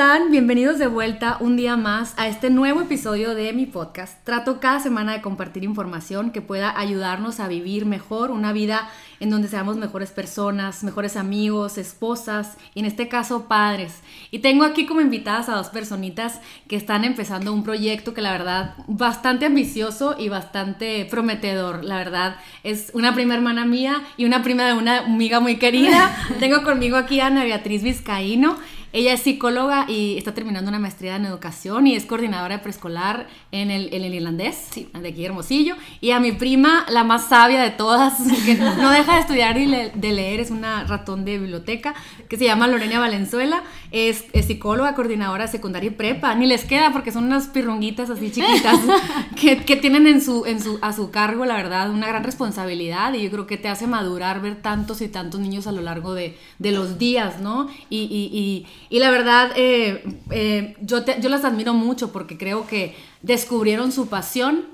están? 0.00 0.30
Bienvenidos 0.30 0.78
de 0.78 0.86
vuelta 0.86 1.36
un 1.40 1.58
día 1.58 1.76
más 1.76 2.14
a 2.16 2.26
este 2.26 2.48
nuevo 2.48 2.80
episodio 2.80 3.34
de 3.34 3.52
mi 3.52 3.66
podcast. 3.66 4.24
Trato 4.24 4.58
cada 4.58 4.80
semana 4.80 5.12
de 5.12 5.20
compartir 5.20 5.62
información 5.62 6.30
que 6.30 6.40
pueda 6.40 6.78
ayudarnos 6.78 7.38
a 7.38 7.48
vivir 7.48 7.84
mejor 7.84 8.30
una 8.30 8.54
vida 8.54 8.88
en 9.20 9.28
donde 9.28 9.48
seamos 9.48 9.76
mejores 9.76 10.10
personas, 10.10 10.84
mejores 10.84 11.18
amigos, 11.18 11.76
esposas 11.76 12.56
y 12.72 12.80
en 12.80 12.86
este 12.86 13.08
caso 13.08 13.46
padres. 13.46 14.00
Y 14.30 14.38
tengo 14.38 14.64
aquí 14.64 14.86
como 14.86 15.02
invitadas 15.02 15.50
a 15.50 15.56
dos 15.56 15.68
personitas 15.68 16.40
que 16.66 16.76
están 16.76 17.04
empezando 17.04 17.52
un 17.52 17.62
proyecto 17.62 18.14
que 18.14 18.22
la 18.22 18.32
verdad 18.32 18.76
bastante 18.86 19.44
ambicioso 19.44 20.16
y 20.18 20.30
bastante 20.30 21.04
prometedor. 21.10 21.84
La 21.84 21.98
verdad 21.98 22.36
es 22.64 22.90
una 22.94 23.14
prima 23.14 23.34
hermana 23.34 23.66
mía 23.66 24.02
y 24.16 24.24
una 24.24 24.42
prima 24.42 24.64
de 24.64 24.72
una 24.72 25.00
amiga 25.00 25.40
muy 25.40 25.56
querida. 25.56 26.16
tengo 26.40 26.62
conmigo 26.62 26.96
aquí 26.96 27.20
a 27.20 27.26
Ana 27.26 27.44
Beatriz 27.44 27.82
Vizcaíno. 27.82 28.56
Ella 28.92 29.12
es 29.12 29.20
psicóloga 29.20 29.86
y 29.88 30.18
está 30.18 30.34
terminando 30.34 30.68
una 30.68 30.80
maestría 30.80 31.16
en 31.16 31.24
educación 31.24 31.86
y 31.86 31.94
es 31.94 32.06
coordinadora 32.06 32.56
de 32.56 32.62
preescolar 32.62 33.28
en 33.52 33.70
el, 33.70 33.92
en 33.94 34.02
el 34.04 34.14
irlandés, 34.14 34.70
de 34.74 35.08
aquí 35.08 35.24
Hermosillo. 35.24 35.76
Y 36.00 36.10
a 36.10 36.18
mi 36.18 36.32
prima, 36.32 36.84
la 36.88 37.04
más 37.04 37.28
sabia 37.28 37.62
de 37.62 37.70
todas, 37.70 38.14
que 38.44 38.56
no 38.56 38.90
deja 38.90 39.14
de 39.14 39.20
estudiar 39.20 39.58
y 39.58 39.66
de 39.66 40.12
leer, 40.12 40.40
es 40.40 40.50
una 40.50 40.84
ratón 40.84 41.24
de 41.24 41.38
biblioteca, 41.38 41.94
que 42.28 42.36
se 42.36 42.44
llama 42.44 42.66
Lorena 42.66 42.98
Valenzuela. 42.98 43.62
Es, 43.92 44.24
psicóloga, 44.46 44.94
coordinadora 44.94 45.46
secundaria 45.46 45.88
y 45.88 45.94
prepa. 45.94 46.34
Ni 46.34 46.46
les 46.46 46.64
queda 46.64 46.92
porque 46.92 47.12
son 47.12 47.24
unas 47.24 47.46
pirrunguitas 47.46 48.10
así 48.10 48.32
chiquitas 48.32 48.80
que, 49.40 49.58
que, 49.64 49.76
tienen 49.76 50.08
en 50.08 50.20
su, 50.20 50.46
en 50.46 50.60
su, 50.60 50.78
a 50.82 50.92
su 50.92 51.12
cargo, 51.12 51.44
la 51.44 51.54
verdad, 51.54 51.90
una 51.90 52.08
gran 52.08 52.24
responsabilidad. 52.24 53.14
Y 53.14 53.22
yo 53.22 53.30
creo 53.30 53.46
que 53.46 53.56
te 53.56 53.68
hace 53.68 53.86
madurar 53.86 54.42
ver 54.42 54.60
tantos 54.60 55.00
y 55.00 55.08
tantos 55.08 55.40
niños 55.40 55.68
a 55.68 55.72
lo 55.72 55.80
largo 55.80 56.14
de, 56.14 56.36
de 56.58 56.72
los 56.72 56.98
días, 56.98 57.40
¿no? 57.40 57.68
y, 57.88 57.98
y 57.98 58.30
y 58.40 58.66
la 58.98 59.10
verdad, 59.10 59.52
eh, 59.54 60.02
eh, 60.30 60.76
yo, 60.80 61.04
yo 61.04 61.28
las 61.28 61.44
admiro 61.44 61.74
mucho 61.74 62.10
porque 62.10 62.36
creo 62.36 62.66
que 62.66 62.96
descubrieron 63.22 63.92
su 63.92 64.08
pasión 64.08 64.66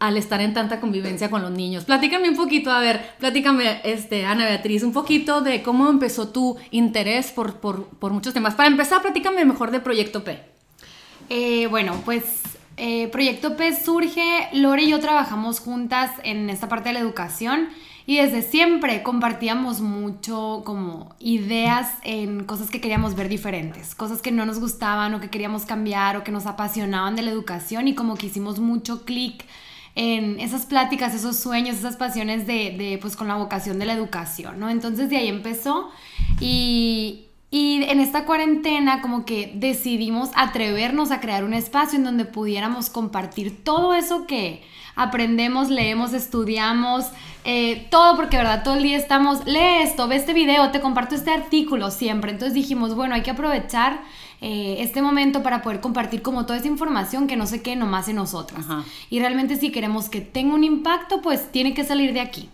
al 0.00 0.16
estar 0.16 0.40
en 0.40 0.54
tanta 0.54 0.80
convivencia 0.80 1.30
con 1.30 1.42
los 1.42 1.52
niños. 1.52 1.84
Platícame 1.84 2.28
un 2.30 2.36
poquito, 2.36 2.72
a 2.72 2.80
ver, 2.80 3.14
platícame, 3.20 3.80
este, 3.84 4.24
Ana 4.24 4.46
Beatriz, 4.46 4.82
un 4.82 4.92
poquito 4.92 5.40
de 5.40 5.62
cómo 5.62 5.88
empezó 5.88 6.30
tu 6.30 6.56
interés 6.72 7.30
por, 7.30 7.60
por, 7.60 7.86
por 7.86 8.12
muchos 8.12 8.34
temas. 8.34 8.56
Para 8.56 8.68
empezar, 8.68 9.02
platícame 9.02 9.44
mejor 9.44 9.70
de 9.70 9.78
Proyecto 9.78 10.24
P. 10.24 10.42
Eh, 11.28 11.68
bueno, 11.68 12.02
pues 12.04 12.24
Proyecto 13.12 13.56
P 13.56 13.76
surge, 13.76 14.48
Lore 14.54 14.84
y 14.84 14.90
yo 14.90 15.00
trabajamos 15.00 15.60
juntas 15.60 16.10
en 16.24 16.48
esta 16.48 16.66
parte 16.68 16.88
de 16.88 16.94
la 16.94 17.00
educación 17.00 17.68
y 18.10 18.16
desde 18.16 18.42
siempre 18.42 19.04
compartíamos 19.04 19.80
mucho 19.80 20.62
como 20.64 21.14
ideas 21.20 21.92
en 22.02 22.42
cosas 22.42 22.68
que 22.68 22.80
queríamos 22.80 23.14
ver 23.14 23.28
diferentes, 23.28 23.94
cosas 23.94 24.20
que 24.20 24.32
no 24.32 24.44
nos 24.44 24.58
gustaban 24.58 25.14
o 25.14 25.20
que 25.20 25.30
queríamos 25.30 25.64
cambiar 25.64 26.16
o 26.16 26.24
que 26.24 26.32
nos 26.32 26.46
apasionaban 26.46 27.14
de 27.14 27.22
la 27.22 27.30
educación 27.30 27.86
y 27.86 27.94
como 27.94 28.16
que 28.16 28.26
hicimos 28.26 28.58
mucho 28.58 29.04
clic 29.04 29.44
en 29.94 30.40
esas 30.40 30.66
pláticas, 30.66 31.14
esos 31.14 31.36
sueños, 31.38 31.76
esas 31.76 31.94
pasiones 31.94 32.48
de, 32.48 32.98
pues 33.00 33.14
con 33.14 33.28
la 33.28 33.36
vocación 33.36 33.78
de 33.78 33.86
la 33.86 33.92
educación, 33.92 34.58
¿no? 34.58 34.68
Entonces 34.70 35.08
de 35.08 35.16
ahí 35.16 35.28
empezó 35.28 35.92
y, 36.40 37.26
y 37.50 37.82
en 37.84 38.00
esta 38.00 38.24
cuarentena 38.24 39.02
como 39.02 39.24
que 39.24 39.52
decidimos 39.54 40.30
atrevernos 40.36 41.10
a 41.10 41.20
crear 41.20 41.42
un 41.44 41.52
espacio 41.52 41.98
en 41.98 42.04
donde 42.04 42.24
pudiéramos 42.24 42.90
compartir 42.90 43.64
todo 43.64 43.92
eso 43.94 44.26
que 44.26 44.62
aprendemos, 44.94 45.68
leemos, 45.68 46.12
estudiamos, 46.12 47.06
eh, 47.44 47.88
todo 47.90 48.16
porque, 48.16 48.36
¿verdad? 48.36 48.62
Todo 48.62 48.74
el 48.74 48.82
día 48.82 48.96
estamos, 48.96 49.44
lee 49.46 49.82
esto, 49.82 50.06
ve 50.06 50.16
este 50.16 50.32
video, 50.32 50.70
te 50.70 50.80
comparto 50.80 51.14
este 51.14 51.32
artículo 51.32 51.90
siempre. 51.90 52.30
Entonces 52.30 52.54
dijimos, 52.54 52.94
bueno, 52.94 53.14
hay 53.14 53.22
que 53.22 53.30
aprovechar 53.30 54.02
eh, 54.40 54.76
este 54.78 55.02
momento 55.02 55.42
para 55.42 55.60
poder 55.62 55.80
compartir 55.80 56.22
como 56.22 56.46
toda 56.46 56.58
esa 56.58 56.68
información 56.68 57.26
que 57.26 57.36
no 57.36 57.46
se 57.46 57.62
quede 57.62 57.76
nomás 57.76 58.08
en 58.08 58.16
nosotras. 58.16 58.64
Y 59.10 59.20
realmente 59.20 59.56
si 59.56 59.70
queremos 59.70 60.08
que 60.08 60.20
tenga 60.20 60.54
un 60.54 60.64
impacto, 60.64 61.20
pues 61.20 61.52
tiene 61.52 61.74
que 61.74 61.84
salir 61.84 62.12
de 62.12 62.20
aquí. 62.20 62.48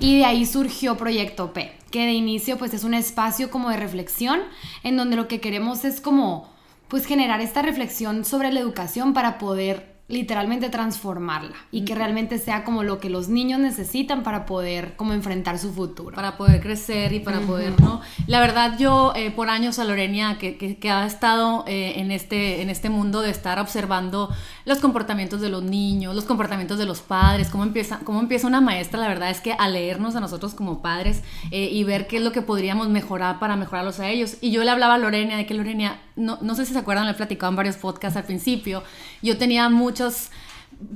Y 0.00 0.18
de 0.18 0.24
ahí 0.24 0.44
surgió 0.44 0.96
Proyecto 0.96 1.52
P, 1.52 1.72
que 1.90 2.06
de 2.06 2.12
inicio 2.12 2.58
pues 2.58 2.74
es 2.74 2.84
un 2.84 2.94
espacio 2.94 3.50
como 3.50 3.70
de 3.70 3.76
reflexión 3.76 4.40
en 4.82 4.96
donde 4.96 5.16
lo 5.16 5.28
que 5.28 5.40
queremos 5.40 5.84
es 5.84 6.00
como 6.00 6.48
pues 6.88 7.06
generar 7.06 7.40
esta 7.40 7.62
reflexión 7.62 8.24
sobre 8.24 8.52
la 8.52 8.60
educación 8.60 9.14
para 9.14 9.38
poder 9.38 9.89
literalmente 10.10 10.68
transformarla 10.68 11.54
y 11.70 11.84
que 11.84 11.94
realmente 11.94 12.38
sea 12.38 12.64
como 12.64 12.82
lo 12.82 12.98
que 12.98 13.08
los 13.08 13.28
niños 13.28 13.60
necesitan 13.60 14.22
para 14.22 14.44
poder 14.44 14.96
como 14.96 15.12
enfrentar 15.12 15.58
su 15.58 15.72
futuro. 15.72 16.16
Para 16.16 16.36
poder 16.36 16.60
crecer 16.60 17.12
y 17.12 17.20
para 17.20 17.40
poder, 17.40 17.80
¿no? 17.80 18.00
La 18.26 18.40
verdad 18.40 18.76
yo 18.78 19.12
eh, 19.14 19.30
por 19.30 19.48
años 19.48 19.78
a 19.78 19.84
Lorenia 19.84 20.38
que, 20.38 20.56
que, 20.56 20.90
ha 20.90 21.06
estado 21.06 21.64
eh, 21.66 21.94
en, 21.96 22.10
este, 22.10 22.62
en 22.62 22.70
este 22.70 22.90
mundo 22.90 23.22
de 23.22 23.30
estar 23.30 23.58
observando 23.58 24.30
los 24.64 24.78
comportamientos 24.78 25.40
de 25.40 25.48
los 25.48 25.62
niños, 25.62 26.14
los 26.14 26.24
comportamientos 26.24 26.78
de 26.78 26.86
los 26.86 27.00
padres, 27.00 27.48
cómo 27.48 27.64
empieza, 27.64 28.00
cómo 28.04 28.20
empieza 28.20 28.46
una 28.46 28.60
maestra, 28.60 29.00
la 29.00 29.08
verdad 29.08 29.30
es 29.30 29.40
que 29.40 29.52
a 29.52 29.68
leernos 29.68 30.16
a 30.16 30.20
nosotros 30.20 30.54
como 30.54 30.82
padres 30.82 31.22
eh, 31.50 31.68
y 31.70 31.84
ver 31.84 32.06
qué 32.06 32.16
es 32.16 32.22
lo 32.22 32.32
que 32.32 32.42
podríamos 32.42 32.88
mejorar 32.88 33.38
para 33.38 33.56
mejorarlos 33.56 34.00
a 34.00 34.08
ellos. 34.08 34.36
Y 34.40 34.50
yo 34.50 34.64
le 34.64 34.70
hablaba 34.70 34.94
a 34.94 34.98
Lorenia 34.98 35.36
de 35.36 35.46
que 35.46 35.54
Lorenia, 35.54 36.00
no, 36.16 36.38
no 36.40 36.54
sé 36.54 36.66
si 36.66 36.72
se 36.72 36.78
acuerdan, 36.78 37.06
le 37.06 37.12
he 37.12 37.14
platicado 37.14 37.50
en 37.50 37.56
varios 37.56 37.76
podcasts 37.76 38.16
al 38.16 38.24
principio, 38.24 38.82
yo 39.22 39.38
tenía 39.38 39.68
mucho 39.68 40.10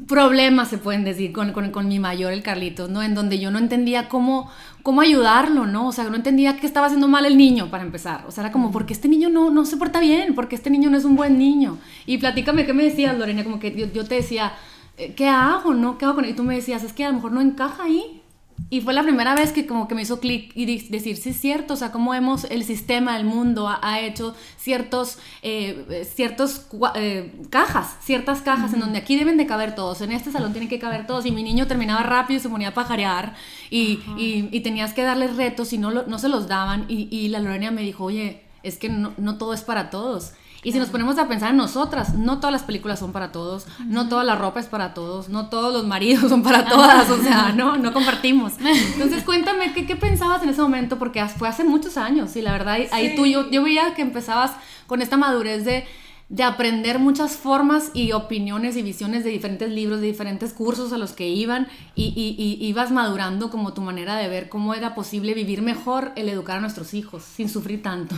problemas, 0.06 0.68
se 0.68 0.78
pueden 0.78 1.04
decir, 1.04 1.32
con, 1.32 1.52
con, 1.52 1.88
mi 1.88 1.98
mayor, 1.98 2.32
el 2.32 2.42
Carlitos, 2.42 2.88
¿no? 2.88 3.02
En 3.02 3.14
donde 3.14 3.38
yo 3.38 3.50
no 3.50 3.58
entendía 3.58 4.08
cómo, 4.08 4.50
cómo 4.82 5.02
ayudarlo, 5.02 5.66
¿no? 5.66 5.88
O 5.88 5.92
sea, 5.92 6.04
no 6.04 6.16
entendía 6.16 6.56
qué 6.56 6.66
estaba 6.66 6.86
haciendo 6.86 7.06
mal 7.06 7.26
el 7.26 7.36
niño, 7.36 7.70
para 7.70 7.84
empezar. 7.84 8.24
O 8.26 8.30
sea, 8.30 8.44
era 8.44 8.52
como, 8.52 8.70
¿por 8.70 8.86
qué 8.86 8.94
este 8.94 9.08
niño 9.08 9.28
no, 9.28 9.50
no 9.50 9.66
se 9.66 9.76
porta 9.76 10.00
bien? 10.00 10.34
¿Por 10.34 10.48
qué 10.48 10.56
este 10.56 10.70
niño 10.70 10.88
no 10.90 10.96
es 10.96 11.04
un 11.04 11.16
buen 11.16 11.38
niño? 11.38 11.78
Y 12.06 12.18
platícame, 12.18 12.64
¿qué 12.64 12.72
me 12.72 12.84
decías, 12.84 13.16
Lorena? 13.18 13.44
Como 13.44 13.60
que 13.60 13.74
yo, 13.76 13.86
yo 13.92 14.04
te 14.06 14.16
decía, 14.16 14.54
eh, 14.96 15.12
¿qué 15.14 15.28
hago, 15.28 15.74
no? 15.74 15.98
¿Qué 15.98 16.06
hago 16.06 16.14
con 16.14 16.24
él? 16.24 16.30
Y 16.30 16.34
tú 16.34 16.44
me 16.44 16.54
decías, 16.54 16.82
es 16.82 16.92
que 16.92 17.04
a 17.04 17.08
lo 17.08 17.16
mejor 17.16 17.32
no 17.32 17.42
encaja 17.42 17.84
ahí. 17.84 18.22
Y 18.70 18.80
fue 18.80 18.94
la 18.94 19.02
primera 19.02 19.34
vez 19.34 19.52
que 19.52 19.66
como 19.66 19.88
que 19.88 19.94
me 19.94 20.02
hizo 20.02 20.20
clic 20.20 20.52
y 20.54 20.64
decir, 20.88 21.16
sí 21.16 21.30
es 21.30 21.40
cierto, 21.40 21.74
o 21.74 21.76
sea, 21.76 21.92
cómo 21.92 22.14
hemos, 22.14 22.44
el 22.44 22.64
sistema, 22.64 23.16
el 23.16 23.24
mundo 23.24 23.68
ha, 23.68 24.00
hecho 24.00 24.34
ciertos, 24.56 25.18
eh, 25.42 26.04
ciertos 26.12 26.66
eh, 26.94 27.32
cajas, 27.50 27.96
ciertas 28.00 28.42
cajas 28.42 28.72
en 28.72 28.80
donde 28.80 28.98
aquí 28.98 29.16
deben 29.16 29.36
de 29.36 29.46
caber 29.46 29.74
todos, 29.74 30.00
en 30.00 30.12
este 30.12 30.32
salón 30.32 30.52
tienen 30.52 30.68
que 30.68 30.78
caber 30.78 31.06
todos, 31.06 31.26
y 31.26 31.30
mi 31.30 31.42
niño 31.42 31.66
terminaba 31.66 32.02
rápido 32.02 32.38
y 32.38 32.42
se 32.42 32.48
ponía 32.48 32.68
a 32.68 32.74
pajarear, 32.74 33.34
y, 33.70 34.00
y, 34.16 34.60
tenías 34.60 34.94
que 34.94 35.02
darles 35.02 35.36
retos 35.36 35.72
y 35.72 35.78
no, 35.78 35.90
no 35.90 36.18
se 36.18 36.28
los 36.28 36.48
daban, 36.48 36.86
y, 36.88 37.08
y 37.10 37.28
la 37.28 37.40
Lorena 37.40 37.70
me 37.70 37.82
dijo, 37.82 38.04
oye, 38.04 38.42
es 38.62 38.78
que 38.78 38.88
no, 38.88 39.12
no 39.18 39.36
todo 39.36 39.52
es 39.52 39.62
para 39.62 39.90
todos. 39.90 40.32
Y 40.64 40.72
si 40.72 40.78
nos 40.78 40.88
ponemos 40.88 41.18
a 41.18 41.28
pensar 41.28 41.50
en 41.50 41.58
nosotras, 41.58 42.14
no 42.14 42.38
todas 42.38 42.52
las 42.52 42.62
películas 42.62 42.98
son 42.98 43.12
para 43.12 43.30
todos, 43.30 43.66
no 43.86 44.08
toda 44.08 44.24
la 44.24 44.34
ropa 44.34 44.60
es 44.60 44.66
para 44.66 44.94
todos, 44.94 45.28
no 45.28 45.48
todos 45.48 45.72
los 45.72 45.86
maridos 45.86 46.28
son 46.30 46.42
para 46.42 46.64
todas, 46.64 47.08
o 47.10 47.22
sea, 47.22 47.52
no, 47.52 47.76
no 47.76 47.92
compartimos. 47.92 48.54
Entonces 48.94 49.22
cuéntame, 49.24 49.72
¿qué, 49.74 49.86
¿qué, 49.86 49.94
pensabas 49.94 50.42
en 50.42 50.48
ese 50.48 50.62
momento? 50.62 50.98
Porque 50.98 51.24
fue 51.28 51.48
hace 51.48 51.64
muchos 51.64 51.96
años 51.98 52.34
y 52.36 52.42
la 52.42 52.52
verdad, 52.52 52.78
ahí 52.90 53.14
tú, 53.14 53.26
yo, 53.26 53.50
yo 53.50 53.62
veía 53.62 53.94
que 53.94 54.02
empezabas 54.02 54.52
con 54.86 55.02
esta 55.02 55.16
madurez 55.16 55.64
de 55.64 55.86
de 56.28 56.42
aprender 56.42 56.98
muchas 56.98 57.36
formas 57.36 57.90
y 57.94 58.12
opiniones 58.12 58.76
y 58.76 58.82
visiones 58.82 59.24
de 59.24 59.30
diferentes 59.30 59.70
libros, 59.70 60.00
de 60.00 60.06
diferentes 60.06 60.52
cursos 60.52 60.92
a 60.92 60.98
los 60.98 61.12
que 61.12 61.28
iban 61.28 61.68
y, 61.94 62.12
y, 62.16 62.64
ibas 62.66 62.90
madurando 62.90 63.50
como 63.50 63.74
tu 63.74 63.82
manera 63.82 64.16
de 64.16 64.28
ver 64.28 64.48
cómo 64.48 64.74
era 64.74 64.94
posible 64.94 65.34
vivir 65.34 65.62
mejor 65.62 66.12
el 66.16 66.28
educar 66.28 66.58
a 66.58 66.60
nuestros 66.60 66.94
hijos 66.94 67.22
sin 67.22 67.48
sufrir 67.48 67.82
tanto. 67.82 68.16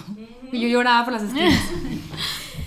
Y 0.52 0.60
yo 0.60 0.68
lloraba 0.68 1.04
por 1.04 1.14
las 1.14 1.24
esquinas. 1.24 1.54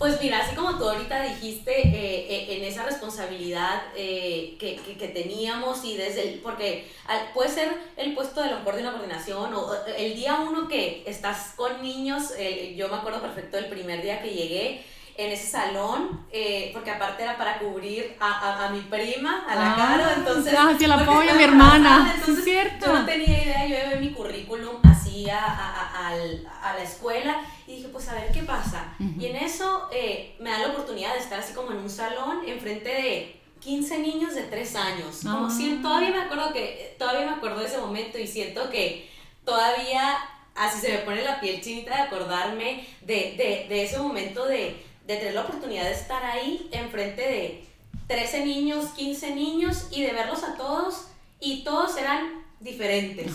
Pues 0.00 0.18
mira, 0.18 0.38
así 0.38 0.56
como 0.56 0.78
tú 0.78 0.88
ahorita 0.88 1.24
dijiste, 1.24 1.78
eh, 1.78 2.26
eh, 2.30 2.56
en 2.56 2.64
esa 2.64 2.84
responsabilidad 2.86 3.82
eh, 3.94 4.56
que, 4.58 4.76
que, 4.76 5.08
teníamos 5.08 5.84
y 5.84 5.98
desde 5.98 6.22
el, 6.26 6.38
porque 6.38 6.90
puede 7.34 7.50
ser 7.50 7.68
el 7.98 8.14
puesto 8.14 8.40
de 8.40 8.48
lo 8.48 8.60
mejor 8.60 8.76
de 8.76 8.80
una 8.80 8.92
coordinación 8.92 9.52
o 9.52 9.74
el 9.98 10.14
día 10.16 10.40
uno 10.40 10.68
que 10.68 11.04
estás 11.06 11.52
con 11.54 11.82
niños, 11.82 12.32
yo 12.76 12.88
me 12.88 12.94
acuerdo 12.94 13.20
perfecto 13.20 13.58
del 13.58 13.66
primer 13.66 14.00
día 14.00 14.22
que 14.22 14.30
llegué 14.30 14.82
en 15.20 15.32
ese 15.32 15.46
salón, 15.46 16.26
porque 16.72 16.90
aparte 16.90 17.22
era 17.22 17.36
para 17.36 17.58
cubrir 17.58 18.16
a, 18.18 18.66
a, 18.66 18.70
mi 18.70 18.80
prima, 18.80 19.44
a 19.46 19.54
la 19.54 19.76
cara, 19.76 20.06
ah, 20.08 20.14
entonces... 20.16 20.54
Ah, 20.56 20.74
sí, 20.78 20.84
el 20.84 20.92
apoyo 20.92 21.30
a 21.30 21.34
mi 21.34 21.42
hermana, 21.42 22.14
es 22.26 22.42
cierto. 22.44 22.86
Yo 22.86 22.92
no 23.00 23.04
tenía 23.04 23.42
idea, 23.44 23.66
yo 23.66 23.76
llevé 23.76 23.96
mi 24.00 24.12
currículum 24.12 24.76
así 24.84 25.28
a, 25.28 25.44
a, 25.44 26.08
a 26.08 26.74
la 26.74 26.82
escuela 26.82 27.42
y 27.66 27.76
dije, 27.76 27.88
pues 27.88 28.08
a 28.08 28.14
ver 28.14 28.32
qué 28.32 28.42
pasa. 28.42 28.94
Y 28.98 29.26
en 29.26 29.36
eso 29.36 29.88
eh, 29.92 30.36
me 30.40 30.50
da 30.50 30.58
la 30.58 30.68
oportunidad 30.68 31.12
de 31.12 31.20
estar 31.20 31.38
así 31.38 31.52
como 31.52 31.72
en 31.72 31.78
un 31.78 31.90
salón 31.90 32.40
enfrente 32.46 32.88
de 32.88 33.40
15 33.60 33.98
niños 33.98 34.34
de 34.34 34.42
3 34.44 34.76
años. 34.76 35.20
Como 35.22 35.50
si, 35.50 35.76
ah. 35.78 35.82
todavía 35.82 36.10
me 36.10 36.20
acuerdo 36.20 36.52
que, 36.52 36.96
todavía 36.98 37.26
me 37.26 37.36
acuerdo 37.36 37.60
de 37.60 37.66
ese 37.66 37.78
momento 37.78 38.18
y 38.18 38.26
siento 38.26 38.70
que 38.70 39.10
todavía 39.44 40.16
así 40.54 40.80
se 40.80 40.92
me 40.92 40.98
pone 40.98 41.22
la 41.22 41.40
piel 41.40 41.60
chinita 41.60 41.94
de 41.94 42.02
acordarme 42.02 42.86
de, 43.02 43.34
de, 43.36 43.66
de 43.68 43.84
ese 43.84 43.98
momento 43.98 44.46
de, 44.46 44.82
de 45.06 45.16
tener 45.16 45.34
la 45.34 45.42
oportunidad 45.42 45.84
de 45.84 45.92
estar 45.92 46.24
ahí 46.24 46.68
enfrente 46.72 47.22
de 47.22 47.64
13 48.06 48.44
niños, 48.44 48.86
15 48.96 49.34
niños 49.34 49.88
y 49.90 50.02
de 50.02 50.12
verlos 50.12 50.42
a 50.42 50.56
todos 50.56 51.06
y 51.40 51.62
todos 51.62 51.96
eran 51.96 52.44
diferentes. 52.60 53.32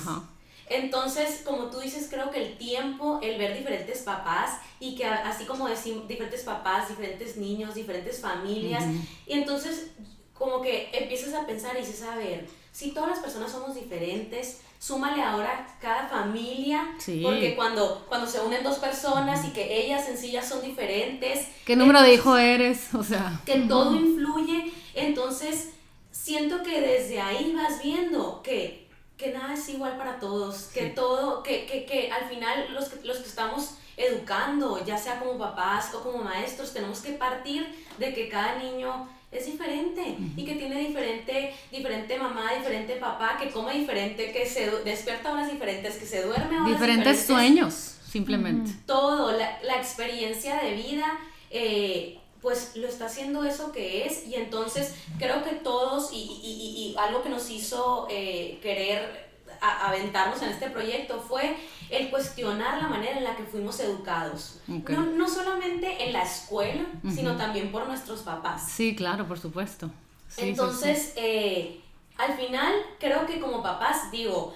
Entonces, 0.68 1.44
como 1.46 1.66
tú 1.66 1.80
dices, 1.80 2.08
creo 2.10 2.32
que 2.32 2.44
el 2.44 2.58
tiempo, 2.58 3.20
el 3.22 3.38
ver 3.38 3.56
diferentes 3.56 4.02
papás 4.02 4.60
y 4.80 4.96
que 4.96 5.06
así 5.06 5.46
como 5.46 5.68
decir 5.68 6.08
diferentes 6.08 6.42
papás, 6.42 6.90
diferentes 6.90 7.38
niños, 7.38 7.76
diferentes 7.76 8.20
familias, 8.20 8.84
y 9.28 9.34
entonces 9.34 9.92
como 10.38 10.62
que 10.62 10.90
empiezas 10.94 11.34
a 11.34 11.46
pensar 11.46 11.76
y 11.76 11.80
dices, 11.80 12.04
a 12.04 12.16
ver, 12.16 12.48
si 12.72 12.92
todas 12.92 13.10
las 13.10 13.20
personas 13.20 13.52
somos 13.52 13.74
diferentes, 13.74 14.60
súmale 14.80 15.22
ahora 15.22 15.66
cada 15.82 16.08
familia, 16.08 16.96
porque 17.24 17.56
cuando, 17.56 18.06
cuando 18.08 18.28
se 18.28 18.42
unen 18.42 18.64
dos 18.64 18.78
personas 18.78 19.46
y 19.46 19.52
que 19.52 19.86
ellas 19.86 20.08
en 20.10 20.18
sí 20.18 20.32
ya 20.32 20.44
son 20.44 20.62
diferentes. 20.62 21.48
¿Qué 21.66 21.76
número 21.76 22.02
de 22.02 22.14
hijo 22.14 22.36
eres? 22.38 22.94
O 22.94 23.04
sea. 23.04 23.40
Que 23.46 23.62
todo 23.62 23.96
influye, 23.96 24.74
entonces 24.94 25.70
siento 26.12 26.64
que 26.64 26.82
desde 26.82 27.22
ahí 27.22 27.54
vas 27.56 27.82
viendo 27.82 28.42
que 28.44 28.86
que 29.18 29.32
nada 29.32 29.54
es 29.54 29.70
igual 29.70 29.98
para 29.98 30.20
todos, 30.20 30.64
que 30.74 30.88
todo, 30.88 31.42
que, 31.42 31.66
que, 31.66 31.86
que, 31.86 32.12
al 32.12 32.28
final 32.28 32.74
los 32.74 32.90
que, 32.90 33.06
los 33.08 33.20
que 33.20 33.30
estamos 33.30 33.76
educando, 33.98 34.84
ya 34.84 34.98
sea 34.98 35.20
como 35.20 35.38
papás 35.38 35.94
o 35.94 36.04
como 36.04 36.18
maestros, 36.18 36.74
tenemos 36.74 37.00
que 37.00 37.14
partir 37.14 37.74
de 37.98 38.14
que 38.14 38.28
cada 38.28 38.58
niño 38.58 39.08
es 39.38 39.46
diferente 39.46 40.18
y 40.36 40.46
que 40.46 40.56
tiene 40.56 40.80
diferente, 40.80 41.54
diferente 41.72 42.18
mamá, 42.18 42.54
diferente 42.54 42.96
papá, 42.96 43.38
que 43.42 43.50
come 43.50 43.74
diferente, 43.74 44.32
que 44.32 44.46
se 44.46 44.70
despierta 44.84 45.30
a 45.30 45.34
horas 45.34 45.52
diferentes, 45.52 45.96
que 45.98 46.06
se 46.06 46.24
duerme 46.24 46.58
a 46.58 46.64
horas 46.64 46.74
diferentes. 46.74 47.26
sueños, 47.26 47.98
simplemente. 48.08 48.72
Todo, 48.86 49.32
la, 49.32 49.60
la, 49.64 49.78
experiencia 49.78 50.62
de 50.62 50.74
vida. 50.74 51.20
Eh, 51.52 52.20
pues 52.42 52.76
lo 52.76 52.88
está 52.88 53.08
haciendo 53.08 53.44
eso 53.44 53.72
que 53.72 54.06
es 54.06 54.28
y 54.28 54.36
entonces 54.36 54.94
creo 55.18 55.44
que 55.44 55.56
todos 55.56 56.14
y, 56.14 56.18
y, 56.18 56.94
y, 56.94 56.96
algo 57.00 57.24
que 57.24 57.30
nos 57.30 57.50
hizo 57.50 58.06
eh, 58.08 58.60
querer 58.62 59.25
aventarnos 59.62 60.42
en 60.42 60.50
este 60.50 60.70
proyecto 60.70 61.20
fue 61.20 61.56
el 61.90 62.10
cuestionar 62.10 62.82
la 62.82 62.88
manera 62.88 63.18
en 63.18 63.24
la 63.24 63.36
que 63.36 63.44
fuimos 63.44 63.80
educados. 63.80 64.60
No, 64.68 65.06
no, 65.06 65.28
solamente 65.28 66.06
en 66.06 66.14
la 66.14 66.24
escuela, 66.24 66.86
sino 67.14 67.36
también 67.36 67.72
por 67.72 67.88
nuestros 67.88 68.22
papás. 68.22 68.70
Sí, 68.70 68.96
claro, 68.96 69.28
por 69.28 69.40
supuesto. 69.40 69.90
entonces, 70.38 71.14
Eh, 71.16 71.82
al 72.18 72.34
final 72.38 72.74
creo 73.00 73.26
que 73.26 73.40
como 73.40 73.62
papás, 73.62 74.10
digo, 74.12 74.54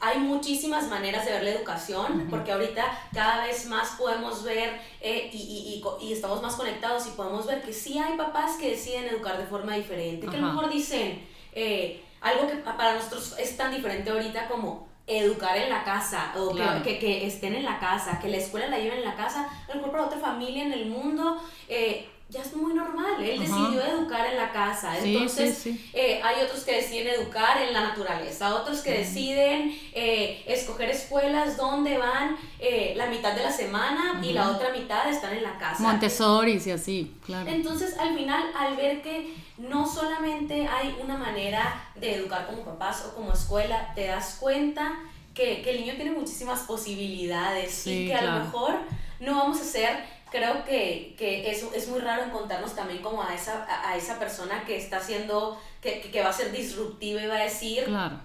hay 0.00 0.18
muchísimas 0.18 0.88
maneras 0.88 1.24
de 1.26 1.32
ver 1.32 1.42
la 1.42 1.50
educación, 1.50 2.26
porque 2.30 2.52
ahorita 2.52 2.84
cada 3.12 3.44
vez 3.46 3.66
más 3.66 3.90
podemos 3.98 4.42
ver 4.42 4.80
eh, 5.00 5.30
y, 5.32 5.82
y, 6.00 6.06
y, 6.06 6.12
estamos 6.12 6.42
más 6.42 6.54
conectados 6.54 7.06
y 7.06 7.10
podemos 7.10 7.46
ver 7.46 7.62
que 7.62 7.72
sí 7.72 7.98
hay 7.98 8.16
papás 8.16 8.56
que 8.56 8.70
deciden 8.70 9.06
educar 9.06 9.36
de 9.38 9.46
forma 9.46 9.74
diferente, 9.74 10.26
que 10.26 10.36
a 10.36 10.40
lo 10.40 10.46
mejor 10.48 10.70
dicen 10.70 11.26
eh, 11.52 12.02
algo 12.24 12.48
que 12.48 12.56
para 12.56 12.94
nosotros 12.94 13.36
es 13.38 13.56
tan 13.56 13.70
diferente 13.70 14.10
ahorita 14.10 14.48
como 14.48 14.88
educar 15.06 15.56
en 15.58 15.68
la 15.68 15.84
casa 15.84 16.32
o 16.36 16.54
que, 16.82 16.98
que, 16.98 17.26
estén 17.26 17.54
en 17.54 17.64
la 17.64 17.78
casa, 17.78 18.18
que 18.18 18.28
la 18.28 18.38
escuela 18.38 18.66
la 18.68 18.78
lleven 18.78 19.00
en 19.00 19.04
la 19.04 19.14
casa, 19.14 19.46
a 19.68 19.68
lo 19.68 19.76
mejor 19.76 19.92
para 19.92 20.04
otra 20.06 20.18
familia 20.18 20.64
en 20.64 20.72
el 20.72 20.86
mundo. 20.86 21.38
Eh, 21.68 22.08
ya 22.28 22.40
es 22.40 22.56
muy 22.56 22.72
normal. 22.72 23.22
Él 23.22 23.38
decidió 23.38 23.82
educar 23.82 24.26
en 24.26 24.36
la 24.36 24.50
casa. 24.50 24.98
Entonces, 24.98 25.66
eh, 25.66 26.20
hay 26.22 26.42
otros 26.42 26.64
que 26.64 26.76
deciden 26.76 27.08
educar 27.08 27.60
en 27.60 27.72
la 27.72 27.82
naturaleza, 27.82 28.54
otros 28.54 28.80
que 28.80 28.98
deciden 28.98 29.78
eh, 29.92 30.42
escoger 30.46 30.90
escuelas 30.90 31.56
donde 31.56 31.98
van 31.98 32.36
eh, 32.58 32.94
la 32.96 33.06
mitad 33.06 33.34
de 33.34 33.42
la 33.42 33.52
semana 33.52 34.20
y 34.22 34.32
la 34.32 34.50
otra 34.50 34.70
mitad 34.72 35.08
están 35.08 35.36
en 35.36 35.42
la 35.42 35.58
casa. 35.58 35.82
Montessori 35.82 36.60
y 36.64 36.70
así, 36.70 37.14
claro. 37.24 37.48
Entonces, 37.48 37.96
al 37.98 38.16
final, 38.16 38.42
al 38.58 38.76
ver 38.76 39.02
que 39.02 39.34
no 39.58 39.86
solamente 39.86 40.66
hay 40.66 40.96
una 41.02 41.16
manera 41.16 41.90
de 41.94 42.14
educar 42.14 42.46
como 42.46 42.64
papás 42.64 43.04
o 43.06 43.14
como 43.14 43.32
escuela, 43.32 43.92
te 43.94 44.06
das 44.06 44.38
cuenta 44.40 44.98
que, 45.34 45.62
que 45.62 45.70
el 45.70 45.80
niño 45.80 45.94
tiene 45.96 46.12
muchísimas 46.12 46.60
posibilidades 46.60 47.86
y 47.86 48.06
que 48.06 48.14
a 48.14 48.22
lo 48.22 48.44
mejor 48.44 48.78
no 49.20 49.36
vamos 49.36 49.60
a 49.60 49.64
ser 49.64 50.13
creo 50.34 50.64
que, 50.64 51.14
que 51.16 51.48
es, 51.48 51.64
es, 51.74 51.88
muy 51.88 52.00
raro 52.00 52.24
encontrarnos 52.24 52.74
también 52.74 53.00
como 53.00 53.22
a 53.22 53.32
esa, 53.34 53.66
a, 53.88 53.96
esa 53.96 54.18
persona 54.18 54.64
que 54.66 54.76
está 54.76 54.96
haciendo, 54.96 55.56
que, 55.80 56.00
que, 56.00 56.22
va 56.22 56.30
a 56.30 56.32
ser 56.32 56.50
disruptiva 56.50 57.22
y 57.22 57.26
va 57.26 57.36
a 57.36 57.44
decir, 57.44 57.84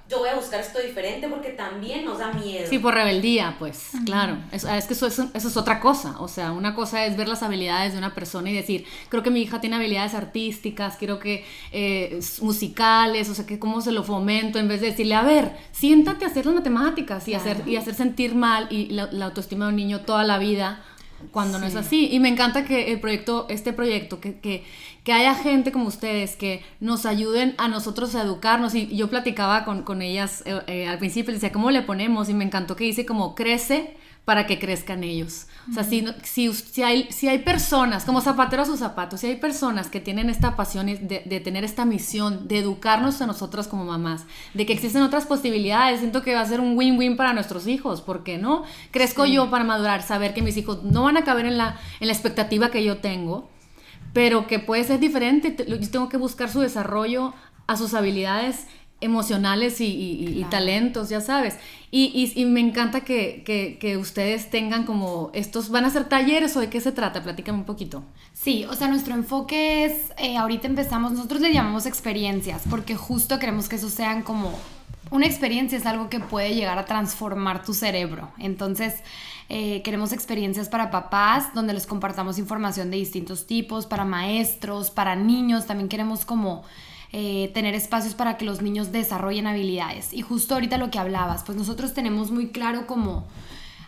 yo 0.09 0.17
voy 0.17 0.29
a 0.29 0.35
buscar 0.35 0.59
esto 0.59 0.79
diferente 0.79 1.27
porque 1.27 1.50
también 1.50 2.06
nos 2.06 2.17
da 2.17 2.31
miedo. 2.33 2.65
Sí, 2.67 2.79
por 2.79 2.95
rebeldía, 2.95 3.56
pues, 3.59 3.91
claro. 4.06 4.39
Es, 4.51 4.63
es 4.63 4.85
que 4.88 4.94
eso, 4.94 5.06
eso, 5.06 5.29
es 5.35 5.57
otra 5.57 5.79
cosa. 5.79 6.15
O 6.19 6.27
sea, 6.27 6.51
una 6.51 6.73
cosa 6.73 7.06
es 7.06 7.15
ver 7.15 7.27
las 7.27 7.44
habilidades 7.44 7.91
de 7.94 8.00
una 8.00 8.15
persona 8.15 8.50
y 8.50 8.55
decir, 8.55 8.85
creo 9.09 9.21
que 9.21 9.29
mi 9.29 9.41
hija 9.41 9.62
tiene 9.62 9.75
habilidades 9.75 10.15
artísticas, 10.15 10.97
creo 10.97 11.19
que 11.19 11.45
eh, 11.71 12.19
musicales, 12.41 13.29
o 13.29 13.35
sea, 13.35 13.45
que 13.45 13.59
cómo 13.59 13.81
se 13.81 13.91
lo 13.91 14.03
fomento, 14.03 14.57
en 14.57 14.67
vez 14.67 14.81
de 14.81 14.88
decirle, 14.88 15.13
a 15.13 15.21
ver, 15.21 15.51
siéntate 15.73 16.25
a 16.25 16.29
hacer 16.29 16.47
las 16.47 16.55
matemáticas 16.55 17.27
y, 17.27 17.35
hacer, 17.35 17.62
y 17.67 17.75
hacer 17.75 17.94
sentir 17.94 18.33
mal 18.33 18.65
y 18.71 18.88
la, 18.88 19.09
la 19.12 19.25
autoestima 19.25 19.65
de 19.65 19.69
un 19.69 19.75
niño 19.75 20.01
toda 20.01 20.23
la 20.23 20.39
vida 20.39 20.83
cuando 21.31 21.60
no 21.60 21.66
es 21.66 21.75
así. 21.75 22.10
Y 22.12 22.19
me 22.19 22.30
encanta 22.30 22.66
que 22.66 22.92
el 22.92 23.00
proyecto, 23.00 23.45
este 23.50 23.74
proyecto, 23.74 24.19
que, 24.19 24.39
que, 24.39 24.63
que, 25.04 25.13
haya 25.13 25.36
gente 25.36 25.71
como 25.71 25.88
ustedes 25.88 26.36
que 26.36 26.62
nos 26.80 27.06
ayuden 27.06 27.56
a 27.57 27.68
nosotros 27.68 28.16
a 28.16 28.24
educarnos. 28.24 28.75
Y 28.75 28.95
yo 28.95 29.10
platicaba 29.10 29.66
con, 29.66 29.83
con 29.83 30.01
ellas 30.01 30.44
eh, 30.45 30.62
eh, 30.68 30.88
al 30.88 31.00
principio, 31.00 31.33
decía, 31.33 31.51
¿cómo 31.51 31.71
le 31.71 31.81
ponemos? 31.81 32.30
Y 32.30 32.33
me 32.33 32.45
encantó 32.45 32.75
que 32.75 32.83
dice 32.83 33.06
como 33.06 33.36
crece 33.36 33.95
para 34.29 34.45
que 34.45 34.59
crezcan 34.59 35.03
ellos. 35.03 35.47
O 35.71 35.73
sea, 35.73 35.83
si, 35.83 36.05
si, 36.21 36.53
si, 36.53 36.83
hay, 36.83 37.07
si 37.09 37.27
hay 37.27 37.39
personas, 37.39 38.05
como 38.05 38.21
zapatero 38.21 38.61
a 38.61 38.65
sus 38.65 38.77
zapatos, 38.77 39.21
si 39.21 39.25
hay 39.25 39.37
personas 39.37 39.89
que 39.89 39.99
tienen 39.99 40.29
esta 40.29 40.55
pasión 40.55 40.85
de, 40.85 41.23
de, 41.25 41.39
tener 41.39 41.63
esta 41.63 41.83
misión, 41.83 42.47
de 42.47 42.59
educarnos 42.59 43.23
a 43.23 43.25
nosotras 43.25 43.67
como 43.67 43.85
mamás, 43.85 44.27
de 44.53 44.67
que 44.67 44.73
existen 44.73 45.01
otras 45.01 45.25
posibilidades, 45.25 46.01
siento 46.01 46.21
que 46.21 46.35
va 46.35 46.41
a 46.41 46.45
ser 46.45 46.59
un 46.59 46.77
win-win 46.77 47.17
para 47.17 47.33
nuestros 47.33 47.65
hijos, 47.65 48.01
¿por 48.01 48.23
qué 48.23 48.37
no? 48.37 48.65
Crezco 48.91 49.25
yo 49.25 49.49
para 49.49 49.63
madurar, 49.63 50.03
saber 50.03 50.35
que 50.35 50.43
mis 50.43 50.57
hijos 50.57 50.83
no 50.83 51.05
van 51.05 51.17
a 51.17 51.23
caber 51.23 51.47
en 51.47 51.57
la, 51.57 51.79
en 51.99 52.05
la 52.05 52.13
expectativa 52.13 52.69
que 52.69 52.83
yo 52.83 52.99
tengo, 52.99 53.49
pero 54.13 54.45
que 54.45 54.59
puede 54.59 54.83
ser 54.83 54.99
diferente, 54.99 55.55
yo 55.67 55.89
tengo 55.89 56.07
que 56.07 56.17
buscar 56.17 56.51
su 56.51 56.59
desarrollo 56.59 57.33
a 57.65 57.77
sus 57.77 57.95
habilidades 57.95 58.67
emocionales 59.01 59.80
y, 59.80 60.46
talentos, 60.50 61.10
ya 61.10 61.22
sabes. 61.22 61.57
Y, 61.92 62.31
y 62.36 62.46
me 62.46 62.60
encanta 62.60 63.01
que, 63.01 63.44
que, 63.46 63.78
que, 63.80 63.98
ustedes 63.98 64.50
tengan 64.50 64.86
como 64.86 65.31
estos, 65.34 65.69
¿van 65.69 65.86
a 65.86 65.90
ser 65.90 66.07
talleres 66.07 66.56
o 66.56 66.60
de 66.60 66.69
qué 66.69 66.81
se 66.81 66.92
trata? 66.92 67.24
Platícame 67.24 67.57
un 67.57 67.66
poquito. 67.66 68.04
Sí, 68.34 68.66
o 68.69 68.75
sea, 68.75 68.88
nuestro 68.88 69.16
enfoque 69.16 69.86
es, 69.86 70.13
eh, 70.18 70.38
ahorita 70.38 70.68
empezamos, 70.68 71.13
nosotros 71.13 71.41
le 71.41 71.51
llamamos 71.51 71.86
experiencias, 71.86 72.62
porque 72.70 72.96
justo 72.96 73.39
queremos 73.39 73.70
que 73.70 73.77
eso 73.77 73.89
sean 73.89 74.22
como, 74.22 74.53
una 75.12 75.25
experiencia 75.25 75.77
es 75.77 75.86
algo 75.86 76.10
que 76.10 76.20
puede 76.20 76.53
llegar 76.53 76.77
a 76.77 76.86
transformar 76.86 77.63
tu 77.63 77.74
cerebro. 77.74 78.29
Entonces, 78.38 78.96
eh, 79.50 79.82
queremos 79.82 80.12
experiencias 80.12 80.70
para 80.70 80.91
papás, 80.91 81.53
donde 81.56 81.74
les 81.74 81.88
compartamos 81.88 82.38
información 82.38 82.91
de 82.91 82.98
distintos 82.98 83.48
tipos, 83.48 83.88
para 83.88 84.06
maestros, 84.06 84.91
para 84.91 85.15
niños, 85.15 85.65
también 85.65 85.89
queremos 85.89 86.25
como 86.25 86.63
eh, 87.12 87.50
tener 87.54 87.74
espacios 87.75 88.13
para 88.13 88.38
que 88.38 88.46
los 88.46 88.62
niños 88.62 88.92
desarrollen 88.92 89.48
habilidades. 89.48 90.13
Y 90.13 90.22
justo 90.22 90.54
ahorita 90.54 90.78
lo 90.78 90.92
que 90.92 91.00
hablabas, 91.00 91.44
pues 91.44 91.58
nosotros 91.58 91.94
tenemos 91.94 92.32
muy 92.32 92.50
claro 92.50 92.88
como... 92.88 93.28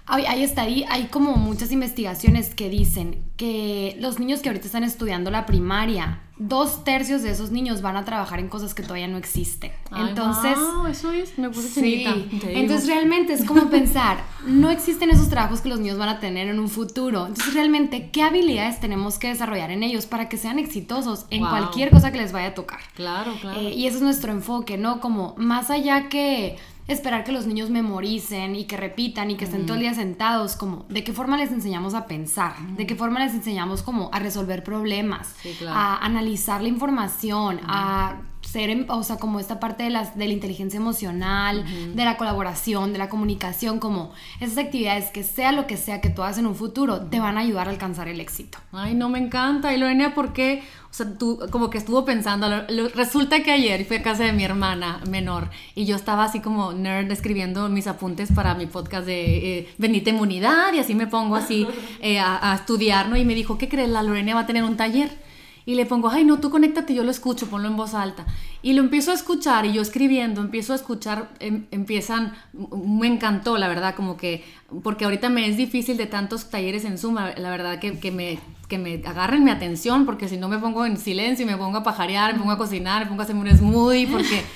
Hay, 0.06 0.26
hay, 0.26 0.86
hay 0.90 1.04
como 1.06 1.36
muchas 1.36 1.72
investigaciones 1.72 2.54
que 2.54 2.70
dicen 2.70 3.24
que 3.38 3.96
los 4.00 4.20
niños 4.20 4.42
que 4.42 4.50
ahorita 4.50 4.66
están 4.66 4.84
estudiando 4.84 5.32
la 5.32 5.46
primaria 5.46 6.22
dos 6.42 6.84
tercios 6.84 7.22
de 7.22 7.30
esos 7.30 7.52
niños 7.52 7.84
van 7.84 7.98
a 7.98 8.04
trabajar 8.04 8.40
en 8.40 8.48
cosas 8.48 8.74
que 8.74 8.82
todavía 8.82 9.08
no 9.08 9.18
existen. 9.18 9.72
Entonces, 9.96 10.58
eso 10.90 11.12
es, 11.12 11.38
me 11.38 11.50
puse 11.50 11.68
sí. 11.68 12.04
Entonces 12.44 12.88
realmente 12.88 13.34
es 13.34 13.46
como 13.46 13.70
pensar, 13.70 14.24
no 14.48 14.72
existen 14.72 15.12
esos 15.12 15.30
trabajos 15.30 15.62
que 15.62 15.70
los 15.70 15.80
niños 15.80 16.00
van 16.00 16.10
a 16.10 16.20
tener 16.20 16.48
en 16.48 16.60
un 16.60 16.68
futuro. 16.68 17.28
Entonces 17.28 17.54
realmente, 17.54 18.10
¿qué 18.12 18.24
habilidades 18.24 18.80
tenemos 18.80 19.20
que 19.20 19.28
desarrollar 19.28 19.70
en 19.70 19.84
ellos 19.84 20.08
para 20.08 20.30
que 20.30 20.38
sean 20.38 20.58
exitosos 20.58 21.28
en 21.30 21.42
cualquier 21.42 21.92
cosa 21.92 22.12
que 22.12 22.18
les 22.18 22.32
vaya 22.32 22.48
a 22.48 22.54
tocar? 22.56 22.80
Claro, 22.96 23.34
claro. 23.40 23.60
Eh, 23.60 23.74
y 23.74 23.86
ese 23.86 23.98
es 23.98 24.04
nuestro 24.04 24.32
enfoque, 24.32 24.80
¿no? 24.80 25.00
Como 25.00 25.36
más 25.38 25.70
allá 25.70 26.10
que 26.10 26.58
esperar 26.94 27.24
que 27.24 27.32
los 27.32 27.46
niños 27.48 27.70
memoricen 27.70 28.56
y 28.56 28.66
que 28.66 28.78
repitan 28.78 29.32
y 29.32 29.36
que 29.36 29.46
estén 29.46 29.66
todo 29.66 29.76
el 29.76 29.82
día 29.82 29.94
sentados, 29.94 30.56
como 30.56 30.86
de 30.90 31.04
qué 31.04 31.14
forma 31.14 31.38
les 31.38 31.52
enseñamos 31.52 31.94
a 31.94 32.06
pensar, 32.08 32.58
de 32.78 32.86
qué 32.86 32.96
forma 32.96 33.20
les 33.20 33.34
enseñamos 33.34 33.82
como 33.82 34.10
a 34.14 34.20
resolver 34.20 34.64
problemas, 34.64 35.36
a 35.68 36.06
analizar 36.06 36.62
la 36.62 36.70
información, 36.70 37.60
a 37.64 38.22
ser, 38.42 38.86
o 38.90 39.04
sea, 39.04 39.18
como 39.18 39.40
esta 39.40 39.60
parte 39.60 39.84
de, 39.84 39.90
las, 39.90 40.18
de 40.18 40.28
la 40.28 40.34
inteligencia 40.34 40.78
emocional, 40.78 41.66
de 41.94 42.06
la 42.06 42.18
colaboración, 42.18 42.92
de 42.92 43.00
la 43.00 43.10
comunicación, 43.10 43.80
como 43.80 44.12
esas 44.40 44.58
actividades 44.58 45.10
que 45.12 45.24
sea 45.24 45.52
lo 45.52 45.68
que 45.68 45.78
sea 45.78 46.02
que 46.02 46.10
tú 46.10 46.24
hagas 46.24 46.38
en 46.38 46.46
un 46.46 46.56
futuro, 46.56 47.02
te 47.02 47.20
van 47.20 47.38
a 47.38 47.42
ayudar 47.42 47.68
a 47.68 47.72
alcanzar 47.72 48.08
el 48.08 48.20
éxito. 48.20 48.58
Ay, 48.72 48.94
no 48.94 49.10
me 49.10 49.20
encanta. 49.20 49.74
Y 49.74 49.78
Lorena, 49.78 50.14
¿por 50.14 50.34
qué? 50.34 50.64
O 50.90 50.94
sea, 50.94 51.18
tú 51.18 51.40
como 51.52 51.70
que 51.70 51.78
estuvo 51.78 52.04
pensando, 52.04 52.48
resulta 52.94 53.42
que 53.44 53.52
ayer 53.52 53.86
fui 53.86 53.98
a 53.98 54.04
casa 54.04 54.26
de 54.26 54.34
mi 54.34 54.44
hermana 54.44 55.00
menor 55.10 55.50
y 55.74 55.86
yo 55.86 55.96
estaba 55.96 56.26
así 56.26 56.42
como 56.42 56.74
nerd 56.74 57.10
escribiendo 57.12 57.70
mis 57.70 57.88
apuntes 57.88 58.30
para 58.34 58.56
mi 58.56 58.66
podcast 58.66 59.06
de 59.06 59.60
eh, 59.60 59.74
Bendita 59.78 60.10
Inmunidad 60.10 60.74
y 60.74 60.80
así 60.80 60.94
me 60.94 61.08
pongo 61.08 61.38
así 61.38 61.66
eh, 62.02 62.20
a, 62.20 62.52
a, 62.52 62.56
estudiar, 62.56 63.08
¿no? 63.08 63.16
Y 63.16 63.24
me 63.24 63.36
dijo, 63.36 63.58
¿qué 63.58 63.70
crees? 63.70 63.90
La 63.90 64.04
Lorena 64.04 64.36
va 64.36 64.42
a 64.42 64.46
tener 64.46 64.66
un 64.66 64.76
taller 64.76 65.12
y 65.66 65.76
le 65.76 65.86
pongo, 65.86 66.10
ay, 66.10 66.24
no, 66.24 66.40
tú 66.40 66.50
conéctate, 66.50 66.94
yo 66.94 67.04
lo 67.04 67.12
escucho, 67.12 67.48
ponlo 67.48 67.68
en 67.68 67.78
voz 67.78 67.94
alta. 67.94 68.26
Y 68.62 68.74
lo 68.74 68.82
empiezo 68.82 69.12
a 69.12 69.14
escuchar 69.14 69.66
y 69.66 69.74
yo 69.74 69.82
escribiendo, 69.82 70.42
empiezo 70.42 70.74
a 70.74 70.76
escuchar, 70.76 71.30
em, 71.40 71.66
empiezan, 71.72 72.34
me 72.54 73.08
encantó, 73.08 73.58
la 73.58 73.68
verdad, 73.68 73.96
como 73.96 74.18
que, 74.18 74.44
porque 74.84 75.06
ahorita 75.06 75.30
me 75.30 75.48
es 75.48 75.58
difícil 75.58 75.98
de 75.98 76.08
tantos 76.08 76.50
talleres 76.50 76.86
en 76.86 76.98
Zoom, 76.98 77.16
la 77.16 77.50
verdad 77.50 77.80
que, 77.80 78.00
que 78.00 78.12
me, 78.12 78.40
que 78.68 78.78
me 78.78 79.02
agarren 79.06 79.44
mi 79.44 79.52
atención, 79.52 80.06
porque 80.06 80.28
si 80.28 80.38
no 80.38 80.48
me 80.50 80.58
pongo 80.58 80.86
en 80.86 80.98
silencio 80.98 81.46
y 81.46 81.50
me 81.50 81.58
pongo 81.58 81.78
a 81.78 81.84
pajarear, 81.84 82.34
me 82.34 82.40
pongo 82.40 82.52
a 82.54 82.58
cocinar, 82.58 83.04
me 83.04 83.08
pongo 83.08 83.22
a 83.22 83.26
hacer 83.26 83.36
un 83.36 83.50
smoothie, 83.50 84.08
porque... 84.08 84.44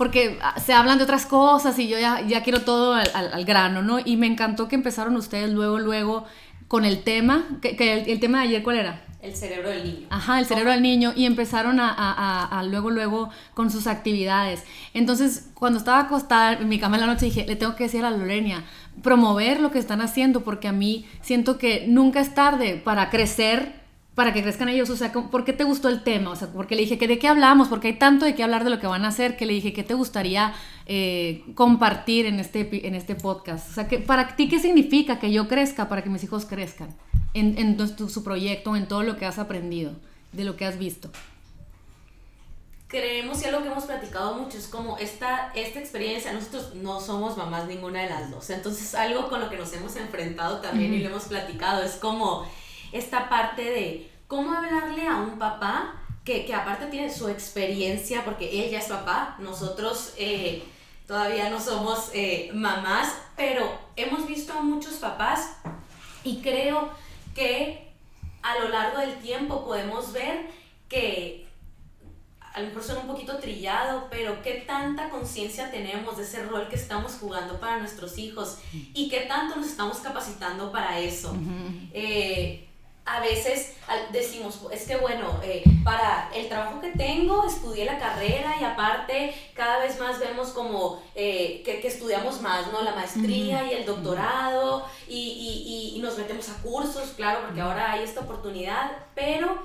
porque 0.00 0.38
se 0.56 0.72
hablan 0.72 0.96
de 0.96 1.04
otras 1.04 1.26
cosas 1.26 1.78
y 1.78 1.86
yo 1.86 1.98
ya, 1.98 2.22
ya 2.22 2.42
quiero 2.42 2.62
todo 2.62 2.94
al, 2.94 3.10
al, 3.12 3.44
grano, 3.44 3.82
¿no? 3.82 3.98
Y 4.02 4.16
me 4.16 4.26
encantó 4.26 4.66
que 4.66 4.74
empezaron 4.74 5.14
ustedes 5.14 5.50
luego, 5.50 5.78
luego 5.78 6.24
con 6.70 6.84
el 6.84 7.02
tema, 7.02 7.48
que, 7.60 7.74
que 7.74 7.94
el, 7.94 8.08
el, 8.08 8.20
tema 8.20 8.38
de 8.38 8.44
ayer, 8.44 8.62
¿cuál 8.62 8.76
era? 8.76 9.02
El 9.20 9.34
cerebro 9.34 9.70
del 9.70 9.82
niño. 9.82 10.06
Ajá, 10.08 10.38
el 10.38 10.46
cerebro 10.46 10.70
del 10.70 10.82
niño. 10.82 11.12
Y 11.16 11.24
empezaron 11.26 11.80
a, 11.80 11.92
a, 11.92 12.60
a, 12.60 12.62
luego, 12.62 12.92
luego 12.92 13.28
con 13.54 13.72
sus 13.72 13.88
actividades. 13.88 14.62
Entonces, 14.94 15.50
cuando 15.54 15.80
estaba 15.80 15.98
acostada 15.98 16.52
en 16.52 16.68
mi 16.68 16.78
cama 16.78 16.94
en 16.94 17.00
la 17.00 17.06
noche, 17.08 17.26
dije, 17.26 17.44
le 17.44 17.56
tengo 17.56 17.74
que 17.74 17.82
decir 17.84 18.04
a 18.04 18.10
Lorenia, 18.12 18.62
promover 19.02 19.58
lo 19.58 19.72
que 19.72 19.80
están 19.80 20.00
haciendo, 20.00 20.44
porque 20.44 20.68
a 20.68 20.72
mí 20.72 21.08
siento 21.22 21.58
que 21.58 21.86
nunca 21.88 22.20
es 22.20 22.36
tarde 22.36 22.76
para 22.76 23.10
crecer 23.10 23.79
para 24.20 24.34
que 24.34 24.42
crezcan 24.42 24.68
ellos, 24.68 24.90
o 24.90 24.96
sea, 24.98 25.12
¿por 25.12 25.46
qué 25.46 25.54
te 25.54 25.64
gustó 25.64 25.88
el 25.88 26.02
tema? 26.02 26.32
O 26.32 26.36
sea, 26.36 26.48
porque 26.48 26.74
le 26.74 26.82
dije 26.82 26.98
que 26.98 27.08
de 27.08 27.18
qué 27.18 27.26
hablamos, 27.26 27.68
porque 27.68 27.88
hay 27.88 27.98
tanto 27.98 28.26
de 28.26 28.34
qué 28.34 28.42
hablar 28.42 28.64
de 28.64 28.68
lo 28.68 28.78
que 28.78 28.86
van 28.86 29.06
a 29.06 29.08
hacer, 29.08 29.34
que 29.34 29.46
le 29.46 29.54
dije 29.54 29.72
que 29.72 29.82
te 29.82 29.94
gustaría 29.94 30.52
eh, 30.84 31.42
compartir 31.54 32.26
en 32.26 32.38
este, 32.38 32.86
en 32.86 32.94
este 32.94 33.14
podcast. 33.14 33.70
O 33.70 33.72
sea, 33.72 33.88
que 33.88 33.98
para 33.98 34.36
ti, 34.36 34.50
¿qué 34.50 34.58
significa 34.58 35.18
que 35.18 35.32
yo 35.32 35.48
crezca 35.48 35.88
para 35.88 36.02
que 36.02 36.10
mis 36.10 36.22
hijos 36.22 36.44
crezcan 36.44 36.94
en, 37.32 37.56
en 37.56 37.78
tu, 37.78 38.10
su 38.10 38.22
proyecto, 38.22 38.76
en 38.76 38.88
todo 38.88 39.04
lo 39.04 39.16
que 39.16 39.24
has 39.24 39.38
aprendido, 39.38 39.92
de 40.32 40.44
lo 40.44 40.54
que 40.54 40.66
has 40.66 40.78
visto? 40.78 41.10
Creemos 42.88 43.42
y 43.42 43.46
algo 43.46 43.62
que 43.62 43.68
hemos 43.68 43.84
platicado 43.84 44.34
mucho 44.34 44.58
es 44.58 44.68
como 44.68 44.98
esta, 44.98 45.50
esta 45.54 45.80
experiencia, 45.80 46.34
nosotros 46.34 46.74
no 46.74 47.00
somos 47.00 47.38
mamás 47.38 47.66
ninguna 47.68 48.02
de 48.02 48.10
las 48.10 48.30
dos, 48.30 48.50
entonces 48.50 48.94
algo 48.94 49.30
con 49.30 49.40
lo 49.40 49.48
que 49.48 49.56
nos 49.56 49.72
hemos 49.72 49.96
enfrentado 49.96 50.60
también 50.60 50.92
y 50.92 50.98
lo 50.98 51.08
hemos 51.08 51.24
platicado 51.24 51.82
es 51.82 51.92
como 51.92 52.46
esta 52.92 53.30
parte 53.30 53.62
de 53.62 54.09
cómo 54.30 54.52
hablarle 54.54 55.08
a 55.08 55.16
un 55.16 55.40
papá 55.40 55.92
que, 56.24 56.46
que 56.46 56.54
aparte 56.54 56.86
tiene 56.86 57.12
su 57.12 57.28
experiencia, 57.28 58.24
porque 58.24 58.62
él 58.64 58.70
ya 58.70 58.78
es 58.78 58.86
papá, 58.86 59.34
nosotros 59.40 60.14
eh, 60.16 60.62
todavía 61.08 61.50
no 61.50 61.60
somos 61.60 62.10
eh, 62.14 62.52
mamás, 62.54 63.12
pero 63.36 63.68
hemos 63.96 64.28
visto 64.28 64.52
a 64.52 64.62
muchos 64.62 64.94
papás 64.94 65.56
y 66.22 66.40
creo 66.42 66.90
que 67.34 67.90
a 68.42 68.56
lo 68.60 68.68
largo 68.68 68.98
del 68.98 69.16
tiempo 69.18 69.64
podemos 69.64 70.12
ver 70.12 70.46
que 70.88 71.48
a 72.54 72.60
lo 72.60 72.68
mejor 72.68 72.84
suena 72.84 73.00
un 73.00 73.08
poquito 73.08 73.36
trillado, 73.38 74.06
pero 74.10 74.42
qué 74.42 74.62
tanta 74.64 75.10
conciencia 75.10 75.72
tenemos 75.72 76.16
de 76.16 76.22
ese 76.22 76.44
rol 76.44 76.68
que 76.68 76.76
estamos 76.76 77.14
jugando 77.20 77.58
para 77.58 77.78
nuestros 77.78 78.16
hijos 78.16 78.58
y 78.72 79.08
qué 79.08 79.22
tanto 79.22 79.56
nos 79.56 79.66
estamos 79.66 79.98
capacitando 79.98 80.70
para 80.70 81.00
eso. 81.00 81.34
eh, 81.92 82.68
a 83.10 83.20
veces 83.20 83.74
decimos, 84.12 84.60
es 84.70 84.86
que 84.86 84.96
bueno, 84.96 85.40
eh, 85.42 85.64
para 85.82 86.30
el 86.32 86.48
trabajo 86.48 86.80
que 86.80 86.90
tengo, 86.90 87.44
estudié 87.44 87.84
la 87.84 87.98
carrera 87.98 88.54
y 88.60 88.62
aparte 88.62 89.34
cada 89.54 89.80
vez 89.80 89.98
más 89.98 90.20
vemos 90.20 90.50
como 90.50 91.02
eh, 91.16 91.62
que, 91.64 91.80
que, 91.80 91.88
estudiamos 91.88 92.40
más, 92.40 92.70
¿no? 92.70 92.82
La 92.82 92.94
maestría 92.94 93.66
y 93.66 93.74
el 93.74 93.84
doctorado 93.84 94.86
y, 95.08 95.16
y, 95.16 95.96
y, 95.96 96.00
nos 96.00 96.16
metemos 96.18 96.48
a 96.50 96.62
cursos, 96.62 97.10
claro, 97.16 97.40
porque 97.46 97.60
ahora 97.60 97.92
hay 97.92 98.04
esta 98.04 98.20
oportunidad, 98.20 98.92
pero 99.16 99.58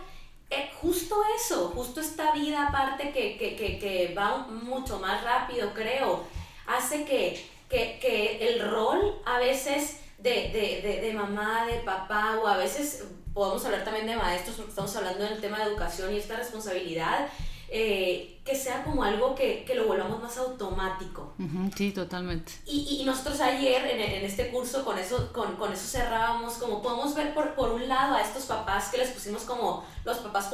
eh, 0.49 0.71
justo 0.81 1.15
eso, 1.39 1.71
justo 1.75 2.01
esta 2.01 2.31
vida 2.31 2.67
aparte 2.67 3.11
que, 3.11 3.37
que, 3.37 3.55
que, 3.55 3.77
que 3.77 4.15
va 4.17 4.39
mucho 4.39 4.97
más 4.99 5.23
rápido, 5.23 5.71
creo, 5.75 6.23
hace 6.65 7.05
que, 7.05 7.45
que 7.69 8.39
el 8.41 8.67
rol 8.71 9.21
a 9.25 9.37
veces... 9.37 10.01
De, 10.17 10.49
de, 10.49 10.81
de, 10.81 11.01
de, 11.01 11.13
mamá, 11.13 11.65
de 11.67 11.79
papá, 11.81 12.39
o 12.41 12.47
a 12.47 12.55
veces 12.57 13.03
podemos 13.35 13.63
hablar 13.65 13.83
también 13.83 14.07
de 14.07 14.15
maestros 14.15 14.55
porque 14.55 14.69
estamos 14.69 14.95
hablando 14.95 15.25
del 15.25 15.41
tema 15.41 15.59
de 15.59 15.65
educación 15.65 16.11
y 16.13 16.17
esta 16.17 16.37
responsabilidad, 16.37 17.27
eh, 17.67 18.39
que 18.45 18.55
sea 18.55 18.83
como 18.83 19.03
algo 19.03 19.35
que, 19.35 19.65
que, 19.65 19.75
lo 19.75 19.87
volvamos 19.87 20.21
más 20.21 20.37
automático. 20.37 21.33
sí, 21.75 21.91
totalmente. 21.91 22.53
Y, 22.65 22.99
y 23.01 23.03
nosotros 23.03 23.41
ayer 23.41 23.85
en, 23.87 23.99
en, 23.99 24.23
este 24.23 24.51
curso 24.51 24.85
con 24.85 24.97
eso, 24.97 25.33
con, 25.33 25.55
con, 25.57 25.73
eso 25.73 25.85
cerrábamos, 25.85 26.53
como 26.53 26.81
podemos 26.81 27.13
ver 27.13 27.33
por, 27.33 27.55
por 27.55 27.71
un 27.71 27.89
lado 27.89 28.15
a 28.15 28.21
estos 28.21 28.45
papás 28.45 28.89
que 28.89 28.99
les 28.99 29.09
pusimos 29.09 29.43
como 29.43 29.83
los 30.05 30.19
papás 30.19 30.49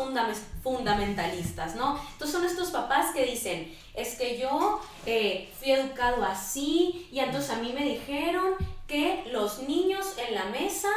fundamentalistas, 0.63 1.75
¿no? 1.75 1.99
Entonces 2.13 2.35
son 2.35 2.45
estos 2.45 2.71
papás 2.71 3.13
que 3.13 3.25
dicen, 3.25 3.71
es 3.93 4.15
que 4.15 4.39
yo 4.39 4.81
eh, 5.05 5.51
fui 5.59 5.71
educado 5.71 6.23
así 6.23 7.07
y 7.11 7.19
entonces 7.19 7.51
a 7.51 7.57
mí 7.57 7.73
me 7.73 7.83
dijeron 7.83 8.55
que 8.87 9.25
los 9.31 9.59
niños 9.63 10.15
en 10.17 10.33
la 10.33 10.45
mesa 10.45 10.89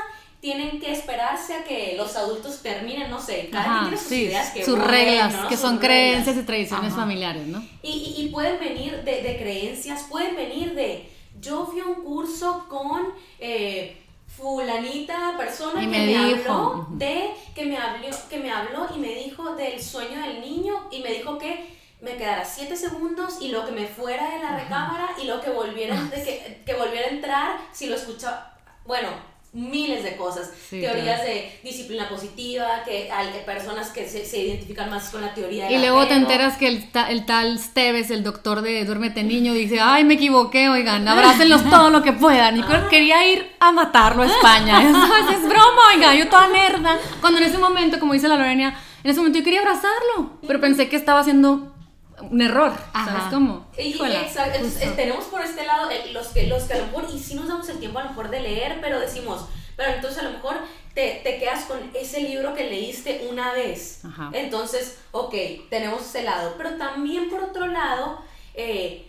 tienen 0.45 0.79
que 0.79 0.93
esperarse 0.93 1.55
a 1.55 1.65
que 1.65 1.95
los 1.97 2.15
adultos 2.17 2.61
terminen, 2.63 3.11
no 3.11 3.19
sé, 3.19 3.49
cada 3.51 3.65
Ajá, 3.65 3.81
tiene 3.81 3.97
sus 3.97 4.09
sí, 4.09 4.25
ideas 4.25 4.51
que 4.51 4.63
sus 4.63 4.79
reglas, 4.79 5.33
¿no? 5.33 5.49
que 5.49 5.57
sus 5.57 5.63
son 5.63 5.81
reglas. 5.81 5.89
creencias 5.89 6.37
y 6.37 6.43
tradiciones 6.43 6.93
Ajá. 6.93 7.01
familiares, 7.01 7.47
¿no? 7.47 7.67
Y, 7.83 7.89
y, 7.91 8.23
y, 8.23 8.29
pueden 8.29 8.61
venir 8.61 9.03
de, 9.05 9.23
de, 9.23 9.39
creencias, 9.39 10.03
pueden 10.11 10.37
venir 10.37 10.75
de, 10.75 11.11
yo 11.41 11.65
fui 11.65 11.81
a 11.81 11.87
un 11.87 12.05
curso 12.05 12.67
con 12.69 13.15
eh, 13.39 13.97
fulanita 14.27 15.35
persona 15.39 15.83
y 15.83 15.87
que 15.89 15.99
me, 15.99 15.99
me 15.99 16.19
dijo. 16.35 16.53
habló 16.53 16.87
de, 16.91 17.31
que 17.55 17.65
me 17.65 17.79
habló, 17.79 18.09
que 18.29 18.39
me 18.39 18.51
habló 18.53 18.87
y 18.95 18.99
me 18.99 19.15
dijo 19.15 19.55
del 19.57 19.83
sueño 19.83 20.21
del 20.21 20.43
niño 20.43 20.89
y 20.91 21.01
me 21.01 21.11
dijo 21.13 21.39
que 21.39 21.75
me 22.03 22.17
quedara 22.19 22.45
7 22.45 22.77
segundos 22.77 23.39
y 23.41 23.49
luego 23.49 23.65
que 23.65 23.73
me 23.73 23.87
fuera 23.87 24.29
de 24.31 24.41
la 24.41 24.59
recámara 24.59 25.09
y 25.23 25.25
luego 25.25 25.41
que 25.41 25.51
volviera, 25.51 25.97
de 26.15 26.23
que, 26.23 26.63
que 26.67 26.75
volviera 26.75 27.07
a 27.07 27.11
entrar 27.11 27.57
si 27.73 27.87
lo 27.87 27.97
escuchaba, 27.97 28.59
bueno, 28.85 29.09
miles 29.55 30.03
de 30.03 30.17
cosas, 30.17 30.51
Sí, 30.69 30.81
teorías 30.81 31.21
claro. 31.21 31.25
de 31.25 31.59
disciplina 31.63 32.09
positiva, 32.09 32.83
que 32.85 33.11
hay 33.11 33.29
personas 33.47 33.91
que 33.91 34.09
se, 34.09 34.27
se 34.27 34.43
identifican 34.43 34.91
más 34.91 35.11
con 35.11 35.21
la 35.23 35.33
teoría 35.33 35.71
Y 35.71 35.79
luego 35.79 36.07
te 36.07 36.15
enteras 36.15 36.57
que 36.57 36.67
el, 36.69 36.91
ta- 36.91 37.09
el 37.11 37.25
tal 37.25 37.59
Steves, 37.59 38.11
el 38.11 38.25
doctor 38.25 38.63
de 38.63 38.85
Duérmete 38.85 39.23
Niño, 39.23 39.53
dice, 39.55 39.81
ay, 39.81 40.05
me 40.05 40.15
equivoqué, 40.15 40.69
oigan, 40.69 41.07
abrácenlos 41.07 41.63
todo 41.71 41.91
lo 41.91 42.03
que 42.03 42.13
puedan. 42.13 42.59
Y 42.59 42.65
quería 42.91 43.31
ir 43.33 43.53
a 43.61 43.71
matarlo 43.73 44.23
a 44.25 44.27
España. 44.27 44.83
Es, 45.31 45.37
es 45.39 45.43
broma, 45.49 45.83
oiga, 45.95 46.15
yo 46.15 46.29
toda 46.29 46.49
nerda. 46.49 46.99
Cuando 47.21 47.39
en 47.39 47.47
ese 47.47 47.59
momento, 47.59 47.99
como 48.01 48.13
dice 48.13 48.29
la 48.29 48.37
Lorena, 48.37 48.79
en 49.05 49.11
ese 49.11 49.21
momento 49.21 49.39
yo 49.39 49.45
quería 49.45 49.61
abrazarlo, 49.61 50.33
pero 50.47 50.61
pensé 50.61 50.89
que 50.89 50.97
estaba 50.97 51.21
haciendo 51.21 51.74
un 52.23 52.41
error, 52.43 52.73
¿sabes 52.93 53.15
Ajá. 53.25 53.31
cómo? 53.31 53.67
Y, 53.77 53.83
y 53.83 53.87
Híjola, 53.89 54.23
exacto, 54.23 54.57
entonces, 54.57 54.97
tenemos 54.97 55.25
por 55.27 55.41
este 55.43 55.65
lado 55.67 55.89
los 56.13 56.29
que, 56.29 56.47
los 56.47 56.63
que 56.65 56.75
a 56.75 56.79
lo 56.79 56.87
mejor, 56.87 57.07
y 57.13 57.19
sí 57.19 57.35
nos 57.35 57.49
damos 57.49 57.69
el 57.69 57.79
tiempo 57.79 57.99
a 57.99 58.05
lo 58.05 58.11
mejor 58.11 58.31
de 58.31 58.41
leer, 58.41 58.79
pero 58.81 59.01
decimos, 59.01 59.47
pero 59.77 59.91
entonces 59.93 60.21
a 60.21 60.23
lo 60.25 60.31
mejor 60.31 60.57
te, 60.95 61.21
te 61.25 61.39
quedas 61.39 61.65
con 61.65 61.79
ese 61.95 62.21
libro 62.21 62.55
que 62.55 62.71
leíste 62.71 63.27
una 63.29 63.53
vez. 63.53 64.05
Ajá. 64.05 64.31
Entonces, 64.33 64.99
ok, 65.11 65.35
tenemos 65.71 66.03
ese 66.03 66.23
lado, 66.23 66.55
pero 66.57 66.77
también 66.77 67.29
por 67.29 67.43
otro 67.43 67.67
lado, 67.67 68.21
eh, 68.55 69.09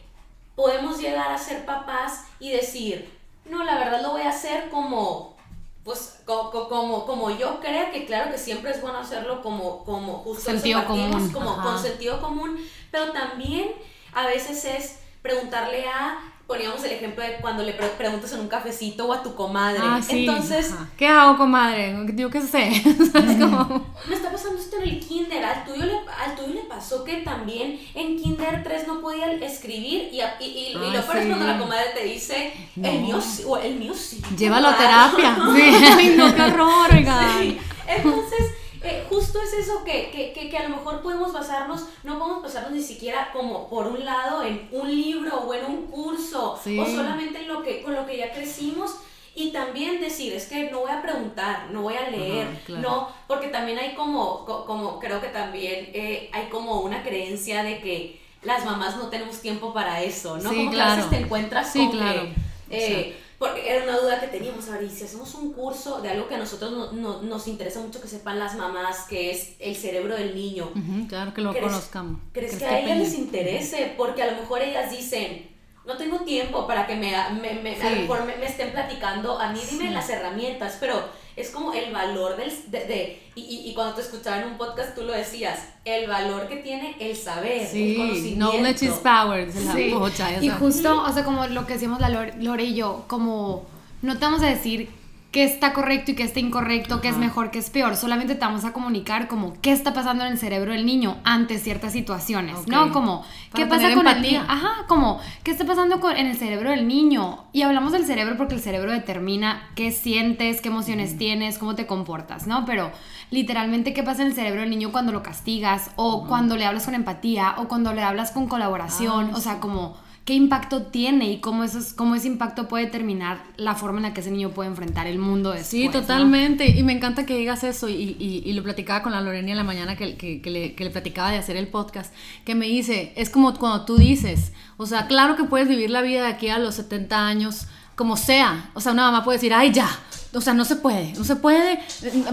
podemos 0.56 1.00
llegar 1.00 1.32
a 1.32 1.38
ser 1.38 1.66
papás 1.66 2.26
y 2.40 2.52
decir, 2.52 3.10
no, 3.46 3.64
la 3.64 3.78
verdad 3.78 4.02
lo 4.02 4.12
voy 4.12 4.22
a 4.24 4.30
hacer 4.30 4.70
como, 4.70 5.36
pues, 5.84 6.22
co- 6.26 6.50
co- 6.50 6.68
como, 6.70 7.06
como 7.06 7.30
yo 7.30 7.60
creo 7.60 7.92
que 7.92 8.06
claro 8.08 8.32
que 8.32 8.38
siempre 8.40 8.72
es 8.72 8.82
bueno 8.82 8.98
hacerlo 8.98 9.44
como, 9.44 9.84
como 9.84 10.14
justo 10.20 10.42
Sentido 10.50 10.84
común, 10.86 11.30
como 11.32 11.52
ajá. 11.52 11.62
con 11.62 11.80
sentido 11.80 12.20
común, 12.22 12.58
pero 12.96 13.12
también 13.12 13.68
a 14.14 14.26
veces 14.28 14.64
es 14.66 15.00
preguntarle 15.22 15.86
a, 15.88 16.20
poníamos 16.48 16.82
el 16.84 16.92
ejemplo 16.92 17.24
de 17.24 17.38
cuando 17.42 17.64
le 17.64 17.74
pre- 17.74 17.88
preguntas 17.90 18.32
en 18.34 18.40
un 18.42 18.48
cafecito 18.48 19.06
o 19.08 19.12
a 19.14 19.22
tu 19.24 19.36
comadre. 19.36 19.80
Ah, 19.84 20.00
sí. 20.02 20.26
Entonces, 20.26 20.72
Ajá. 20.72 20.88
¿qué 20.96 21.08
hago, 21.08 21.38
comadre? 21.38 21.94
Yo 22.14 22.30
qué 22.30 22.40
sé. 22.42 22.72
¿Sabes 23.12 23.38
cómo? 23.40 23.86
me 24.08 24.16
está 24.16 24.32
pasando 24.32 24.60
esto 24.62 24.78
en 24.78 24.84
el 24.84 25.00
kinder, 25.00 25.44
al 25.44 25.66
tuyo 25.66 25.84
le, 25.86 25.94
al 26.24 26.36
tuyo 26.36 26.54
le 26.54 26.62
pasó 26.70 27.04
que 27.04 27.18
también 27.18 27.80
en 27.96 28.18
kinder 28.22 28.64
3 28.64 28.88
no 28.88 29.02
podía 29.02 29.30
escribir 29.34 30.10
y, 30.14 30.22
y, 30.22 30.46
y, 30.46 30.68
y 30.72 30.76
Ah, 30.78 30.94
lo 30.94 31.02
peor 31.02 31.18
es 31.18 31.24
sí. 31.24 31.30
cuando 31.30 31.48
la 31.48 31.58
comadre 31.58 31.86
te 31.96 32.04
dice, 32.06 32.54
el 32.82 33.00
mío 33.02 33.20
sí, 33.20 33.44
o 33.46 33.58
el 33.58 33.76
mío 33.76 33.94
sí. 33.94 34.22
Llévalo 34.38 34.70
a 34.70 34.78
terapia. 34.78 35.36
Sí. 35.56 35.62
Ay, 35.98 36.16
no, 36.16 36.34
qué 36.34 36.42
horror, 36.44 36.90
oigan. 36.94 37.40
Sí. 37.42 37.58
Entonces, 37.88 38.52
eh, 38.86 39.06
justo 39.10 39.40
es 39.42 39.54
eso 39.54 39.84
que, 39.84 40.10
que, 40.12 40.32
que, 40.34 40.50
que 40.50 40.58
a 40.58 40.64
lo 40.70 40.76
mejor 40.78 41.02
podemos 41.02 41.34
basarnos, 41.34 41.86
no 42.04 42.18
podemos 42.20 42.44
basarnos 42.44 42.72
ni 42.72 42.82
siquiera 42.82 43.30
como 43.34 43.68
por 43.70 43.88
un 43.88 44.06
lado 44.06 44.44
en 44.44 44.68
un 44.72 44.90
libro 44.90 45.36
o 45.42 45.54
en 45.54 45.66
un 45.66 45.88
curso 45.88 46.60
Sí. 46.64 46.80
o 46.80 46.86
solamente 46.86 47.40
en 47.42 47.48
lo 47.48 47.62
que, 47.64 47.82
con 47.82 47.96
lo 47.96 48.06
que 48.06 48.18
ya 48.18 48.32
crecimos. 48.32 48.96
Y 49.38 49.52
también 49.52 50.00
decir, 50.00 50.32
es 50.34 50.46
que 50.48 50.72
no 50.72 50.80
voy 50.80 50.92
a 50.92 51.02
preguntar, 51.02 51.68
no 51.72 51.82
voy 51.82 51.96
a 51.96 52.10
leer, 52.10 52.48
Ajá, 52.48 52.58
claro. 52.66 52.82
no, 52.82 53.10
porque 53.28 53.50
también 53.50 53.78
hay 53.78 53.94
como, 53.94 54.46
co- 54.46 54.64
como 54.66 54.98
creo 54.98 55.20
que 55.20 55.28
también 55.28 55.90
eh, 55.94 56.30
hay 56.32 56.46
como 56.48 56.80
una 56.80 57.04
creencia 57.04 57.62
de 57.64 57.82
que 57.82 58.22
las 58.44 58.64
mamás 58.64 58.96
no 58.96 59.10
tenemos 59.10 59.42
tiempo 59.42 59.74
para 59.74 60.02
eso, 60.02 60.38
¿no? 60.38 60.50
Sí, 60.52 60.56
como 60.56 60.72
que 60.72 60.78
a 60.80 60.86
claro. 60.86 60.96
veces 60.96 61.10
te 61.10 61.18
encuentras 61.26 61.70
Sí, 61.74 61.80
con 61.80 61.92
claro. 61.98 62.22
que, 62.70 63.00
eh, 63.10 63.18
porque 63.38 63.70
era 63.70 63.84
una 63.84 63.98
duda 63.98 64.20
que 64.20 64.28
teníamos, 64.28 64.70
a 64.70 64.78
ver, 64.78 64.90
si 64.90 65.04
hacemos 65.04 65.34
un 65.36 65.54
curso 65.54 66.02
de 66.02 66.10
algo 66.10 66.28
que 66.28 66.36
a 66.36 66.38
nosotros 66.38 66.94
no, 66.94 67.22
nos 67.22 67.48
interesa 67.48 67.82
mucho 67.82 68.02
que 68.02 68.08
sepan 68.08 68.40
las 68.40 68.56
mamás, 68.56 69.08
que 69.10 69.32
es 69.32 69.56
el 69.60 69.76
cerebro 69.76 70.16
del 70.16 70.34
niño. 70.36 70.72
claro, 71.10 71.34
que 71.34 71.42
lo 71.42 71.54
conozcamos. 71.54 72.22
¿Crees, 72.32 72.58
que 72.58 72.66
a 72.66 72.80
ellas 72.80 72.98
les 72.98 73.14
interese? 73.16 73.94
Porque 73.98 74.24
a 74.24 74.32
lo 74.32 74.40
mejor 74.40 74.62
ellas 74.62 74.90
dicen, 74.90 75.50
no 75.86 75.98
tengo 75.98 76.22
tiempo 76.22 76.66
para 76.66 76.88
que 76.88 76.96
me, 76.96 77.12
me, 77.42 77.56
me, 77.56 77.76
me, 77.76 78.46
estén 78.46 78.72
platicando, 78.72 79.40
a 79.40 79.52
mí 79.52 79.60
dime 79.70 79.92
las 79.92 80.10
herramientas, 80.10 80.78
pero 80.80 81.04
es 81.36 81.50
como 81.50 81.74
el 81.74 81.92
valor 81.92 82.38
del, 82.38 82.52
de, 82.72 83.22
y, 83.36 83.42
y, 83.66 83.74
cuando 83.74 83.96
te 83.96 84.02
escuchaba 84.02 84.42
en 84.42 84.48
un 84.50 84.58
podcast 84.58 84.96
tú 84.96 85.04
lo 85.04 85.12
decías, 85.12 85.60
el 85.84 86.08
valor 86.08 86.48
que 86.48 86.58
tiene 86.58 86.96
el 87.00 87.16
saber, 87.16 87.68
el 87.74 87.98
conocimiento. 87.98 88.52
Knowledge 88.52 88.86
is 88.86 88.94
power, 88.94 89.52
sí. 89.52 89.94
Y 90.42 90.50
justo, 90.50 91.04
o 91.04 91.12
sea, 91.12 91.24
como 91.26 91.46
lo 91.48 91.68
que 91.68 91.74
decimos 91.74 92.00
la 92.00 92.10
Lore 92.10 92.64
y 92.64 92.76
yo, 92.76 93.04
como 93.08 93.66
no 94.02 94.18
te 94.18 94.26
vamos 94.26 94.42
a 94.44 94.48
decir 94.48 94.90
qué 95.36 95.44
está 95.44 95.74
correcto 95.74 96.12
y 96.12 96.16
qué 96.16 96.24
está 96.24 96.40
incorrecto, 96.40 97.02
qué 97.02 97.10
es 97.10 97.18
mejor, 97.18 97.52
qué 97.52 97.60
es 97.60 97.70
peor. 97.70 97.98
Solamente 97.98 98.36
te 98.36 98.40
vamos 98.40 98.64
a 98.64 98.72
comunicar 98.72 99.28
como 99.28 99.52
qué 99.62 99.74
está 99.74 99.94
pasando 99.94 100.24
en 100.24 100.32
el 100.32 100.38
cerebro 100.38 100.72
del 100.72 100.86
niño 100.86 101.18
ante 101.26 101.58
ciertas 101.58 101.92
situaciones, 101.92 102.70
¿no? 102.70 102.94
Como 102.94 103.26
qué 103.54 103.66
pasa 103.66 103.94
con 103.94 104.08
el 104.08 104.22
niño. 104.22 104.46
Ajá, 104.48 104.86
como 104.88 105.20
qué 105.44 105.52
está 105.52 105.66
pasando 105.66 106.00
con, 106.00 106.16
en 106.16 106.28
el 106.28 106.38
cerebro 106.38 106.70
del 106.70 106.88
niño. 106.88 107.44
Y 107.52 107.64
hablamos 107.64 107.92
del 107.92 108.06
cerebro 108.06 108.38
porque 108.38 108.54
el 108.56 108.62
cerebro 108.62 108.94
determina 108.94 109.72
qué 109.76 109.92
sientes, 109.92 110.62
qué 110.62 110.70
emociones 110.70 111.18
tienes, 111.18 111.58
cómo 111.58 111.76
te 111.76 111.86
comportas, 111.86 112.48
¿no? 112.48 112.64
Pero 112.64 112.94
literalmente 113.30 113.94
qué 113.94 114.04
pasa 114.04 114.22
en 114.22 114.30
el 114.30 114.36
cerebro 114.36 114.62
del 114.62 114.70
niño 114.70 114.94
cuando 114.94 115.12
lo 115.12 115.22
castigas 115.22 115.92
o 115.98 116.28
cuando 116.28 116.56
le 116.56 116.64
hablas 116.64 116.86
con 116.86 116.96
empatía 116.96 117.56
o 117.58 117.68
cuando 117.68 117.92
le 117.92 118.04
hablas 118.04 118.32
con 118.32 118.48
colaboración, 118.48 119.32
ah, 119.34 119.36
o 119.36 119.42
sea, 119.42 119.60
como 119.60 119.98
qué 120.26 120.34
impacto 120.34 120.82
tiene 120.82 121.32
y 121.32 121.40
cómo, 121.40 121.64
eso 121.64 121.80
cómo 121.96 122.16
ese 122.16 122.28
impacto 122.28 122.68
puede 122.68 122.86
determinar 122.86 123.44
la 123.58 123.76
forma 123.76 124.00
en 124.00 124.04
la 124.04 124.14
que 124.14 124.22
ese 124.22 124.32
niño 124.32 124.50
puede 124.50 124.70
enfrentar 124.70 125.06
el 125.06 125.20
mundo 125.20 125.52
después. 125.52 125.68
Sí, 125.68 125.88
totalmente. 125.90 126.68
Y 126.68 126.82
me 126.82 126.94
encanta 126.94 127.28
que 127.28 127.38
digas 127.38 127.64
eso. 127.64 127.88
Y, 127.88 128.18
y, 128.20 128.54
lo 128.54 128.64
platicaba 128.64 129.04
con 129.04 129.12
la 129.12 129.22
Lorena 129.22 129.52
en 129.52 129.58
la 129.58 129.64
mañana 129.64 129.96
que, 129.96 130.18
que, 130.18 130.42
que, 130.42 130.50
le, 130.50 130.74
que, 130.74 130.84
le, 130.84 130.90
platicaba 130.90 131.30
de 131.30 131.38
hacer 131.38 131.58
el 131.58 131.68
podcast. 131.68 132.12
Que 132.44 132.56
me 132.56 132.66
dice, 132.66 133.14
es 133.16 133.30
como 133.30 133.54
cuando 133.54 133.86
tú 133.86 133.98
dices, 133.98 134.52
o 134.78 134.88
sea, 134.88 135.06
claro 135.06 135.36
que 135.36 135.44
puedes 135.44 135.68
vivir 135.68 135.92
la 135.92 136.02
vida 136.02 136.24
de 136.24 136.30
aquí 136.30 136.50
a 136.50 136.58
los 136.58 136.74
70 136.74 137.28
años 137.28 137.68
como 137.96 138.18
sea. 138.18 138.72
O 138.74 138.82
sea, 138.82 138.94
una 138.94 139.12
mamá 139.12 139.24
puede 139.24 139.38
decir, 139.38 139.54
ay, 139.54 139.72
ya. 139.72 139.88
O 140.34 140.42
sea, 140.42 140.56
no 140.56 140.66
se 140.66 140.76
puede, 140.76 141.14
no 141.14 141.24
se 141.24 141.36
puede. 141.36 141.80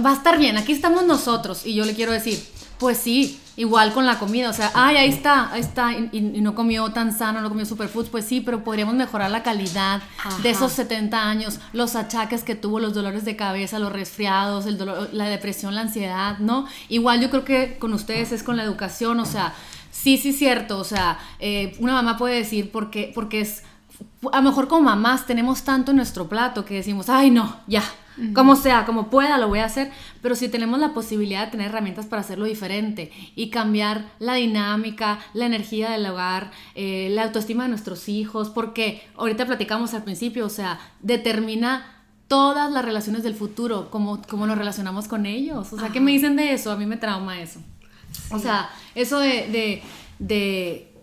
Va 0.04 0.12
a 0.12 0.14
estar 0.14 0.38
bien, 0.38 0.56
aquí 0.56 0.72
estamos 0.72 1.04
nosotros. 1.04 1.66
Y 1.66 1.74
yo 1.74 1.84
le 1.84 1.94
quiero 1.94 2.12
decir, 2.12 2.42
pues 2.82 2.98
sí, 2.98 3.40
igual 3.56 3.92
con 3.92 4.06
la 4.06 4.18
comida, 4.18 4.50
o 4.50 4.52
sea, 4.52 4.72
ay, 4.74 4.96
ahí 4.96 5.08
está, 5.08 5.52
ahí 5.52 5.60
está, 5.60 5.92
y, 5.92 6.20
no 6.20 6.56
comió 6.56 6.90
tan 6.90 7.16
sano, 7.16 7.40
no 7.40 7.48
comió 7.48 7.64
superfoods, 7.64 8.08
pues 8.08 8.24
sí, 8.24 8.40
pero 8.40 8.64
podríamos 8.64 8.96
mejorar 8.96 9.30
la 9.30 9.44
calidad 9.44 10.02
de 10.42 10.50
esos 10.50 10.72
70 10.72 11.16
años, 11.16 11.60
los 11.72 11.94
achaques 11.94 12.42
que 12.42 12.56
tuvo, 12.56 12.80
los 12.80 12.92
dolores 12.92 13.24
de 13.24 13.36
cabeza, 13.36 13.78
los 13.78 13.92
resfriados, 13.92 14.66
el 14.66 14.78
dolor, 14.78 15.10
la 15.12 15.26
depresión, 15.26 15.76
la 15.76 15.82
ansiedad, 15.82 16.40
¿no? 16.40 16.66
Igual 16.88 17.20
yo 17.20 17.30
creo 17.30 17.44
que 17.44 17.78
con 17.78 17.92
ustedes 17.92 18.32
es 18.32 18.42
con 18.42 18.56
la 18.56 18.64
educación, 18.64 19.20
o 19.20 19.26
sea, 19.26 19.54
sí, 19.92 20.18
sí, 20.18 20.32
cierto, 20.32 20.80
o 20.80 20.84
sea, 20.84 21.20
eh, 21.38 21.76
una 21.78 21.92
mamá 21.92 22.18
puede 22.18 22.34
decir 22.34 22.72
porque, 22.72 23.12
porque 23.14 23.42
es, 23.42 23.62
a 24.32 24.38
lo 24.38 24.42
mejor 24.42 24.66
como 24.66 24.82
mamás 24.82 25.24
tenemos 25.24 25.62
tanto 25.62 25.92
en 25.92 25.98
nuestro 25.98 26.28
plato 26.28 26.64
que 26.64 26.74
decimos, 26.74 27.08
ay, 27.08 27.30
no, 27.30 27.60
ya, 27.68 27.84
como 28.34 28.56
sea, 28.56 28.84
como 28.84 29.08
pueda, 29.08 29.38
lo 29.38 29.48
voy 29.48 29.60
a 29.60 29.64
hacer, 29.64 29.90
pero 30.20 30.34
si 30.34 30.48
tenemos 30.48 30.78
la 30.78 30.92
posibilidad 30.92 31.46
de 31.46 31.50
tener 31.50 31.68
herramientas 31.68 32.06
para 32.06 32.20
hacerlo 32.20 32.44
diferente 32.44 33.10
y 33.34 33.50
cambiar 33.50 34.06
la 34.18 34.34
dinámica, 34.34 35.18
la 35.32 35.46
energía 35.46 35.90
del 35.90 36.06
hogar, 36.06 36.50
eh, 36.74 37.08
la 37.10 37.24
autoestima 37.24 37.64
de 37.64 37.70
nuestros 37.70 38.08
hijos, 38.08 38.50
porque 38.50 39.02
ahorita 39.16 39.46
platicamos 39.46 39.94
al 39.94 40.04
principio, 40.04 40.46
o 40.46 40.50
sea, 40.50 40.78
determina 41.00 42.02
todas 42.28 42.70
las 42.70 42.84
relaciones 42.84 43.22
del 43.22 43.34
futuro, 43.34 43.90
cómo, 43.90 44.20
cómo 44.28 44.46
nos 44.46 44.58
relacionamos 44.58 45.08
con 45.08 45.26
ellos. 45.26 45.72
O 45.72 45.78
sea, 45.78 45.90
¿qué 45.90 46.00
me 46.00 46.12
dicen 46.12 46.36
de 46.36 46.52
eso? 46.52 46.70
A 46.70 46.76
mí 46.76 46.86
me 46.86 46.96
trauma 46.96 47.40
eso. 47.40 47.60
O 48.30 48.38
sea, 48.38 48.70
eso 48.94 49.18
de, 49.18 49.48
de, 49.48 49.82
de 50.18 50.94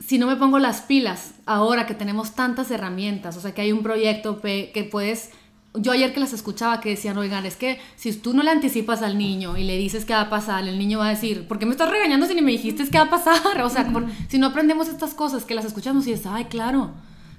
si 0.00 0.18
no 0.18 0.26
me 0.26 0.36
pongo 0.36 0.58
las 0.58 0.82
pilas 0.82 1.34
ahora 1.46 1.86
que 1.86 1.94
tenemos 1.94 2.34
tantas 2.34 2.70
herramientas, 2.70 3.36
o 3.36 3.40
sea, 3.40 3.52
que 3.52 3.62
hay 3.62 3.72
un 3.72 3.82
proyecto 3.82 4.40
que 4.40 4.88
puedes 4.90 5.30
yo 5.74 5.92
ayer 5.92 6.12
que 6.12 6.20
las 6.20 6.32
escuchaba 6.32 6.80
que 6.80 6.90
decían, 6.90 7.16
oigan, 7.16 7.46
es 7.46 7.56
que 7.56 7.78
si 7.96 8.12
tú 8.12 8.34
no 8.34 8.42
le 8.42 8.50
anticipas 8.50 9.02
al 9.02 9.16
niño 9.16 9.56
y 9.56 9.64
le 9.64 9.78
dices 9.78 10.04
qué 10.04 10.12
va 10.12 10.22
a 10.22 10.30
pasar, 10.30 10.66
el 10.68 10.78
niño 10.78 10.98
va 10.98 11.06
a 11.06 11.10
decir, 11.10 11.48
¿por 11.48 11.58
qué 11.58 11.64
me 11.64 11.72
estás 11.72 11.90
regañando 11.90 12.26
si 12.26 12.34
ni 12.34 12.42
me 12.42 12.52
dijiste 12.52 12.86
qué 12.88 12.98
va 12.98 13.04
a 13.04 13.10
pasar? 13.10 13.62
O 13.62 13.70
sea, 13.70 13.90
si 14.28 14.38
no 14.38 14.48
aprendemos 14.48 14.88
estas 14.88 15.14
cosas, 15.14 15.44
que 15.44 15.54
las 15.54 15.64
escuchamos 15.64 16.06
y 16.06 16.12
es, 16.12 16.26
ay, 16.26 16.44
claro, 16.46 16.90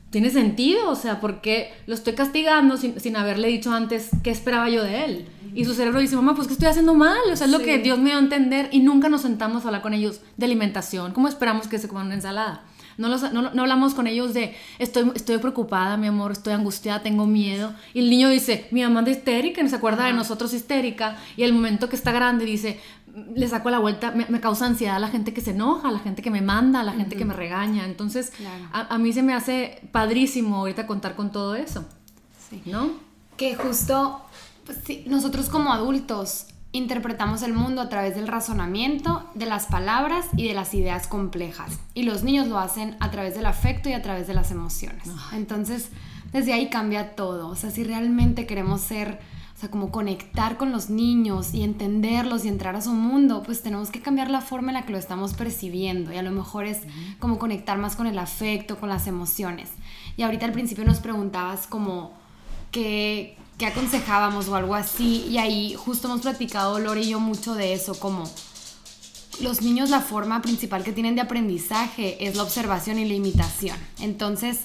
tiene 0.10 0.30
sentido, 0.30 0.90
o 0.90 0.96
sea, 0.96 1.20
porque 1.20 1.74
lo 1.86 1.94
estoy 1.94 2.14
castigando 2.14 2.78
sin, 2.78 3.00
sin, 3.00 3.16
haberle 3.16 3.48
dicho 3.50 3.72
antes 3.72 4.10
qué 4.24 4.32
esperaba 4.32 4.70
yo 4.70 4.84
de 4.84 5.06
él. 5.06 5.26
Y 5.56 5.66
su 5.66 5.74
cerebro 5.74 6.00
dice, 6.00 6.16
mamá, 6.16 6.36
pues 6.36 6.48
que 6.48 6.54
estoy 6.54 6.70
haciendo 6.70 6.96
mal, 6.96 7.20
o 7.32 7.36
sea, 7.36 7.46
es 7.46 7.52
lo 7.52 7.60
que 7.60 7.78
Dios 7.80 8.00
me 8.00 8.10
dio 8.10 8.18
a 8.18 8.22
entender 8.22 8.70
y 8.72 8.80
nunca 8.80 9.10
nos 9.10 9.22
sentamos 9.22 9.64
a 9.64 9.68
hablar 9.68 9.82
con 9.82 9.94
ellos 9.94 10.22
de 10.38 10.46
alimentación. 10.46 11.14
¿Cómo 11.14 11.28
esperamos 11.28 11.68
que 11.68 11.78
se 11.78 11.88
coman 11.88 12.08
una 12.08 12.16
ensalada? 12.16 12.64
No, 12.98 13.10
no, 13.10 13.62
hablamos 13.62 13.94
con 13.94 14.08
ellos 14.08 14.34
de 14.34 14.56
estoy, 14.80 15.12
estoy 15.16 15.38
preocupada, 15.38 15.98
mi 15.98 16.08
amor, 16.08 16.32
estoy 16.32 16.54
angustiada, 16.54 17.02
tengo 17.02 17.26
miedo. 17.26 17.74
Y 17.94 18.00
el 18.00 18.10
niño 18.10 18.30
dice, 18.30 18.68
mi 18.72 18.82
mamá 18.82 19.02
es 19.02 19.18
histérica, 19.18 19.62
no 19.64 19.70
se 19.70 19.76
acuerda 19.76 20.06
de 20.06 20.14
nosotros 20.14 20.54
histérica. 20.54 21.18
Y 21.38 21.44
el 21.44 21.54
momento 21.54 21.90
que 21.90 21.96
está 21.96 22.12
grande 22.12 22.46
dice, 22.46 22.80
le 23.36 23.48
saco 23.48 23.70
la 23.70 23.80
vuelta, 23.80 24.12
me, 24.12 24.40
causa 24.40 24.66
ansiedad 24.66 25.00
la 25.00 25.10
gente 25.10 25.34
que 25.34 25.42
se 25.42 25.52
enoja, 25.52 25.92
la 25.92 26.00
gente 26.00 26.22
que 26.22 26.32
me 26.32 26.42
manda, 26.42 26.84
la 26.84 26.94
gente 26.94 27.16
que 27.16 27.26
me 27.26 27.34
regaña. 27.34 27.86
Entonces, 27.86 28.34
a, 28.72 28.98
mí 28.98 29.14
se 29.14 29.24
me 29.24 29.34
hace 29.34 29.82
padrísimo 29.92 30.58
ahorita 30.58 30.88
contar 30.88 31.16
con 31.16 31.32
todo 31.32 31.56
eso. 31.56 31.86
Sí. 32.50 32.62
¿No? 32.66 32.92
Que 33.38 33.56
justo 33.56 34.22
pues, 34.66 34.80
nosotros 35.08 35.50
como 35.50 35.72
adultos 35.74 36.48
interpretamos 36.74 37.44
el 37.44 37.54
mundo 37.54 37.82
a 37.82 37.88
través 37.88 38.16
del 38.16 38.28
razonamiento, 38.28 39.24
de 39.36 39.46
las 39.46 39.68
palabras 39.68 40.26
y 40.36 40.48
de 40.48 40.56
las 40.56 40.74
ideas 40.74 41.08
complejas. 41.08 41.80
Y 41.94 42.04
los 42.04 42.24
niños 42.24 42.48
lo 42.48 42.58
hacen 42.58 42.98
a 43.00 43.12
través 43.12 43.36
del 43.36 43.46
afecto 43.46 43.90
y 43.90 43.94
a 43.94 44.02
través 44.02 44.28
de 44.28 44.34
las 44.34 44.52
emociones. 44.52 45.08
Entonces, 45.34 45.90
desde 46.34 46.52
ahí 46.52 46.70
cambia 46.70 47.16
todo. 47.16 47.48
O 47.48 47.56
sea, 47.56 47.70
si 47.70 47.84
realmente 47.84 48.48
queremos 48.48 48.82
ser, 48.82 49.20
o 49.56 49.60
sea, 49.60 49.70
como 49.70 49.92
conectar 49.92 50.58
con 50.58 50.72
los 50.72 50.90
niños 50.90 51.54
y 51.54 51.62
entenderlos 51.62 52.44
y 52.44 52.48
entrar 52.48 52.76
a 52.76 52.82
su 52.82 52.94
mundo, 52.94 53.44
pues 53.46 53.62
tenemos 53.62 53.92
que 53.92 54.02
cambiar 54.02 54.32
la 54.32 54.42
forma 54.42 54.72
en 54.72 54.74
la 54.74 54.86
que 54.86 54.94
lo 54.94 54.98
estamos 54.98 55.36
percibiendo. 55.36 56.12
Y 56.12 56.18
a 56.18 56.24
lo 56.24 56.32
mejor 56.32 56.66
es 56.66 56.80
como 57.20 57.38
conectar 57.38 57.78
más 57.78 57.96
con 57.96 58.08
el 58.08 58.18
afecto, 58.18 58.80
con 58.80 58.90
las 58.90 59.06
emociones. 59.06 59.70
Y 60.18 60.24
ahorita 60.24 60.48
al 60.48 60.54
principio 60.54 60.86
nos 60.86 61.00
preguntabas 61.00 61.68
como 61.68 62.14
que 62.72 63.38
que 63.58 63.66
aconsejábamos 63.66 64.48
o 64.48 64.56
algo 64.56 64.76
así. 64.76 65.26
Y 65.30 65.38
ahí 65.38 65.76
justo 65.76 66.08
hemos 66.08 66.22
platicado 66.22 66.80
Lore 66.80 67.02
y 67.02 67.10
yo 67.10 67.20
mucho 67.20 67.56
de 67.56 67.74
eso, 67.74 68.00
como 68.00 68.30
los 69.42 69.62
niños 69.62 69.90
la 69.90 70.02
forma 70.02 70.42
principal 70.42 70.84
que 70.84 70.92
tienen 70.92 71.16
de 71.16 71.22
aprendizaje 71.22 72.26
es 72.26 72.36
la 72.36 72.44
observación 72.44 73.00
y 73.00 73.06
la 73.06 73.14
imitación. 73.14 73.78
Entonces, 74.00 74.62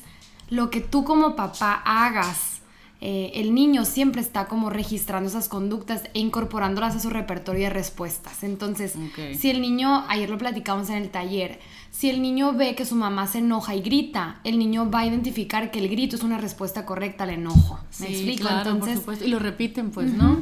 lo 0.51 0.71
que 0.71 0.81
tú 0.81 1.05
como 1.05 1.37
papá 1.37 1.83
hagas, 1.85 2.61
eh, 3.01 3.33
el 3.35 3.55
niño 3.55 3.85
siempre 3.85 4.21
está 4.21 4.47
como 4.47 4.71
registrando 4.71 5.29
esas 5.29 5.49
conductas 5.49 6.03
e 6.15 6.19
incorporándolas 6.19 6.97
a 6.97 7.01
su 7.01 7.11
repertorio 7.11 7.65
de 7.65 7.71
respuestas. 7.71 8.43
Entonces, 8.43 8.95
si 9.39 9.51
el 9.51 9.61
niño, 9.61 10.05
ayer 10.09 10.29
lo 10.29 10.39
platicamos 10.39 10.91
en 10.91 10.97
el 10.97 11.11
taller, 11.11 11.61
si 11.99 12.09
el 12.09 12.23
niño 12.23 12.53
ve 12.53 12.77
que 12.77 12.87
su 12.87 12.95
mamá 12.95 13.27
se 13.27 13.39
enoja 13.39 13.75
y 13.75 13.81
grita, 13.81 14.39
el 14.45 14.57
niño 14.57 14.89
va 14.89 15.01
a 15.01 15.07
identificar 15.07 15.73
que 15.73 15.81
el 15.81 15.89
grito 15.89 16.15
es 16.15 16.23
una 16.23 16.39
respuesta 16.39 16.87
correcta 16.87 17.25
al 17.25 17.31
enojo. 17.31 17.81
¿Me 17.99 18.07
explico? 18.07 18.49
Entonces, 18.49 19.03
Y 19.21 19.27
lo 19.27 19.41
repiten, 19.41 19.91
pues, 19.91 20.13
¿no? 20.13 20.41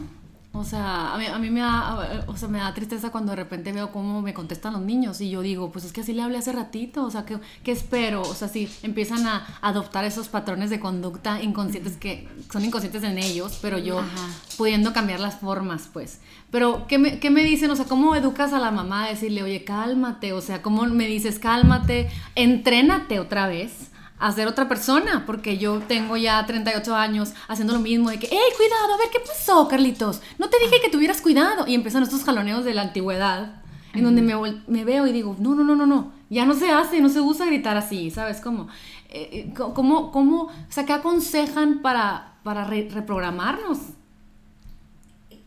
O 0.53 0.65
sea, 0.65 1.13
a 1.13 1.19
mí, 1.19 1.27
a 1.27 1.39
mí, 1.39 1.51
me, 1.51 1.61
da, 1.61 2.25
o 2.27 2.37
sea, 2.37 2.49
me 2.49 2.59
da 2.59 2.73
tristeza 2.73 3.11
cuando 3.11 3.33
de 3.33 3.37
repente 3.37 3.73
veo 3.73 3.93
cómo 3.93 4.23
me 4.23 4.33
contestan 4.33 4.73
los 4.73 4.81
niños 4.81 5.21
y 5.21 5.29
yo 5.29 5.43
digo, 5.43 5.71
pues 5.71 5.85
es 5.85 5.93
que 5.93 6.01
así 6.01 6.15
le 6.15 6.23
hablé 6.23 6.39
hace 6.39 6.51
ratito, 6.53 7.05
o 7.05 7.11
sea, 7.11 7.27
¿qué, 7.27 7.39
qué 7.63 7.73
espero? 7.73 8.23
O 8.23 8.35
sea, 8.35 8.49
si 8.49 8.69
empiezan 8.83 9.27
a 9.27 9.47
adoptar 9.61 10.07
esos 10.07 10.29
patrones 10.29 10.71
de 10.71 10.81
conducta 10.81 11.43
inconscientes 11.43 11.99
que 11.99 12.27
son 12.51 12.65
inconscientes 12.65 13.03
en 13.03 13.19
ellos, 13.19 13.59
pero 13.61 13.77
yo 13.77 14.01
pudiendo 14.57 14.95
cambiar 14.95 15.21
las 15.21 15.39
formas, 15.41 15.91
pues. 15.93 16.21
Pero, 16.51 16.87
¿qué 16.87 16.97
me, 16.97 17.19
¿qué 17.19 17.29
me 17.29 17.45
dicen? 17.45 17.71
O 17.71 17.77
sea, 17.77 17.85
¿cómo 17.85 18.17
educas 18.17 18.55
a 18.55 18.59
la 18.59 18.71
mamá 18.71 19.05
a 19.05 19.09
decirle, 19.09 19.43
oye, 19.43 19.63
cálmate? 19.65 20.33
O 20.33 20.41
sea, 20.41 20.63
¿cómo 20.63 20.87
me 20.87 21.07
dices, 21.07 21.39
cálmate, 21.39 22.09
entrénate 22.35 23.21
otra 23.21 23.47
vez? 23.47 23.91
A 24.19 24.33
ser 24.33 24.49
otra 24.49 24.69
persona, 24.69 25.25
porque 25.27 25.59
yo 25.59 25.81
tengo 25.81 26.17
ya 26.17 26.45
38 26.47 26.95
años 26.95 27.35
haciendo 27.49 27.75
lo 27.75 27.81
mismo 27.81 28.11
de 28.11 28.19
que, 28.19 28.29
hey, 28.31 28.53
cuidado, 28.57 28.95
a 28.95 28.99
ver 28.99 29.09
qué 29.13 29.21
pasó, 29.21 29.69
Carlitos, 29.69 30.23
no 30.39 30.49
te 30.49 30.59
dije 30.59 30.81
que 30.81 30.89
tuvieras 30.89 31.21
cuidado. 31.21 31.67
Y 31.67 31.75
empiezan 31.75 32.03
estos 32.03 32.25
jaloneos 32.25 32.65
de 32.65 32.75
la 32.75 32.83
antigüedad, 32.83 33.63
en 33.93 34.05
donde 34.05 34.23
me, 34.23 34.35
me, 34.67 34.85
veo 34.85 35.07
y 35.07 35.13
digo, 35.13 35.37
no, 35.39 35.55
no, 35.55 35.65
no, 35.65 35.77
no, 35.77 35.87
no, 35.87 36.13
ya 36.31 36.47
no 36.47 36.55
se 36.55 36.71
hace, 36.71 37.01
no 37.01 37.09
se 37.09 37.21
usa 37.21 37.47
gritar 37.47 37.77
así, 37.77 38.11
¿sabes 38.11 38.41
cómo? 38.41 38.69
Eh, 39.09 39.29
eh, 39.33 39.55
¿cómo, 39.55 40.11
cómo, 40.13 40.43
o 40.45 40.53
sea, 40.69 40.85
qué 40.85 40.93
aconsejan 40.93 41.81
para, 41.81 42.35
para 42.43 42.65
reprogramarnos? 42.65 43.79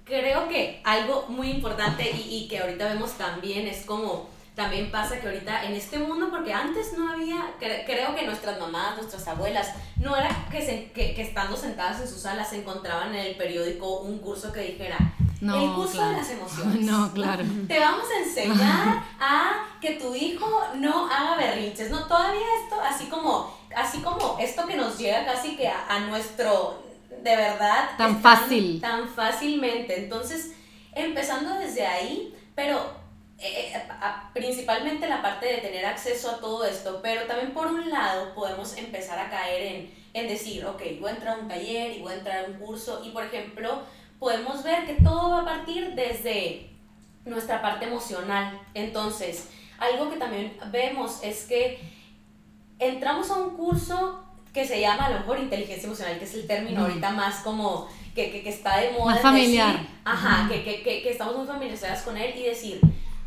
Creo 0.05 0.47
que 0.47 0.81
algo 0.83 1.27
muy 1.29 1.49
importante 1.51 2.09
y, 2.11 2.35
y 2.35 2.47
que 2.47 2.59
ahorita 2.59 2.85
vemos 2.85 3.11
también 3.13 3.67
es 3.67 3.85
como 3.85 4.27
también 4.59 4.91
pasa 4.91 5.21
que 5.21 5.27
ahorita 5.27 5.63
en 5.63 5.73
este 5.73 5.97
mundo, 5.99 6.29
porque 6.29 6.53
antes 6.53 6.91
no 6.97 7.09
había, 7.09 7.45
creo 7.59 8.13
que 8.13 8.25
nuestras 8.25 8.59
mamás, 8.59 8.97
nuestras 8.97 9.25
abuelas, 9.29 9.69
no 9.95 10.17
era 10.17 10.27
que, 10.51 10.61
se, 10.61 10.91
que, 10.91 11.13
que, 11.13 11.21
estando 11.21 11.55
sentadas 11.55 12.01
en 12.01 12.09
su 12.09 12.19
sala 12.19 12.43
se 12.43 12.57
encontraban 12.57 13.15
en 13.15 13.25
el 13.27 13.35
periódico 13.37 14.01
un 14.01 14.19
curso 14.19 14.51
que 14.51 14.59
dijera, 14.59 14.97
no, 15.39 15.63
el 15.63 15.73
curso 15.75 16.05
de 16.05 16.17
las 16.17 16.29
emociones. 16.29 16.81
No, 16.89 17.09
claro. 17.13 17.45
Te 17.69 17.79
vamos 17.79 18.05
a 18.13 18.19
enseñar 18.19 19.01
a 19.17 19.65
que 19.79 19.91
tu 19.91 20.13
hijo 20.13 20.45
no 20.75 21.09
haga 21.09 21.37
berrinches, 21.37 21.89
¿no? 21.89 22.05
Todavía 22.05 22.43
esto, 22.61 22.81
así 22.81 23.05
como, 23.05 23.57
así 23.73 24.01
como 24.01 24.37
esto 24.41 24.67
que 24.67 24.75
nos 24.75 24.97
llega 24.97 25.23
casi 25.23 25.55
que 25.55 25.69
a, 25.69 25.85
a 25.87 25.99
nuestro, 26.01 26.83
de 27.23 27.33
verdad. 27.33 27.91
Tan 27.97 28.21
fácil. 28.21 28.81
Tan 28.81 29.07
fácilmente. 29.07 30.03
Entonces, 30.03 30.51
empezando 30.93 31.53
desde 31.53 31.85
ahí, 31.85 32.35
pero 32.55 32.98
eh, 33.39 33.73
eh, 33.73 33.81
principalmente 34.33 35.07
la 35.07 35.21
parte 35.21 35.45
de 35.45 35.57
tener 35.57 35.85
acceso 35.85 36.31
a 36.31 36.39
todo 36.39 36.65
esto, 36.65 36.99
pero 37.01 37.23
también 37.23 37.53
por 37.53 37.67
un 37.67 37.89
lado 37.89 38.33
podemos 38.35 38.75
empezar 38.77 39.17
a 39.17 39.29
caer 39.29 39.61
en, 39.61 39.93
en 40.13 40.27
decir, 40.27 40.65
ok, 40.65 40.81
voy 40.99 41.11
a 41.11 41.13
entrar 41.13 41.37
a 41.37 41.41
un 41.41 41.47
taller 41.47 41.95
y 41.95 42.01
voy 42.01 42.13
a 42.13 42.17
entrar 42.17 42.45
a 42.45 42.47
un 42.47 42.55
curso 42.55 43.01
y 43.05 43.11
por 43.11 43.23
ejemplo 43.23 43.83
podemos 44.19 44.63
ver 44.63 44.85
que 44.85 44.95
todo 44.95 45.29
va 45.29 45.41
a 45.41 45.45
partir 45.45 45.95
desde 45.95 46.69
nuestra 47.25 47.61
parte 47.61 47.85
emocional. 47.85 48.59
Entonces, 48.73 49.49
algo 49.77 50.09
que 50.09 50.17
también 50.17 50.57
vemos 50.71 51.19
es 51.23 51.45
que 51.45 51.79
entramos 52.77 53.31
a 53.31 53.37
un 53.37 53.55
curso 53.55 54.23
que 54.53 54.65
se 54.65 54.81
llama 54.81 55.05
a 55.05 55.09
lo 55.11 55.19
mejor 55.19 55.39
inteligencia 55.39 55.85
emocional, 55.87 56.17
que 56.17 56.25
es 56.25 56.33
el 56.33 56.47
término 56.47 56.81
ahorita 56.81 57.11
más 57.11 57.41
como 57.41 57.87
que, 58.15 58.31
que, 58.31 58.43
que 58.43 58.49
está 58.49 58.79
de 58.79 58.91
moda. 58.91 59.13
Más 59.13 59.21
familiar. 59.21 59.79
ajá, 60.03 60.49
que, 60.49 60.63
que, 60.63 60.81
que, 60.83 61.09
estamos 61.09 61.37
muy 61.37 61.45
familiarizadas 61.45 62.01
con 62.01 62.17
él 62.17 62.33
y 62.37 62.43
decir, 62.43 62.81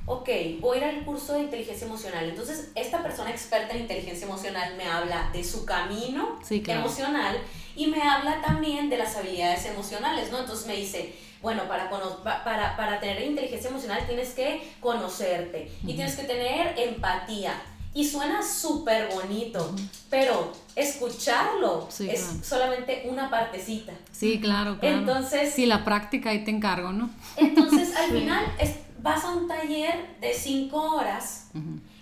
ok, 0.07 0.29
voy 0.61 0.79
a 0.79 0.81
ir 0.81 0.85
al 0.85 1.05
curso 1.05 1.35
de 1.35 1.41
inteligencia 1.41 1.87
emocional. 1.87 2.29
Entonces, 2.29 2.71
esta 2.75 3.03
persona 3.03 3.31
experta 3.31 3.75
en 3.75 3.83
inteligencia 3.83 4.27
emocional 4.27 4.75
me 4.77 4.85
habla 4.85 5.31
de 5.33 5.45
su 5.45 5.65
camino 5.65 6.39
emocional 6.51 7.39
y 7.77 7.87
me 7.87 8.03
habla 8.03 8.41
también 8.43 8.91
de 8.91 8.99
las 8.99 9.17
habilidades 9.17 9.65
emocionales, 9.67 10.31
¿no? 10.31 10.41
Entonces 10.41 10.67
me 10.67 10.77
dice, 10.77 11.15
bueno, 11.41 11.65
para, 11.69 11.91
para, 11.91 12.77
para 12.77 13.01
tener 13.01 13.23
inteligencia 13.23 13.71
emocional 13.71 14.05
tienes 14.07 14.31
que 14.31 14.63
conocerte 14.81 15.71
y 15.83 15.95
tienes 15.95 16.17
que 16.17 16.25
tener 16.25 16.79
empatía. 16.79 17.55
Y 17.95 18.09
suena 18.09 18.43
súper 18.43 19.13
bonito, 19.13 19.75
pero 20.09 20.51
escucharlo 20.75 21.89
es 21.99 22.39
solamente 22.43 23.03
una 23.07 23.29
partecita. 23.29 23.93
Sí, 24.11 24.41
claro, 24.41 24.79
claro. 24.81 24.97
Entonces... 24.97 25.53
Sí, 25.53 25.67
la 25.67 25.85
práctica 25.85 26.31
ahí 26.31 26.43
te 26.43 26.51
encargo, 26.51 26.91
¿no? 26.93 27.11
Entonces, 27.37 27.95
al 27.95 28.11
final, 28.19 28.47
es, 28.59 28.77
vas 29.03 29.25
a 29.25 29.33
un 29.33 29.49
taller 29.49 30.17
de 30.21 30.33
cinco 30.33 30.97
horas 30.97 31.51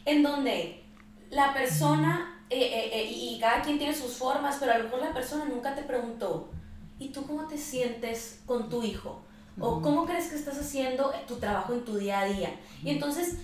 en 0.04 0.22
donde 0.22 0.84
la 1.30 1.52
persona, 1.54 2.44
eh, 2.50 2.58
eh, 2.58 2.90
eh, 2.92 3.10
y 3.10 3.38
cada 3.40 3.62
quien 3.62 3.78
tiene 3.78 3.94
sus 3.94 4.12
formas, 4.12 4.56
pero 4.60 4.72
a 4.72 4.78
lo 4.78 4.84
mejor 4.84 5.00
la 5.00 5.14
persona 5.14 5.44
nunca 5.46 5.74
te 5.74 5.82
preguntó, 5.82 6.50
¿y 6.98 7.08
tú 7.08 7.26
cómo 7.26 7.46
te 7.46 7.56
sientes 7.56 8.40
con 8.46 8.68
tu 8.68 8.82
hijo? 8.82 9.22
¿O 9.58 9.82
cómo 9.82 10.06
crees 10.06 10.28
que 10.28 10.36
estás 10.36 10.58
haciendo 10.58 11.12
tu 11.26 11.36
trabajo 11.36 11.74
en 11.74 11.84
tu 11.84 11.96
día 11.96 12.20
a 12.20 12.24
día? 12.24 12.58
Y 12.82 12.90
entonces 12.90 13.36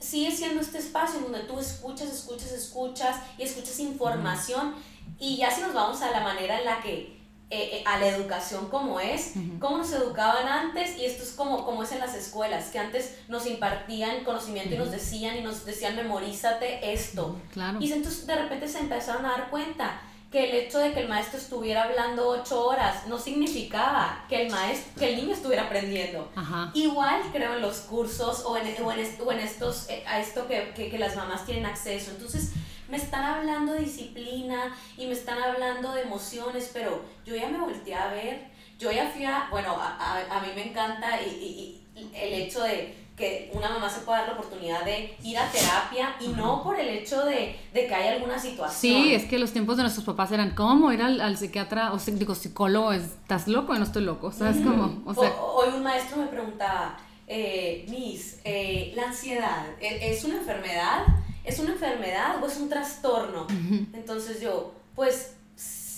sigue 0.00 0.32
siendo 0.32 0.60
este 0.60 0.78
espacio 0.78 1.18
en 1.18 1.24
donde 1.24 1.46
tú 1.46 1.58
escuchas, 1.58 2.10
escuchas, 2.10 2.52
escuchas 2.52 3.16
y 3.38 3.42
escuchas 3.42 3.78
información. 3.78 4.74
Y 5.18 5.36
ya 5.36 5.50
si 5.50 5.60
nos 5.60 5.72
vamos 5.72 6.02
a 6.02 6.10
la 6.10 6.20
manera 6.20 6.58
en 6.58 6.64
la 6.64 6.80
que 6.80 7.21
eh, 7.54 7.68
eh, 7.70 7.84
a 7.84 7.98
la 7.98 8.08
educación 8.08 8.70
como 8.70 8.98
es, 8.98 9.34
cómo 9.60 9.76
nos 9.76 9.92
educaban 9.92 10.48
antes 10.48 10.96
y 10.96 11.04
esto 11.04 11.22
es 11.22 11.32
como, 11.32 11.66
como 11.66 11.82
es 11.82 11.92
en 11.92 11.98
las 11.98 12.14
escuelas, 12.14 12.70
que 12.70 12.78
antes 12.78 13.18
nos 13.28 13.46
impartían 13.46 14.24
conocimiento 14.24 14.74
y 14.74 14.78
nos 14.78 14.90
decían 14.90 15.36
y 15.36 15.42
nos 15.42 15.66
decían 15.66 15.94
memorízate 15.94 16.94
esto. 16.94 17.38
Claro. 17.52 17.78
Y 17.78 17.92
entonces 17.92 18.26
de 18.26 18.36
repente 18.36 18.68
se 18.68 18.78
empezaron 18.78 19.26
a 19.26 19.32
dar 19.32 19.50
cuenta 19.50 20.00
que 20.30 20.48
el 20.48 20.56
hecho 20.56 20.78
de 20.78 20.94
que 20.94 21.00
el 21.00 21.10
maestro 21.10 21.38
estuviera 21.38 21.82
hablando 21.82 22.26
ocho 22.26 22.64
horas 22.64 23.06
no 23.06 23.18
significaba 23.18 24.24
que 24.30 24.46
el 24.46 24.50
maestro, 24.50 24.98
que 24.98 25.10
el 25.10 25.16
niño 25.16 25.34
estuviera 25.34 25.64
aprendiendo. 25.64 26.32
Igual 26.72 27.20
creo 27.32 27.56
en 27.56 27.60
los 27.60 27.80
cursos 27.80 28.44
o 28.46 28.56
en, 28.56 28.74
o 28.82 29.30
en, 29.30 29.40
estos, 29.40 29.90
eh, 29.90 30.02
a 30.06 30.20
esto 30.20 30.48
que, 30.48 30.72
que, 30.74 30.88
que 30.88 30.98
las 30.98 31.16
mamás 31.16 31.44
tienen 31.44 31.66
acceso. 31.66 32.12
Entonces, 32.12 32.52
me 32.92 32.98
están 32.98 33.24
hablando 33.24 33.72
de 33.72 33.80
disciplina 33.80 34.76
y 34.98 35.06
me 35.06 35.12
están 35.12 35.42
hablando 35.42 35.94
de 35.94 36.02
emociones, 36.02 36.70
pero 36.74 37.02
yo 37.24 37.34
ya 37.34 37.48
me 37.48 37.58
volteé 37.58 37.94
a 37.94 38.08
ver, 38.08 38.50
yo 38.78 38.92
ya 38.92 39.08
fui 39.08 39.24
a, 39.24 39.48
bueno, 39.50 39.74
a, 39.80 40.18
a, 40.30 40.40
mí 40.40 40.48
me 40.54 40.68
encanta 40.68 41.18
y, 41.22 41.80
el 42.14 42.34
hecho 42.34 42.62
de 42.62 42.94
que 43.16 43.50
una 43.54 43.70
mamá 43.70 43.88
se 43.88 44.00
pueda 44.00 44.18
dar 44.18 44.28
la 44.28 44.34
oportunidad 44.34 44.84
de 44.84 45.16
ir 45.22 45.38
a 45.38 45.50
terapia 45.50 46.16
y 46.20 46.28
no 46.28 46.62
por 46.62 46.78
el 46.78 46.86
hecho 46.88 47.24
de, 47.24 47.56
de, 47.72 47.86
que 47.86 47.94
haya 47.94 48.12
alguna 48.12 48.38
situación. 48.38 49.02
Sí, 49.02 49.14
es 49.14 49.24
que 49.24 49.38
los 49.38 49.52
tiempos 49.52 49.78
de 49.78 49.84
nuestros 49.84 50.04
papás 50.04 50.30
eran, 50.30 50.54
¿cómo 50.54 50.92
ir 50.92 51.00
al, 51.00 51.22
al 51.22 51.38
psiquiatra 51.38 51.94
o 51.94 51.98
digo, 51.98 52.34
psicólogo? 52.34 52.92
¿Estás 52.92 53.48
loco 53.48 53.72
o 53.72 53.76
no 53.76 53.84
estoy 53.84 54.02
loco? 54.02 54.32
¿Sabes 54.32 54.58
cómo? 54.58 55.02
O 55.06 55.14
sea, 55.14 55.32
hoy 55.40 55.70
un 55.74 55.82
maestro 55.82 56.18
me 56.18 56.26
preguntaba, 56.26 56.98
eh, 57.26 57.86
Miss, 57.88 58.40
eh, 58.44 58.92
la 58.94 59.04
ansiedad, 59.04 59.64
¿e-, 59.80 60.12
¿es 60.12 60.24
una 60.24 60.36
enfermedad? 60.36 61.06
¿Es 61.44 61.58
una 61.58 61.72
enfermedad 61.72 62.42
o 62.42 62.46
es 62.46 62.56
un 62.56 62.68
trastorno? 62.68 63.46
Entonces 63.92 64.40
yo, 64.40 64.74
pues 64.94 65.34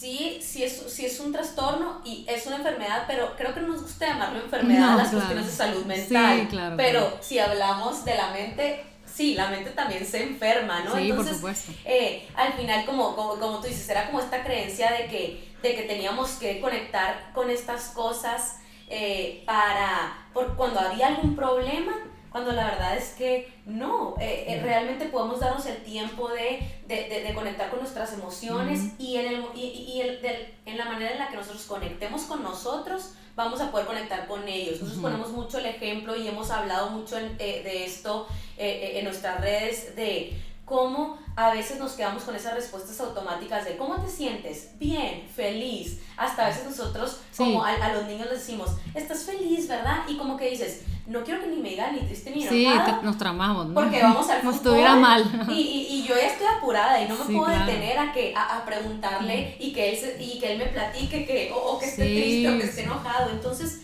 sí, 0.04 0.38
sí 0.42 0.62
es, 0.62 0.84
sí 0.88 1.06
es 1.06 1.18
un 1.20 1.32
trastorno 1.32 2.02
y 2.04 2.26
es 2.28 2.46
una 2.46 2.56
enfermedad, 2.56 3.04
pero 3.06 3.34
creo 3.36 3.54
que 3.54 3.60
no 3.60 3.68
nos 3.68 3.82
gusta 3.82 4.06
llamarlo 4.06 4.40
enfermedad 4.40 4.96
las 4.96 5.10
cuestiones 5.10 5.46
de 5.46 5.52
salud 5.52 5.84
mental. 5.84 6.40
Sí, 6.40 6.46
claro, 6.48 6.76
pero 6.76 7.18
si 7.20 7.38
hablamos 7.38 8.04
de 8.04 8.14
la 8.14 8.30
mente, 8.30 8.84
sí, 9.06 9.34
la 9.34 9.48
mente 9.48 9.70
también 9.70 10.04
se 10.04 10.22
enferma, 10.22 10.80
¿no? 10.80 10.96
Sí, 10.96 11.12
por 11.12 11.26
supuesto. 11.26 11.72
Eh, 11.84 12.28
al 12.34 12.52
final, 12.54 12.84
como, 12.84 13.16
como, 13.16 13.38
como, 13.38 13.60
tú 13.60 13.68
dices, 13.68 13.88
era 13.88 14.06
como 14.06 14.20
esta 14.20 14.44
creencia 14.44 14.92
de 14.92 15.06
que, 15.06 15.52
de 15.62 15.74
que 15.74 15.82
teníamos 15.82 16.32
que 16.32 16.60
conectar 16.60 17.30
con 17.32 17.48
estas 17.48 17.88
cosas 17.90 18.58
eh, 18.88 19.42
para, 19.46 20.26
por 20.34 20.56
cuando 20.56 20.80
había 20.80 21.06
algún 21.08 21.34
problema, 21.34 21.94
cuando 22.34 22.50
la 22.50 22.64
verdad 22.64 22.96
es 22.96 23.10
que 23.10 23.48
no, 23.64 24.16
eh, 24.20 24.46
eh, 24.48 24.60
realmente 24.60 25.04
podemos 25.04 25.38
darnos 25.38 25.64
el 25.66 25.76
tiempo 25.84 26.28
de, 26.30 26.68
de, 26.88 27.22
de, 27.22 27.32
conectar 27.32 27.70
con 27.70 27.78
nuestras 27.78 28.12
emociones 28.12 28.86
y, 28.98 29.18
en, 29.18 29.26
el, 29.26 29.44
y, 29.54 29.60
y 29.60 30.00
el, 30.00 30.18
en 30.66 30.76
la 30.76 30.84
manera 30.86 31.12
en 31.12 31.20
la 31.20 31.28
que 31.28 31.36
nosotros 31.36 31.62
conectemos 31.62 32.22
con 32.22 32.42
nosotros, 32.42 33.12
vamos 33.36 33.60
a 33.60 33.70
poder 33.70 33.86
conectar 33.86 34.26
con 34.26 34.48
ellos. 34.48 34.80
Nosotros 34.80 35.00
ponemos 35.00 35.30
mucho 35.30 35.58
el 35.58 35.66
ejemplo 35.66 36.16
y 36.16 36.26
hemos 36.26 36.50
hablado 36.50 36.90
mucho 36.90 37.16
eh, 37.18 37.36
de 37.38 37.84
esto 37.84 38.26
en 38.58 39.04
nuestras 39.04 39.40
redes, 39.40 39.94
de 39.94 40.36
cómo 40.64 41.16
a 41.36 41.50
veces 41.50 41.78
nos 41.78 41.92
quedamos 41.92 42.22
con 42.22 42.36
esas 42.36 42.54
respuestas 42.54 43.00
automáticas 43.00 43.64
de 43.64 43.76
¿cómo 43.76 43.96
te 43.96 44.08
sientes? 44.08 44.70
Bien, 44.78 45.26
feliz. 45.34 46.00
Hasta 46.16 46.44
a 46.44 46.48
veces 46.48 46.64
nosotros, 46.64 47.20
como 47.36 47.64
a, 47.64 47.70
a, 47.70 47.92
los 47.92 48.06
niños 48.06 48.28
les 48.30 48.38
decimos, 48.38 48.70
estás 48.94 49.24
feliz, 49.24 49.66
¿verdad? 49.66 50.04
Y 50.06 50.16
como 50.16 50.36
que 50.36 50.50
dices, 50.50 50.82
no 51.06 51.24
quiero 51.24 51.40
que 51.40 51.48
ni 51.48 51.56
me 51.56 51.70
digan 51.70 51.94
ni 51.94 52.00
triste 52.00 52.30
ni 52.30 52.46
enojada. 52.46 53.00
Sí, 53.00 53.06
nos 53.06 53.18
tramamos, 53.18 53.66
¿no? 53.66 53.74
Porque 53.74 54.00
vamos 54.00 54.28
al 54.30 54.44
Nos 54.44 54.56
estuviera 54.56 54.94
mal. 54.94 55.46
Y, 55.48 55.52
y, 55.52 55.86
y, 55.96 56.06
yo 56.06 56.14
ya 56.14 56.28
estoy 56.28 56.46
apurada 56.46 57.00
y 57.00 57.08
no 57.08 57.16
me 57.16 57.24
puedo 57.24 57.46
detener 57.46 57.98
a, 57.98 58.12
que, 58.12 58.32
a, 58.34 58.58
a 58.58 58.64
preguntarle 58.64 59.56
y, 59.58 59.72
que 59.72 59.90
él 59.90 60.16
y 60.20 60.38
que 60.38 60.52
él 60.52 60.58
me 60.58 60.66
platique 60.66 61.26
que, 61.26 61.52
o, 61.52 61.78
que 61.78 61.86
esté 61.86 62.04
triste 62.04 62.48
o 62.48 62.58
que 62.58 62.64
esté 62.64 62.84
enojado. 62.84 63.30
Entonces 63.30 63.80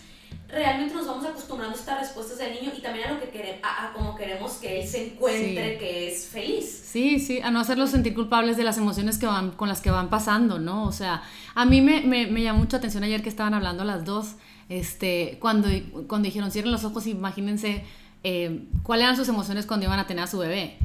realmente 0.52 0.94
nos 0.94 1.06
vamos 1.06 1.24
acostumbrando 1.24 1.76
a 1.76 1.78
estas 1.78 2.00
respuestas 2.00 2.38
del 2.38 2.54
niño 2.54 2.72
y 2.76 2.80
también 2.80 3.08
a 3.08 3.12
lo 3.12 3.20
que 3.20 3.28
queremos, 3.28 3.60
a, 3.62 3.92
como 3.92 4.14
queremos 4.14 4.52
que 4.54 4.80
él 4.80 4.88
se 4.88 5.08
encuentre, 5.08 5.78
que 5.78 6.08
es 6.08 6.26
feliz. 6.26 6.84
Sí, 6.84 7.18
sí, 7.18 7.40
a 7.40 7.50
no 7.50 7.60
hacerlo 7.60 7.86
sentir 7.86 8.14
culpables 8.14 8.56
de 8.56 8.64
las 8.64 8.78
emociones 8.78 9.18
que 9.18 9.26
van, 9.26 9.52
con 9.52 9.68
las 9.68 9.80
que 9.80 9.90
van 9.90 10.10
pasando, 10.10 10.58
¿no? 10.58 10.84
O 10.84 10.92
sea, 10.92 11.22
a 11.54 11.64
mí 11.64 11.80
me, 11.80 12.00
me, 12.02 12.26
me 12.26 12.42
llamó 12.42 12.60
mucha 12.60 12.78
atención 12.78 13.04
ayer 13.04 13.22
que 13.22 13.28
estaban 13.28 13.54
hablando 13.54 13.84
las 13.84 14.04
dos, 14.04 14.36
este, 14.68 15.38
cuando, 15.40 15.68
cuando 16.06 16.26
dijeron 16.26 16.50
cierren 16.50 16.72
los 16.72 16.84
ojos, 16.84 17.06
imagínense 17.06 17.84
eh, 18.22 18.68
cuáles 18.83 19.04
eran 19.04 19.16
sus 19.16 19.28
emociones 19.28 19.66
cuando 19.66 19.87
iban 19.87 19.98
a 19.98 20.06
tener 20.06 20.24
a 20.24 20.26
su 20.26 20.38
bebé. 20.38 20.76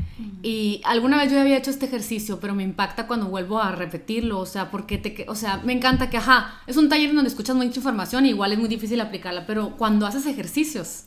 Y 0.42 0.82
alguna 0.86 1.18
vez 1.18 1.32
yo 1.32 1.42
había 1.42 1.58
hecho 1.58 1.72
este 1.72 1.88
ejercicio, 1.88 2.40
pero 2.40 2.56
me 2.56 2.64
impacta 2.64 3.08
cuando 3.08 3.28
vuelvo 3.28 3.60
a 3.60 3.72
repetirlo, 3.72 4.40
o 4.40 4.46
sea, 4.46 4.72
porque 4.72 4.98
te, 4.98 5.26
o 5.28 5.36
sea, 5.36 5.58
me 5.66 5.74
encanta 5.74 6.10
que, 6.10 6.18
ajá, 6.18 6.62
es 6.68 6.78
un 6.78 6.88
taller 6.88 7.14
donde 7.14 7.30
escuchas 7.30 7.56
mucha 7.56 7.76
información, 7.76 8.26
igual 8.26 8.54
es 8.54 8.60
muy 8.60 8.70
difícil 8.70 9.02
aplicarla, 9.02 9.46
pero 9.46 9.76
cuando 9.76 10.06
haces 10.06 10.26
ejercicios, 10.26 11.06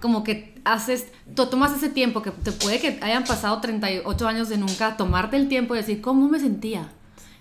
como 0.00 0.22
que 0.22 0.60
haces, 0.64 1.08
tomas 1.34 1.74
ese 1.74 1.88
tiempo, 1.88 2.22
que 2.22 2.30
te 2.30 2.52
puede 2.52 2.78
que 2.80 2.98
hayan 3.00 3.24
pasado 3.24 3.60
38 3.60 4.28
años 4.28 4.48
de 4.48 4.58
nunca 4.58 4.96
tomarte 4.96 5.36
el 5.36 5.48
tiempo 5.48 5.74
y 5.74 5.78
decir, 5.78 6.00
¿cómo 6.00 6.28
me 6.28 6.38
sentía? 6.38 6.92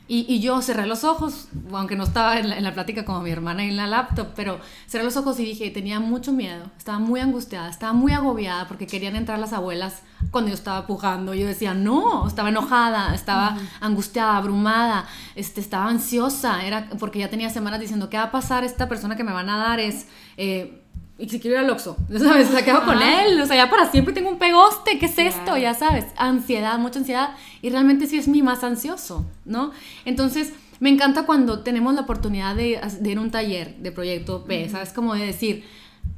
Y, 0.10 0.26
y, 0.34 0.40
yo 0.40 0.62
cerré 0.62 0.86
los 0.86 1.04
ojos, 1.04 1.50
aunque 1.74 1.98
no 1.98 2.06
estaba 2.06 2.40
en 2.40 2.50
la, 2.50 2.58
en 2.58 2.64
la, 2.64 2.74
plática 2.74 3.04
como 3.04 3.22
mi 3.22 3.30
hermana 3.30 3.66
en 3.66 3.76
la 3.76 3.88
laptop, 3.88 4.28
pero 4.36 4.60
cerré 4.88 5.04
los 5.04 5.18
ojos 5.18 5.38
y 5.40 5.44
dije, 5.44 5.70
tenía 5.70 6.00
mucho 6.00 6.32
miedo, 6.32 6.64
estaba 6.78 6.98
muy 6.98 7.20
angustiada, 7.20 7.70
estaba 7.70 7.92
muy 7.92 8.14
agobiada 8.14 8.68
porque 8.70 8.88
querían 8.88 9.18
entrar 9.18 9.38
las 9.38 9.52
abuelas 9.52 10.04
cuando 10.32 10.50
yo 10.50 10.56
estaba 10.56 10.88
pujando. 10.88 11.34
Yo 11.34 11.46
decía, 11.46 11.74
no, 11.74 12.26
estaba 12.26 12.50
enojada, 12.50 13.14
estaba 13.14 13.56
uh 13.56 13.60
-huh. 13.60 13.68
angustiada, 13.82 14.38
abrumada, 14.38 15.06
este, 15.36 15.60
estaba 15.60 15.90
ansiosa, 15.90 16.66
era 16.66 16.90
porque 17.00 17.20
ya 17.20 17.30
tenía 17.30 17.50
semanas 17.50 17.82
diciendo, 17.82 18.10
¿qué 18.10 18.18
va 18.18 18.24
a 18.24 18.32
pasar? 18.32 18.64
Esta 18.64 18.88
persona 18.88 19.18
que 19.18 19.24
me 19.24 19.34
van 19.34 19.50
a 19.50 19.58
dar 19.58 19.80
es... 19.80 20.08
Eh, 20.38 20.84
y 21.20 21.30
si 21.30 21.40
quiero 21.40 21.58
ir 21.58 21.64
al 21.64 21.70
Oxxo, 21.72 21.98
¿sabes? 22.18 22.50
O 22.50 22.52
sea, 22.52 22.64
quedo 22.64 22.84
con 22.86 23.02
él, 23.02 23.42
o 23.42 23.46
sea, 23.46 23.56
ya 23.56 23.70
para 23.70 23.90
siempre 23.92 24.14
tengo 24.14 24.30
un 24.30 24.38
pegoste, 24.38 25.00
¿qué 25.00 25.08
es 25.08 25.18
esto? 25.18 25.58
Ya 25.58 25.74
sabes, 25.74 26.06
ansiedad, 26.18 26.78
mucha 26.78 27.00
ansiedad, 27.00 27.32
y 27.62 27.70
realmente 27.70 28.08
sí 28.08 28.18
es 28.18 28.28
mi 28.28 28.42
más 28.42 28.64
ansioso, 28.64 29.26
¿no? 29.46 29.72
Entonces, 30.06 30.54
me 30.80 30.90
encanta 30.90 31.26
cuando 31.26 31.60
tenemos 31.60 31.96
la 31.96 32.02
oportunidad 32.02 32.56
de, 32.56 32.80
de 33.00 33.10
ir 33.10 33.18
a 33.18 33.22
un 33.22 33.32
taller 33.32 33.78
de 33.78 33.92
proyecto 33.92 34.46
P, 34.46 34.70
¿sabes? 34.70 34.94
Como 34.94 35.16
de 35.16 35.26
decir, 35.26 35.64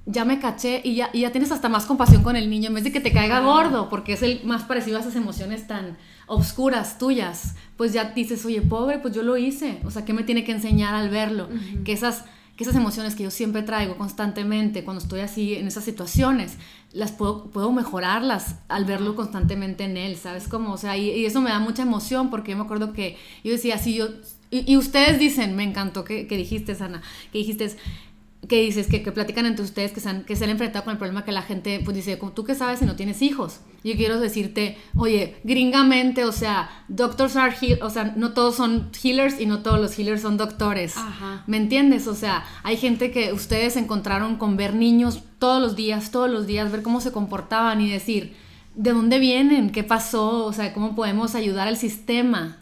ya 0.05 0.25
me 0.25 0.39
caché 0.39 0.81
y 0.83 0.95
ya, 0.95 1.09
y 1.13 1.21
ya 1.21 1.31
tienes 1.31 1.51
hasta 1.51 1.69
más 1.69 1.85
compasión 1.85 2.23
con 2.23 2.35
el 2.35 2.49
niño 2.49 2.67
en 2.67 2.73
vez 2.73 2.83
de 2.83 2.91
que 2.91 2.99
te 2.99 3.13
caiga 3.13 3.39
gordo, 3.39 3.89
porque 3.89 4.13
es 4.13 4.23
el 4.23 4.41
más 4.43 4.63
parecido 4.63 4.97
a 4.97 5.01
esas 5.01 5.15
emociones 5.15 5.67
tan 5.67 5.97
obscuras 6.27 6.97
tuyas, 6.97 7.55
pues 7.77 7.93
ya 7.93 8.05
dices, 8.05 8.45
oye, 8.45 8.61
pobre, 8.61 8.99
pues 8.99 9.13
yo 9.13 9.23
lo 9.23 9.37
hice, 9.37 9.79
o 9.85 9.91
sea, 9.91 10.05
¿qué 10.05 10.13
me 10.13 10.23
tiene 10.23 10.43
que 10.43 10.51
enseñar 10.51 10.93
al 10.93 11.09
verlo? 11.09 11.47
Que 11.85 11.93
esas 11.93 12.25
que 12.59 12.65
esas 12.65 12.75
emociones 12.75 13.15
que 13.15 13.23
yo 13.23 13.31
siempre 13.31 13.63
traigo 13.63 13.95
constantemente 13.95 14.83
cuando 14.83 15.01
estoy 15.01 15.21
así 15.21 15.55
en 15.55 15.65
esas 15.65 15.85
situaciones, 15.85 16.57
las 16.91 17.13
puedo, 17.13 17.45
puedo 17.45 17.71
mejorarlas 17.71 18.57
al 18.67 18.83
verlo 18.83 19.15
constantemente 19.15 19.85
en 19.85 19.95
él, 19.95 20.17
¿sabes 20.17 20.49
cómo? 20.49 20.73
O 20.73 20.77
sea, 20.77 20.97
y, 20.97 21.25
eso 21.25 21.39
me 21.39 21.51
da 21.51 21.59
mucha 21.59 21.83
emoción 21.83 22.29
porque 22.29 22.51
yo 22.51 22.57
me 22.57 22.65
acuerdo 22.65 22.91
que 22.91 23.15
yo 23.45 23.53
decía, 23.53 23.77
si 23.77 23.93
yo, 23.93 24.09
y, 24.51 24.75
ustedes 24.75 25.19
dicen, 25.19 25.55
me 25.55 25.63
encantó 25.63 26.03
que, 26.03 26.27
que 26.27 26.35
dijiste, 26.35 26.75
Ana, 26.81 27.01
que 27.31 27.37
dijiste, 27.37 27.77
que 28.47 28.61
dices 28.61 28.87
que, 28.87 29.03
que, 29.03 29.11
platican 29.11 29.45
entre 29.45 29.65
ustedes 29.65 29.91
que 29.91 29.99
se, 29.99 30.09
han, 30.09 30.23
que 30.23 30.35
se 30.35 30.45
han 30.45 30.49
enfrentado 30.49 30.85
con 30.85 30.93
el 30.93 30.97
problema 30.97 31.25
que 31.25 31.31
la 31.31 31.41
gente 31.41 31.81
pues 31.83 31.95
dice, 31.95 32.17
tú 32.33 32.43
qué 32.45 32.55
sabes 32.55 32.79
si 32.79 32.85
no 32.85 32.95
tienes 32.95 33.21
hijos. 33.21 33.59
Yo 33.83 33.95
quiero 33.95 34.19
decirte, 34.19 34.77
oye, 34.95 35.35
gringamente, 35.43 36.23
o 36.23 36.31
sea, 36.31 36.69
doctors 36.87 37.35
are 37.35 37.53
heal, 37.59 37.79
o 37.81 37.89
sea, 37.89 38.13
no 38.15 38.33
todos 38.33 38.55
son 38.55 38.89
healers 39.03 39.39
y 39.39 39.45
no 39.45 39.59
todos 39.59 39.79
los 39.79 39.97
healers 39.97 40.21
son 40.21 40.37
doctores. 40.37 40.95
¿Me 41.47 41.57
entiendes? 41.57 42.07
O 42.07 42.15
sea, 42.15 42.45
hay 42.63 42.77
gente 42.77 43.11
que 43.11 43.33
ustedes 43.33 43.75
encontraron 43.75 44.37
con 44.37 44.57
ver 44.57 44.73
niños 44.73 45.21
todos 45.37 45.61
los 45.61 45.75
días, 45.75 46.11
todos 46.11 46.29
los 46.29 46.47
días, 46.47 46.71
ver 46.71 46.81
cómo 46.81 47.01
se 47.01 47.11
comportaban 47.11 47.81
y 47.81 47.89
decir, 47.89 48.35
¿de 48.75 48.91
dónde 48.91 49.19
vienen? 49.19 49.69
¿Qué 49.71 49.83
pasó? 49.83 50.45
O 50.45 50.53
sea, 50.53 50.73
¿cómo 50.73 50.95
podemos 50.95 51.35
ayudar 51.35 51.67
al 51.67 51.77
sistema 51.77 52.57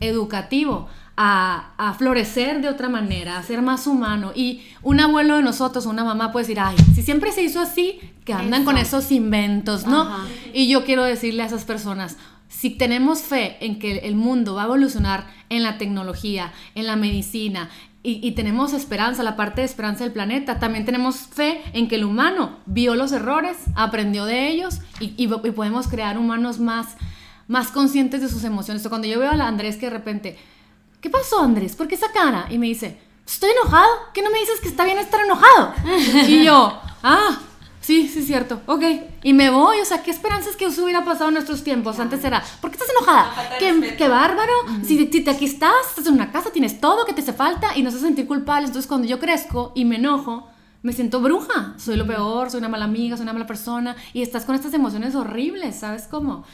educativo? 0.00 0.88
A, 1.16 1.94
florecer 1.98 2.60
de 2.60 2.68
otra 2.68 2.88
manera, 2.88 3.38
a 3.38 3.42
ser 3.42 3.62
más 3.62 3.86
humano. 3.86 4.32
Y 4.34 4.62
un 4.82 5.00
abuelo 5.00 5.36
de 5.36 5.42
nosotros, 5.42 5.86
una 5.86 6.04
mamá 6.04 6.32
puede 6.32 6.44
decir, 6.44 6.60
ay, 6.60 6.76
si 6.94 7.02
siempre 7.02 7.32
se 7.32 7.42
hizo 7.42 7.60
así, 7.60 8.00
que 8.24 8.32
andan 8.32 8.64
con 8.64 8.78
esos 8.78 9.10
inventos, 9.12 9.86
¿no? 9.86 10.08
Y 10.52 10.68
yo 10.68 10.84
quiero 10.84 11.04
decirle 11.04 11.42
a 11.42 11.46
esas 11.46 11.64
personas, 11.64 12.16
si 12.48 12.70
tenemos 12.70 13.20
fe 13.20 13.56
en 13.60 13.78
que 13.78 13.98
el 13.98 14.14
mundo 14.14 14.54
va 14.54 14.62
a 14.62 14.66
evolucionar 14.66 15.26
en 15.48 15.62
la 15.62 15.78
tecnología, 15.78 16.52
en 16.74 16.86
la 16.86 16.96
medicina, 16.96 17.68
y, 18.04 18.32
tenemos 18.32 18.72
esperanza, 18.72 19.22
la 19.22 19.36
parte 19.36 19.60
de 19.60 19.64
esperanza 19.64 20.02
del 20.02 20.12
planeta, 20.12 20.58
también 20.58 20.84
tenemos 20.84 21.18
fe 21.18 21.62
en 21.72 21.86
que 21.86 21.94
el 21.94 22.02
humano 22.02 22.58
vio 22.66 22.96
los 22.96 23.12
errores, 23.12 23.56
aprendió 23.76 24.24
de 24.24 24.48
ellos 24.48 24.80
y, 24.98 25.14
y 25.16 25.28
podemos 25.28 25.86
crear 25.86 26.18
humanos 26.18 26.58
más, 26.58 26.96
más 27.46 27.68
conscientes 27.68 28.20
de 28.20 28.28
sus 28.28 28.42
emociones. 28.42 28.84
cuando 28.88 29.06
yo 29.06 29.20
veo 29.20 29.30
a 29.30 29.46
Andrés 29.46 29.76
que 29.76 29.86
de 29.86 29.90
repente 29.90 30.36
¿qué 31.02 31.10
pasó 31.10 31.40
Andrés? 31.40 31.76
¿Por 31.76 31.88
qué 31.88 31.96
esa 31.96 32.10
cara? 32.12 32.46
Y 32.48 32.56
me 32.56 32.66
dice, 32.66 32.98
estoy 33.26 33.50
enojado. 33.50 33.90
¿Qué 34.14 34.22
no 34.22 34.30
me 34.30 34.38
dices 34.38 34.60
que 34.60 34.68
está 34.68 34.84
bien 34.84 34.98
estar 34.98 35.20
enojado? 35.20 35.74
y 36.28 36.44
yo, 36.44 36.80
ah, 37.02 37.40
sí, 37.80 38.08
sí 38.08 38.20
es 38.20 38.26
cierto, 38.26 38.62
ok. 38.66 38.84
Y 39.24 39.32
me 39.32 39.50
voy, 39.50 39.80
o 39.80 39.84
sea, 39.84 40.02
¿qué 40.02 40.12
esperanzas 40.12 40.56
que 40.56 40.66
eso 40.66 40.84
hubiera 40.84 41.04
pasado 41.04 41.28
en 41.28 41.34
nuestros 41.34 41.62
tiempos? 41.64 41.98
Antes 41.98 42.24
era, 42.24 42.42
¿por 42.60 42.70
qué 42.70 42.76
estás 42.76 42.88
enojada? 42.90 43.58
¿Qué, 43.58 43.96
qué, 43.98 44.08
bárbaro. 44.08 44.52
Si, 44.86 44.96
si, 45.10 45.28
aquí 45.28 45.44
estás, 45.44 45.88
estás 45.90 46.06
en 46.06 46.14
una 46.14 46.30
casa, 46.30 46.50
tienes 46.50 46.80
todo 46.80 47.04
que 47.04 47.12
te 47.12 47.20
hace 47.20 47.32
falta 47.32 47.76
y 47.76 47.82
no 47.82 47.90
se 47.90 47.98
sentir 47.98 48.26
culpable. 48.26 48.66
Entonces 48.66 48.88
cuando 48.88 49.06
yo 49.08 49.18
crezco 49.18 49.72
y 49.74 49.84
me 49.84 49.96
enojo, 49.96 50.48
me 50.82 50.92
siento 50.92 51.20
bruja, 51.20 51.74
soy 51.78 51.96
lo 51.96 52.06
peor, 52.06 52.50
soy 52.50 52.58
una 52.58 52.68
mala 52.68 52.84
amiga, 52.84 53.16
soy 53.16 53.24
una 53.24 53.32
mala 53.32 53.46
persona 53.46 53.96
y 54.12 54.22
estás 54.22 54.44
con 54.44 54.54
estas 54.54 54.74
emociones 54.74 55.14
horribles, 55.14 55.76
¿sabes 55.76 56.08
cómo? 56.08 56.44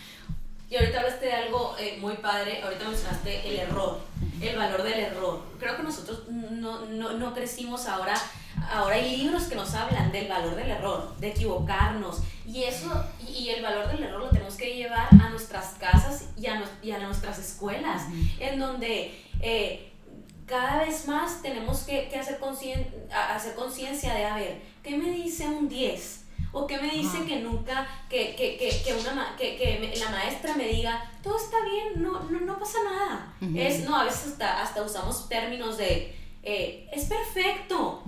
Y 0.71 0.77
ahorita 0.77 1.01
hablaste 1.01 1.27
de 1.27 1.33
algo 1.33 1.75
eh, 1.79 1.97
muy 1.99 2.15
padre, 2.17 2.63
ahorita 2.63 2.87
mencionaste 2.87 3.49
el 3.49 3.57
error, 3.61 4.01
el 4.41 4.57
valor 4.57 4.83
del 4.83 5.01
error. 5.01 5.43
Creo 5.59 5.77
que 5.77 5.83
nosotros 5.83 6.29
no, 6.29 6.87
no, 6.87 7.13
no, 7.15 7.35
crecimos 7.35 7.87
ahora, 7.87 8.15
ahora 8.71 8.97
hay 8.97 9.17
libros 9.17 9.45
que 9.45 9.55
nos 9.55 9.75
hablan 9.75 10.13
del 10.13 10.29
valor 10.29 10.55
del 10.55 10.71
error, 10.71 11.17
de 11.19 11.29
equivocarnos. 11.29 12.19
Y 12.47 12.65
eso, 12.65 13.05
y, 13.21 13.51
el 13.51 13.63
valor 13.63 13.89
del 13.89 14.05
error 14.05 14.21
lo 14.21 14.31
tenemos 14.31 14.57
que 14.57 14.75
llevar 14.75 15.09
a 15.11 15.29
nuestras 15.29 15.75
casas 15.75 16.31
y 16.37 16.47
a, 16.47 16.63
y 16.83 16.91
a 16.91 16.99
nuestras 16.99 17.39
escuelas, 17.39 18.03
en 18.39 18.59
donde... 18.59 19.25
Eh, 19.41 19.85
cada 20.47 20.79
vez 20.79 21.07
más 21.07 21.43
tenemos 21.43 21.81
que, 21.81 22.09
que 22.09 22.19
hacer 22.19 22.39
conciencia 22.39 24.15
de, 24.15 24.25
a 24.25 24.35
ver, 24.35 24.63
¿qué 24.83 24.97
me 24.97 25.11
dice 25.11 25.47
un 25.47 25.69
10? 25.69 26.25
¿O 26.53 26.67
qué 26.67 26.79
me 26.79 26.91
dice 26.91 27.25
que 27.27 27.41
nunca, 27.41 27.87
que, 28.09 28.35
que, 28.35 28.57
que, 28.57 28.83
que 28.83 28.95
una, 28.95 29.37
que, 29.37 29.57
que, 29.57 29.95
la 29.99 30.11
maestra 30.11 30.55
me 30.57 30.67
diga, 30.69 31.11
todo 31.23 31.37
está 31.37 31.57
bien, 31.65 32.03
no, 32.03 32.21
no, 32.31 32.41
no 32.41 32.59
pasa 32.59 32.79
nada? 32.85 33.35
es, 33.55 33.85
no, 33.85 33.97
a 33.97 34.05
veces 34.05 34.33
hasta, 34.33 34.63
hasta 34.63 34.83
usamos 34.83 35.29
términos 35.29 35.77
de, 35.77 36.17
eh, 36.43 36.89
es 36.93 37.05
perfecto. 37.05 38.03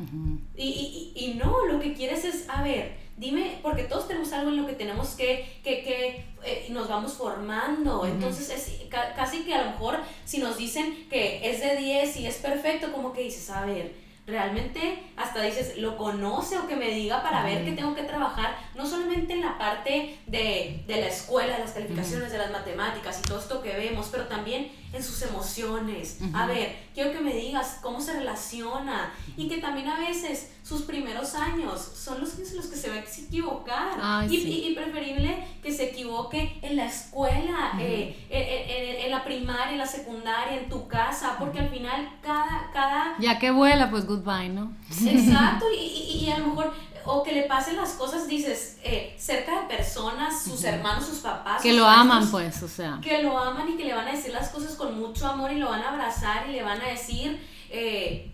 y, 0.57 0.65
y, 0.65 1.13
y, 1.15 1.35
no, 1.35 1.67
lo 1.67 1.79
que 1.79 1.93
quieres 1.93 2.25
es, 2.25 2.49
a 2.49 2.63
ver, 2.63 2.97
dime, 3.17 3.59
porque 3.63 3.85
todos 3.85 4.09
tenemos 4.09 4.33
algo 4.33 4.51
en 4.51 4.57
lo 4.57 4.67
que 4.67 4.73
tenemos 4.73 5.11
que, 5.11 5.61
que, 5.63 5.83
que 5.83 6.25
eh, 6.43 6.67
nos 6.71 6.89
vamos 6.89 7.13
formando. 7.13 8.07
Entonces, 8.07 8.49
es 8.49 8.89
casi 8.89 9.45
que 9.45 9.55
a 9.55 9.65
lo 9.65 9.71
mejor 9.73 9.99
si 10.25 10.39
nos 10.39 10.57
dicen 10.57 11.07
que 11.11 11.51
es 11.51 11.61
de 11.61 11.77
10 11.77 12.17
y 12.17 12.27
es 12.27 12.37
perfecto, 12.37 12.93
como 12.93 13.13
que 13.13 13.23
dices, 13.23 13.51
a 13.51 13.67
ver, 13.67 13.95
realmente 14.27 15.13
hasta 15.17 15.43
dices, 15.43 15.79
lo 15.79 15.97
conoce 15.97 16.59
o 16.59 16.67
que 16.67 16.77
me 16.77 16.91
diga 16.91 17.23
para 17.23 17.43
ver 17.45 17.65
que 17.65 17.73
tengo 17.73 17.95
que 17.95 18.03
trabajar, 18.03 18.57
no 18.75 18.87
solamente 18.87 19.33
en 19.33 19.41
la 19.41 19.59
parte 19.59 20.19
de, 20.27 20.85
de 20.87 21.01
la 21.01 21.09
escuela, 21.09 21.55
de 21.55 21.61
las 21.61 21.73
calificaciones, 21.73 22.33
de 22.33 22.39
las 22.39 22.51
matemáticas 22.51 23.21
y 23.21 23.29
todo 23.29 23.39
esto 23.39 23.63
que 23.63 23.77
vemos, 23.77 24.09
pero 24.11 24.27
también 24.27 24.71
en 24.93 25.03
sus 25.03 25.23
emociones. 25.23 26.19
A 26.33 26.47
ver, 26.47 26.77
quiero 26.95 27.13
que 27.13 27.21
me 27.21 27.35
digas 27.35 27.79
cómo 27.83 28.01
se 28.01 28.13
relaciona 28.13 29.13
y 29.37 29.49
que 29.49 29.59
también 29.59 29.89
a 29.89 29.99
veces 29.99 30.53
sus 30.71 30.83
primeros 30.83 31.35
años 31.35 31.81
son 31.81 32.21
los, 32.21 32.39
los 32.39 32.67
que 32.67 32.77
se 32.77 32.91
va 32.91 32.95
a 32.95 32.99
equivocar. 33.01 34.31
y, 34.31 34.37
y, 34.37 34.73
preferible 34.73 35.45
que 35.61 35.73
se 35.73 35.91
equivoque 35.91 36.61
en 36.63 36.77
la 36.77 36.87
escuela, 36.87 37.73
eh, 37.81 38.17
en, 38.31 39.05
en, 39.05 39.11
la 39.11 39.25
primaria, 39.25 39.73
en 39.73 39.79
la 39.79 39.87
secundaria, 39.87 40.61
en 40.61 40.69
tu 40.69 40.87
casa, 40.87 41.35
porque 41.41 41.59
al 41.59 41.71
final 41.71 42.09
cada... 42.23 42.71
cada 42.73 43.17
ya 43.19 43.41
que 43.41 43.51
vuela, 43.51 43.91
pues 43.91 44.07
goodbye, 44.07 44.49
¿no? 44.49 44.73
Exacto, 45.05 45.67
y, 45.77 46.25
y 46.25 46.31
a 46.31 46.39
lo 46.39 46.47
mejor 46.47 46.73
o 47.05 47.25
que 47.25 47.33
le 47.33 47.43
pasen 47.45 47.77
las 47.77 47.95
cosas, 47.95 48.29
dices, 48.29 48.79
eh, 48.85 49.17
cerca 49.19 49.63
de 49.63 49.77
personas, 49.77 50.45
sus 50.45 50.63
hermanos, 50.63 51.05
sus 51.05 51.19
papás. 51.19 51.61
Que 51.61 51.73
lo 51.73 51.85
aman, 51.85 52.31
pues, 52.31 52.63
o 52.63 52.69
sea. 52.69 53.01
Que 53.03 53.25
lo 53.25 53.37
aman 53.37 53.69
y 53.71 53.77
que 53.77 53.87
le 53.87 53.95
van 53.95 54.07
a 54.07 54.13
decir 54.13 54.33
las 54.33 54.51
cosas 54.51 54.77
con 54.77 55.01
mucho 55.01 55.27
amor 55.27 55.51
y 55.51 55.57
lo 55.57 55.69
van 55.69 55.83
a 55.83 55.89
abrazar 55.89 56.49
y 56.49 56.53
le 56.53 56.63
van 56.63 56.81
a 56.81 56.87
decir, 56.87 57.41
eh, 57.71 58.30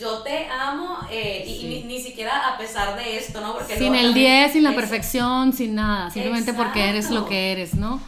yo 0.00 0.18
te 0.22 0.46
amo, 0.48 0.98
eh, 1.10 1.44
y 1.46 1.84
ni, 1.86 2.00
siquiera 2.00 2.48
a 2.48 2.56
pesar 2.56 2.96
de 2.96 3.18
esto, 3.18 3.40
¿no? 3.40 3.52
Porque 3.52 3.76
sin 3.76 3.94
el 3.94 4.14
10, 4.14 4.52
sin 4.52 4.62
la 4.62 4.74
perfección, 4.74 5.52
sin 5.52 5.74
nada, 5.74 6.10
simplemente 6.10 6.54
porque 6.54 6.88
eres 6.88 7.10
lo 7.10 7.26
que 7.26 7.52
eres, 7.52 7.74
¿no? 7.74 8.00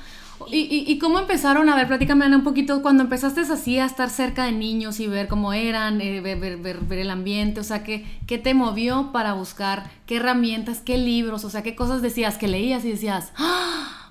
¿Y, 0.50 0.84
y, 0.88 0.98
cómo 0.98 1.20
empezaron? 1.20 1.68
A 1.68 1.76
ver, 1.76 1.86
platícame 1.86 2.24
Ana, 2.24 2.38
un 2.38 2.42
poquito, 2.42 2.82
cuando 2.82 3.04
empezaste 3.04 3.42
así 3.42 3.78
a 3.78 3.84
estar 3.84 4.10
cerca 4.10 4.44
de 4.44 4.52
niños 4.52 4.98
y 4.98 5.06
ver 5.06 5.28
cómo 5.28 5.52
eran, 5.52 6.00
eh, 6.00 6.20
ver, 6.20 6.38
ver, 6.38 6.58
ver, 6.58 6.98
el 6.98 7.10
ambiente, 7.10 7.60
o 7.60 7.64
sea, 7.64 7.84
¿qué, 7.84 8.04
¿qué 8.26 8.38
te 8.38 8.52
movió 8.52 9.12
para 9.12 9.34
buscar 9.34 9.90
qué 10.06 10.16
herramientas, 10.16 10.80
qué 10.80 10.98
libros, 10.98 11.44
o 11.44 11.50
sea, 11.50 11.62
qué 11.62 11.76
cosas 11.76 12.02
decías 12.02 12.38
que 12.38 12.48
leías 12.48 12.84
y 12.84 12.90
decías, 12.90 13.32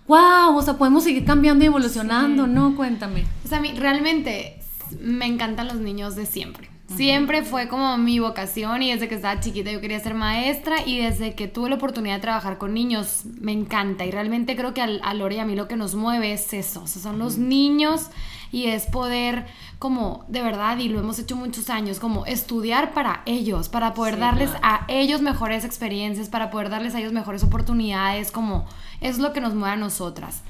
wow, 0.07 0.17
¡Ah! 0.17 0.53
o 0.55 0.61
sea, 0.61 0.77
podemos 0.77 1.03
seguir 1.03 1.25
cambiando 1.25 1.65
y 1.65 1.67
evolucionando, 1.67 2.47
¿no? 2.47 2.75
Cuéntame. 2.77 3.25
O 3.43 3.47
sea, 3.49 3.57
a 3.57 3.61
mí 3.61 3.73
realmente 3.75 4.59
me 5.01 5.25
encantan 5.25 5.67
los 5.67 5.77
niños 5.77 6.15
de 6.15 6.25
siempre. 6.25 6.70
Siempre 6.95 7.43
fue 7.43 7.67
como 7.67 7.97
mi 7.97 8.19
vocación 8.19 8.81
y 8.83 8.91
desde 8.91 9.07
que 9.07 9.15
estaba 9.15 9.39
chiquita 9.39 9.71
yo 9.71 9.81
quería 9.81 9.99
ser 9.99 10.13
maestra 10.13 10.77
y 10.85 10.99
desde 10.99 11.35
que 11.35 11.47
tuve 11.47 11.69
la 11.69 11.75
oportunidad 11.75 12.15
de 12.15 12.21
trabajar 12.21 12.57
con 12.57 12.73
niños 12.73 13.23
me 13.39 13.51
encanta. 13.51 14.05
Y 14.05 14.11
realmente 14.11 14.55
creo 14.55 14.73
que 14.73 14.81
a, 14.81 15.13
Lore 15.13 15.35
y 15.35 15.39
a 15.39 15.45
mí 15.45 15.55
lo 15.55 15.67
que 15.67 15.75
nos 15.75 15.95
mueve 15.95 16.33
es 16.33 16.53
eso, 16.53 16.83
o 16.83 16.87
sea, 16.87 17.01
son 17.01 17.19
los 17.19 17.37
niños 17.37 18.07
y 18.51 18.65
es 18.67 18.85
poder 18.85 19.45
como 19.79 20.25
de 20.27 20.41
verdad 20.41 20.77
y 20.77 20.89
lo 20.89 20.99
hemos 20.99 21.17
hecho 21.19 21.35
muchos 21.35 21.69
años 21.69 21.99
como 21.99 22.25
estudiar 22.25 22.93
para 22.93 23.23
ellos, 23.25 23.69
para 23.69 23.93
poder 23.93 24.19
darles 24.19 24.51
a 24.61 24.85
ellos 24.87 25.21
mejores 25.21 25.63
experiencias, 25.63 26.29
para 26.29 26.51
poder 26.51 26.69
darles 26.69 26.93
a 26.95 26.99
ellos 26.99 27.13
mejores 27.13 27.43
oportunidades, 27.43 28.31
como 28.31 28.65
es 28.99 29.17
lo 29.17 29.33
que 29.33 29.41
nos 29.41 29.55
mueve 29.55 29.73
a 29.73 29.77
nosotras. 29.77 30.41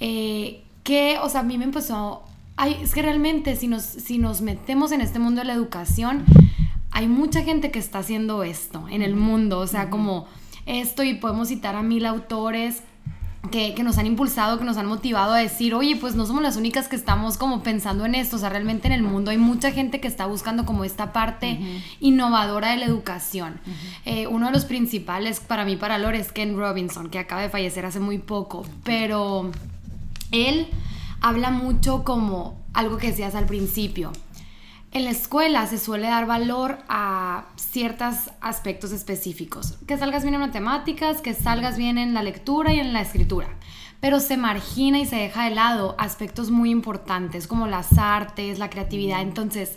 Eh, 0.00 0.62
que, 0.84 1.18
o 1.20 1.28
sea, 1.28 1.40
a 1.40 1.42
mí 1.42 1.58
me 1.58 1.64
empezó 1.64 2.22
es 2.64 2.94
que 2.94 3.02
realmente 3.02 3.56
si 3.56 3.68
nos, 3.68 3.82
si 3.82 4.18
nos 4.18 4.40
metemos 4.40 4.92
en 4.92 5.00
este 5.00 5.18
mundo 5.18 5.40
de 5.40 5.46
la 5.46 5.52
educación, 5.52 6.24
hay 6.90 7.08
mucha 7.08 7.42
gente 7.42 7.70
que 7.70 7.78
está 7.78 7.98
haciendo 7.98 8.42
esto 8.42 8.86
en 8.88 9.02
el 9.02 9.14
mundo, 9.14 9.58
o 9.58 9.66
sea, 9.66 9.90
como 9.90 10.26
esto 10.64 11.02
y 11.02 11.14
podemos 11.14 11.48
citar 11.48 11.76
a 11.76 11.82
mil 11.82 12.06
autores. 12.06 12.82
que, 13.50 13.74
que, 13.74 13.84
nos 13.84 13.96
han 13.96 14.06
impulsado, 14.06 14.58
que 14.58 14.64
nos 14.64 14.76
han 14.76 14.86
motivado 14.86 15.32
a 15.32 15.38
decir, 15.38 15.72
oye, 15.72 15.94
pues 15.94 16.16
no 16.16 16.26
somos 16.26 16.42
las 16.42 16.56
únicas 16.56 16.88
que 16.88 16.96
estamos 16.96 17.36
como 17.38 17.62
pensando 17.62 18.04
en 18.04 18.16
esto, 18.16 18.34
o 18.34 18.38
sea, 18.40 18.48
realmente 18.48 18.88
en 18.88 18.92
el 18.92 19.04
mundo 19.04 19.30
hay 19.30 19.38
mucha 19.38 19.70
gente 19.70 20.00
que 20.00 20.08
está 20.08 20.26
buscando 20.26 20.66
como 20.66 20.82
esta 20.82 21.12
parte 21.12 21.60
innovadora 22.00 22.72
de 22.72 22.78
la 22.78 22.86
educación. 22.86 23.60
eh, 24.04 24.26
uno 24.26 24.46
de 24.46 24.52
los 24.52 24.64
principales 24.64 25.38
para 25.38 25.64
mí, 25.64 25.76
para 25.76 25.96
Lore, 25.98 26.18
es 26.18 26.32
Ken 26.32 26.56
Robinson, 26.56 27.08
que 27.08 27.20
acaba 27.20 27.42
de 27.42 27.48
fallecer 27.48 27.86
hace 27.86 28.00
muy 28.00 28.18
poco, 28.18 28.66
pero 28.82 29.52
él 30.32 30.66
habla 31.20 31.50
mucho 31.50 32.04
como 32.04 32.64
algo 32.72 32.96
que 32.98 33.08
decías 33.08 33.34
al 33.34 33.46
principio. 33.46 34.12
En 34.92 35.04
la 35.04 35.10
escuela 35.10 35.66
se 35.66 35.78
suele 35.78 36.06
dar 36.06 36.26
valor 36.26 36.78
a 36.88 37.48
ciertos 37.56 38.30
aspectos 38.40 38.92
específicos. 38.92 39.74
Que 39.86 39.98
salgas 39.98 40.22
bien 40.22 40.34
en 40.34 40.40
matemáticas, 40.40 41.20
que 41.20 41.34
salgas 41.34 41.76
bien 41.76 41.98
en 41.98 42.14
la 42.14 42.22
lectura 42.22 42.72
y 42.72 42.80
en 42.80 42.92
la 42.92 43.02
escritura. 43.02 43.48
Pero 44.00 44.20
se 44.20 44.36
margina 44.36 44.98
y 44.98 45.04
se 45.04 45.16
deja 45.16 45.44
de 45.44 45.54
lado 45.54 45.96
aspectos 45.98 46.50
muy 46.50 46.70
importantes 46.70 47.46
como 47.46 47.66
las 47.66 47.98
artes, 47.98 48.58
la 48.58 48.70
creatividad. 48.70 49.20
Entonces, 49.20 49.76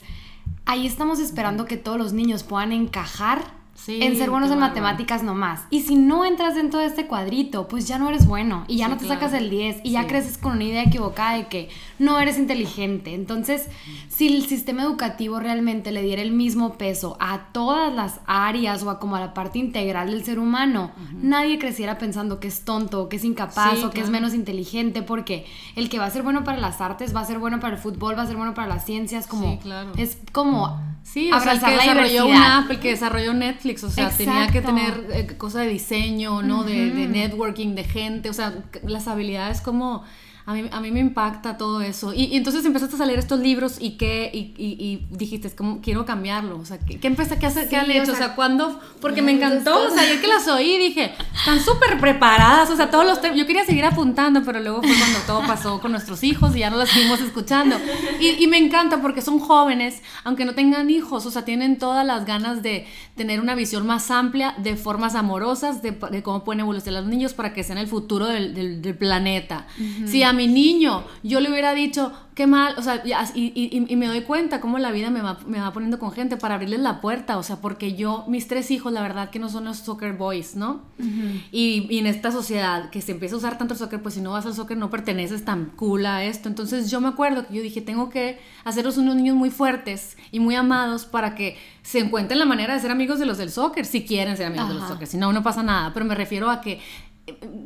ahí 0.66 0.88
estamos 0.88 1.20
esperando 1.20 1.66
que 1.66 1.78
todos 1.78 1.98
los 1.98 2.14
niños 2.14 2.44
puedan 2.44 2.72
encajar 2.72 3.59
Sí, 3.86 4.04
en 4.04 4.18
ser 4.18 4.30
buenos 4.30 4.52
en 4.52 4.60
matemáticas 4.60 5.24
nomás. 5.24 5.62
Y 5.70 5.82
si 5.82 5.96
no 5.96 6.26
entras 6.26 6.56
dentro 6.56 6.80
de 6.80 6.88
este 6.88 7.08
cuadrito, 7.08 7.68
pues 7.68 7.88
ya 7.88 7.98
no 7.98 8.10
eres 8.10 8.28
bueno 8.28 8.66
y 8.68 8.78
ya 8.78 8.86
sí, 8.86 8.92
no 8.92 8.98
te 8.98 9.06
claro. 9.06 9.22
sacas 9.22 9.34
el 9.40 9.50
10 9.50 9.78
y 9.78 9.82
sí. 9.82 9.90
ya 9.92 10.06
creces 10.06 10.38
con 10.38 10.54
una 10.54 10.66
idea 10.66 10.84
equivocada 10.84 11.38
de 11.38 11.48
que 11.48 11.70
no 11.98 12.20
eres 12.20 12.38
inteligente. 12.38 13.14
Entonces, 13.14 13.68
si 14.10 14.28
el 14.28 14.46
sistema 14.46 14.84
educativo 14.84 15.40
realmente 15.40 15.92
le 15.92 16.02
diera 16.02 16.22
el 16.22 16.32
mismo 16.32 16.78
peso 16.78 17.16
a 17.22 17.52
todas 17.54 17.94
las 17.94 18.20
áreas 18.26 18.84
o 18.84 18.90
a 18.90 19.00
como 19.00 19.16
a 19.16 19.22
la 19.22 19.34
parte 19.34 19.60
integral 19.60 20.12
del 20.12 20.24
ser 20.26 20.40
humano, 20.40 20.92
uh 20.96 21.02
-huh. 21.02 21.20
nadie 21.22 21.58
creciera 21.58 21.98
pensando 21.98 22.40
que 22.40 22.50
es 22.50 22.66
tonto, 22.66 23.08
que 23.08 23.16
es 23.16 23.24
incapaz 23.24 23.80
o 23.84 23.90
que 23.90 24.02
claro. 24.02 24.06
es 24.06 24.10
menos 24.10 24.34
inteligente, 24.34 25.04
porque 25.04 25.46
el 25.76 25.90
que 25.90 26.00
va 26.00 26.06
a 26.06 26.12
ser 26.12 26.24
bueno 26.24 26.44
para 26.44 26.58
las 26.58 26.82
artes, 26.82 27.16
va 27.16 27.22
a 27.22 27.26
ser 27.26 27.40
bueno 27.40 27.60
para 27.60 27.76
el 27.76 27.82
fútbol, 27.82 28.18
va 28.18 28.24
a 28.24 28.28
ser 28.28 28.36
bueno 28.36 28.54
para 28.54 28.68
las 28.68 28.86
ciencias, 28.86 29.26
como 29.26 29.58
es 29.98 30.18
como 30.34 30.80
Sí, 31.12 31.32
o 31.32 31.40
sea, 31.40 31.54
el 31.54 31.60
que 31.60 31.72
desarrolló 31.72 32.28
una 32.28 32.60
app, 32.60 32.70
el 32.70 32.80
que 32.80 32.90
desarrolló 32.90 33.34
Netflix, 33.34 33.84
o 33.84 33.90
sea, 33.90 34.10
Exacto. 34.10 34.26
tenía 34.26 34.48
que 34.48 34.62
tener 34.62 35.08
eh, 35.12 35.38
cosa 35.38 35.62
de 35.62 35.70
diseño, 35.70 36.44
¿no? 36.44 36.60
Uh 36.60 36.64
-huh. 36.64 36.66
de, 36.66 36.92
de, 36.92 37.08
networking, 37.08 37.74
de 37.74 37.84
gente, 37.84 38.30
o 38.30 38.34
sea, 38.34 38.54
las 38.84 39.08
habilidades 39.08 39.62
como 39.62 40.04
a 40.50 40.54
mí, 40.54 40.68
a 40.72 40.82
mí 40.82 40.92
me 40.92 41.00
impacta 41.00 41.58
todo 41.58 41.80
eso. 41.82 42.12
Y, 42.12 42.24
y, 42.26 42.38
entonces 42.38 42.66
empezaste 42.66 42.96
a 42.96 42.98
salir 42.98 43.20
estos 43.20 43.40
libros 43.40 43.78
y 43.80 43.98
qué, 43.98 44.32
y, 44.34 44.56
y, 44.58 44.84
y 44.84 45.06
dijiste, 45.12 45.52
como, 45.52 45.80
quiero 45.80 46.06
cambiarlo. 46.06 46.58
O 46.58 46.66
sea, 46.66 46.80
¿qué, 46.80 47.00
qué 47.00 47.06
empezaste, 47.06 47.38
qué, 47.40 47.46
hacer, 47.46 47.66
sí, 47.66 47.70
qué 47.70 47.76
han 47.76 47.92
hecho? 47.92 48.14
O 48.14 48.16
sea, 48.16 48.34
¿cuándo? 48.34 48.80
Porque 49.00 49.22
me 49.22 49.32
encantó, 49.32 49.86
o 49.86 49.92
sea, 49.92 50.12
yo 50.12 50.20
que 50.20 50.26
las 50.26 50.48
oí 50.48 50.80
dije, 50.80 51.14
están 51.38 51.60
súper 51.60 52.00
preparadas, 52.00 52.72
o 52.72 52.76
sea, 52.76 52.90
todos 52.90 53.06
los 53.06 53.22
temas, 53.22 53.38
yo 53.38 53.46
quería 53.46 53.64
seguir 53.64 53.86
apuntando, 53.86 54.42
pero 54.44 54.60
luego 54.60 54.82
fue 54.82 54.98
cuando 54.98 55.20
todo 55.28 55.42
pasó 55.46 55.80
con 55.80 55.92
nuestros 55.92 56.24
hijos 56.24 56.56
y 56.56 56.60
ya 56.60 56.72
no 56.72 56.78
las 56.78 56.90
seguimos 56.90 57.22
escuchando. 57.22 57.76
Y, 58.20 58.48
me 58.48 58.58
encanta 58.58 59.04
porque 59.04 59.22
son 59.22 59.38
jóvenes, 59.38 60.02
aunque 60.24 60.46
no 60.46 60.56
tengan 60.56 60.90
hijos, 60.90 61.28
o 61.28 61.32
sea, 61.32 61.46
tienen 61.46 61.78
todas 61.78 62.04
las 62.04 62.26
ganas 62.26 62.64
de 62.64 62.88
tener 63.16 63.40
una 63.40 63.54
visión 63.54 63.86
más 63.86 64.10
amplia 64.10 64.56
de 64.58 64.76
formas 64.76 65.14
amorosas, 65.14 65.84
de, 65.84 65.92
de 65.92 66.24
cómo 66.24 66.44
pueden 66.44 66.62
evolucionar 66.62 67.04
los 67.04 67.12
niños 67.12 67.36
para 67.36 67.54
que 67.54 67.64
sean 67.64 67.78
el 67.78 67.88
futuro 67.88 68.26
del, 68.26 68.56
del, 68.56 68.82
del 68.82 68.98
planeta. 68.98 69.68
Uh 69.78 69.84
-huh. 69.84 70.08
Si 70.08 70.24
a 70.24 70.39
mi 70.40 70.48
niño 70.48 71.04
yo 71.22 71.42
le 71.42 71.52
hubiera 71.52 71.74
dicho, 71.74 72.14
qué 72.34 72.48
mal, 72.48 72.74
o 72.78 72.82
sea, 72.82 73.04
y, 73.04 73.12
y, 73.36 73.86
y, 73.90 73.96
me 73.98 74.08
doy 74.08 74.22
cuenta 74.22 74.62
cómo 74.62 74.80
la 74.80 74.94
vida 74.94 75.10
me 75.10 75.22
va, 75.22 75.38
me 75.46 75.60
va 75.60 75.74
poniendo 75.74 76.00
con 76.00 76.14
gente 76.14 76.38
para 76.38 76.56
abrirles 76.56 76.80
la 76.80 77.02
puerta, 77.02 77.38
o 77.38 77.44
sea, 77.44 77.58
porque 77.58 77.96
yo, 77.96 78.24
mis 78.30 78.48
tres 78.48 78.72
hijos, 78.72 78.94
la 78.94 79.02
verdad 79.02 79.30
que 79.30 79.40
no 79.40 79.50
son 79.50 79.66
los 79.66 79.80
soccer 79.80 80.14
boys, 80.14 80.56
¿no? 80.56 80.84
Uh 80.98 81.04
-huh. 81.04 81.44
y, 81.52 81.88
y, 81.90 81.98
en 81.98 82.08
esta 82.08 82.32
sociedad 82.32 82.90
que 82.92 83.02
se 83.02 83.12
empieza 83.12 83.36
a 83.36 83.40
usar 83.40 83.58
tanto 83.58 83.74
el 83.74 83.78
soccer, 83.78 84.02
pues 84.02 84.14
si 84.14 84.22
no 84.22 84.32
vas 84.32 84.46
al 84.46 84.54
soccer 84.54 84.78
no 84.78 84.90
perteneces 84.90 85.44
tan 85.44 85.66
cool 85.76 86.06
a 86.06 86.24
esto. 86.24 86.48
Entonces 86.48 86.90
yo 86.90 87.02
me 87.02 87.10
acuerdo 87.10 87.46
que 87.46 87.56
yo 87.56 87.62
dije, 87.62 87.82
tengo 87.82 88.10
que 88.10 88.40
hacerlos 88.64 88.98
unos 88.98 89.18
niños 89.18 89.36
muy 89.36 89.50
fuertes 89.50 90.16
y 90.32 90.40
muy 90.40 90.56
amados 90.56 91.04
para 91.04 91.36
que 91.36 91.58
se 91.82 92.00
encuentren 92.00 92.40
la 92.40 92.46
manera 92.46 92.74
de 92.74 92.80
ser 92.80 92.92
amigos 92.92 93.20
de 93.20 93.26
los 93.26 93.38
del 93.38 93.52
soccer, 93.52 93.86
si 93.86 94.06
quieren 94.06 94.38
ser 94.38 94.46
amigos 94.46 94.68
Ajá. 94.68 94.74
de 94.76 94.80
los 94.80 94.88
soccer, 94.88 95.08
si 95.08 95.18
no, 95.18 95.34
no 95.34 95.44
pasa 95.44 95.62
nada, 95.62 95.92
pero 95.94 96.06
me 96.06 96.16
refiero 96.16 96.50
a 96.50 96.62
que 96.62 96.80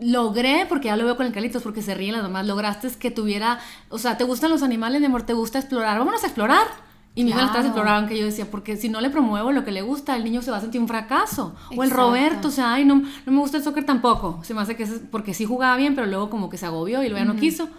logré, 0.01 0.65
porque 0.67 0.87
ya 0.87 0.95
lo 0.95 1.05
veo 1.05 1.15
con 1.17 1.25
el 1.25 1.33
Calitos, 1.33 1.63
porque 1.63 1.81
se 1.81 1.95
ríen 1.95 2.13
las 2.13 2.23
mamás, 2.23 2.45
lograste 2.45 2.89
que 2.99 3.11
tuviera, 3.11 3.59
o 3.89 3.97
sea, 3.97 4.17
¿te 4.17 4.23
gustan 4.23 4.49
los 4.49 4.63
animales, 4.63 4.99
mi 4.99 5.07
amor? 5.07 5.23
¿Te 5.23 5.33
gusta 5.33 5.59
explorar? 5.59 5.97
Vámonos 5.97 6.23
a 6.23 6.27
explorar. 6.27 6.67
Y 7.15 7.23
mi 7.23 7.29
hija 7.29 7.51
claro. 7.51 7.67
exploraban 7.67 8.07
que 8.07 8.17
yo 8.17 8.25
decía, 8.25 8.49
porque 8.49 8.75
si 8.75 8.89
no 8.89 8.99
le 8.99 9.11
promuevo 9.11 9.51
lo 9.51 9.63
que 9.63 9.71
le 9.71 9.83
gusta, 9.83 10.15
el 10.15 10.23
niño 10.23 10.41
se 10.41 10.49
va 10.49 10.57
a 10.57 10.61
sentir 10.61 10.81
un 10.81 10.87
fracaso. 10.87 11.53
Exacto. 11.55 11.79
O 11.79 11.83
el 11.83 11.91
Roberto, 11.91 12.47
o 12.47 12.51
sea, 12.51 12.73
ay, 12.73 12.85
no, 12.85 12.95
no 12.95 13.31
me 13.31 13.37
gusta 13.37 13.57
el 13.57 13.63
soccer 13.63 13.85
tampoco. 13.85 14.39
Se 14.43 14.55
me 14.55 14.61
hace 14.61 14.75
que 14.75 14.83
es 14.83 15.01
porque 15.11 15.35
sí 15.35 15.45
jugaba 15.45 15.77
bien, 15.77 15.93
pero 15.93 16.07
luego 16.07 16.31
como 16.31 16.49
que 16.49 16.57
se 16.57 16.65
agobió 16.65 17.03
y 17.03 17.09
luego 17.09 17.23
ya 17.23 17.29
uh 17.29 17.33
-huh. 17.33 17.35
no 17.35 17.39
quiso. 17.39 17.69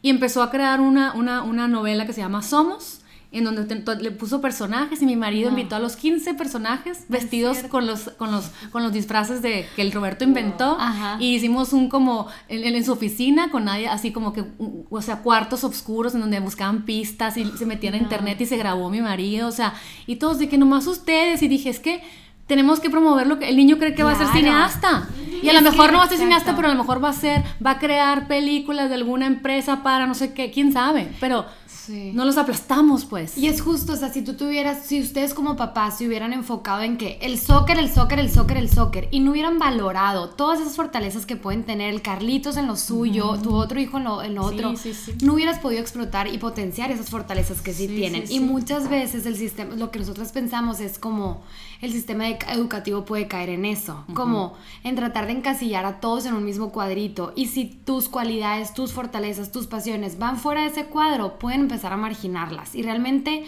Y 0.00 0.10
empezó 0.10 0.44
a 0.44 0.50
crear 0.50 0.80
una, 0.80 1.12
una, 1.14 1.42
una 1.42 1.66
novela 1.66 2.06
que 2.06 2.12
se 2.12 2.20
llama 2.20 2.42
Somos, 2.42 3.00
en 3.34 3.44
donde 3.44 3.64
te, 3.64 3.96
le 3.96 4.10
puso 4.12 4.40
personajes 4.40 5.02
y 5.02 5.06
mi 5.06 5.16
marido 5.16 5.50
invitó 5.50 5.76
a 5.76 5.80
los 5.80 5.96
15 5.96 6.34
personajes 6.34 7.04
vestidos 7.08 7.58
con 7.68 7.86
los, 7.86 8.10
con, 8.10 8.30
los, 8.30 8.50
con 8.70 8.82
los 8.82 8.92
disfraces 8.92 9.42
de, 9.42 9.66
que 9.74 9.82
el 9.82 9.92
Roberto 9.92 10.24
inventó 10.24 10.76
wow. 10.76 11.18
y 11.18 11.34
hicimos 11.34 11.72
un 11.72 11.88
como 11.88 12.28
en, 12.48 12.74
en, 12.74 12.84
su 12.84 12.92
oficina 12.92 13.50
con 13.50 13.64
nadie, 13.64 13.88
así 13.88 14.12
como 14.12 14.32
que, 14.32 14.44
o 14.88 15.02
sea, 15.02 15.18
cuartos 15.22 15.64
oscuros 15.64 16.14
en 16.14 16.20
donde 16.20 16.38
buscaban 16.40 16.84
pistas 16.84 17.36
y 17.36 17.44
se 17.44 17.66
metían 17.66 17.94
a 17.94 17.96
internet 17.96 18.40
y 18.40 18.46
se 18.46 18.56
grabó 18.56 18.88
mi 18.88 19.00
marido, 19.00 19.48
o 19.48 19.52
sea, 19.52 19.74
y 20.06 20.16
todos 20.16 20.38
de 20.38 20.48
que 20.48 20.56
nomás 20.56 20.86
ustedes 20.86 21.42
y 21.42 21.48
dije, 21.48 21.70
es 21.70 21.80
que 21.80 22.02
tenemos 22.46 22.80
que 22.80 22.90
promover 22.90 23.26
lo 23.26 23.38
que 23.38 23.48
el 23.48 23.56
niño 23.56 23.78
cree 23.78 23.90
que 23.90 24.02
claro. 24.02 24.16
va 24.16 24.22
a 24.22 24.26
ser 24.26 24.36
cineasta. 24.36 25.08
Y 25.42 25.48
a 25.48 25.52
lo 25.52 25.62
mejor 25.62 25.92
no 25.92 25.98
va 25.98 26.04
a 26.04 26.08
ser 26.08 26.18
cineasta, 26.18 26.54
pero 26.56 26.68
a 26.68 26.70
lo 26.70 26.78
mejor 26.78 27.02
va 27.02 27.10
a 27.10 27.14
ser, 27.14 27.42
va 27.64 27.72
a 27.72 27.78
crear 27.78 28.26
películas 28.26 28.88
de 28.88 28.94
alguna 28.94 29.26
empresa 29.26 29.82
para 29.82 30.06
no 30.06 30.14
sé 30.14 30.32
qué, 30.32 30.50
quién 30.50 30.72
sabe. 30.72 31.10
Pero 31.20 31.46
Sí. 31.86 32.12
No 32.14 32.24
los 32.24 32.38
aplastamos, 32.38 33.04
pues. 33.04 33.36
Y 33.36 33.48
es 33.48 33.60
justo, 33.60 33.92
o 33.92 33.96
sea, 33.96 34.10
si 34.10 34.22
tú 34.22 34.34
tuvieras, 34.34 34.86
si 34.86 35.00
ustedes 35.02 35.34
como 35.34 35.54
papás 35.56 35.98
se 35.98 36.06
hubieran 36.06 36.32
enfocado 36.32 36.80
en 36.80 36.96
que 36.96 37.18
el 37.20 37.38
soccer, 37.38 37.78
el 37.78 37.92
soccer, 37.92 38.18
el 38.18 38.30
soccer, 38.30 38.56
el 38.56 38.70
soccer, 38.70 39.08
y 39.10 39.20
no 39.20 39.32
hubieran 39.32 39.58
valorado 39.58 40.30
todas 40.30 40.60
esas 40.60 40.76
fortalezas 40.76 41.26
que 41.26 41.36
pueden 41.36 41.64
tener 41.64 41.92
el 41.92 42.00
Carlitos 42.00 42.56
en 42.56 42.66
lo 42.66 42.76
suyo, 42.76 43.38
tu 43.42 43.54
otro 43.54 43.78
hijo 43.80 43.98
en 43.98 44.04
lo, 44.04 44.22
en 44.22 44.34
lo 44.34 44.44
otro, 44.44 44.76
sí, 44.76 44.94
sí, 44.94 45.12
no 45.22 45.34
hubieras 45.34 45.58
podido 45.58 45.82
explotar 45.82 46.26
y 46.28 46.38
potenciar 46.38 46.90
esas 46.90 47.10
fortalezas 47.10 47.60
que 47.60 47.74
sí, 47.74 47.86
tienen. 47.86 48.24
Y 48.30 48.40
muchas 48.40 48.88
veces 48.88 49.26
el 49.26 49.36
sistema, 49.36 49.74
lo 49.74 49.90
que 49.90 49.98
nosotros 49.98 50.28
pensamos 50.32 50.80
es 50.80 50.98
como 50.98 51.42
el 51.82 51.92
sistema 51.92 52.28
educativo 52.28 53.04
puede 53.04 53.28
caer 53.28 53.50
en 53.50 53.66
eso, 53.66 54.04
uh 54.08 54.12
-huh. 54.12 54.14
como 54.14 54.54
en 54.84 54.96
tratar 54.96 55.26
de 55.26 55.32
encasillar 55.32 55.84
a 55.84 56.00
todos 56.00 56.24
en 56.24 56.32
un 56.32 56.44
mismo 56.44 56.70
cuadrito. 56.70 57.32
Y 57.36 57.48
si 57.48 57.66
tus 57.66 58.08
cualidades, 58.08 58.72
tus 58.72 58.92
fortalezas, 58.92 59.52
tus 59.52 59.66
pasiones 59.66 60.18
van 60.18 60.38
fuera 60.38 60.62
de 60.62 60.68
ese 60.68 60.86
cuadro, 60.86 61.38
pueden 61.38 61.60
empezar 61.60 61.73
a 61.82 61.96
marginarlas. 61.96 62.74
Y 62.74 62.82
realmente 62.82 63.44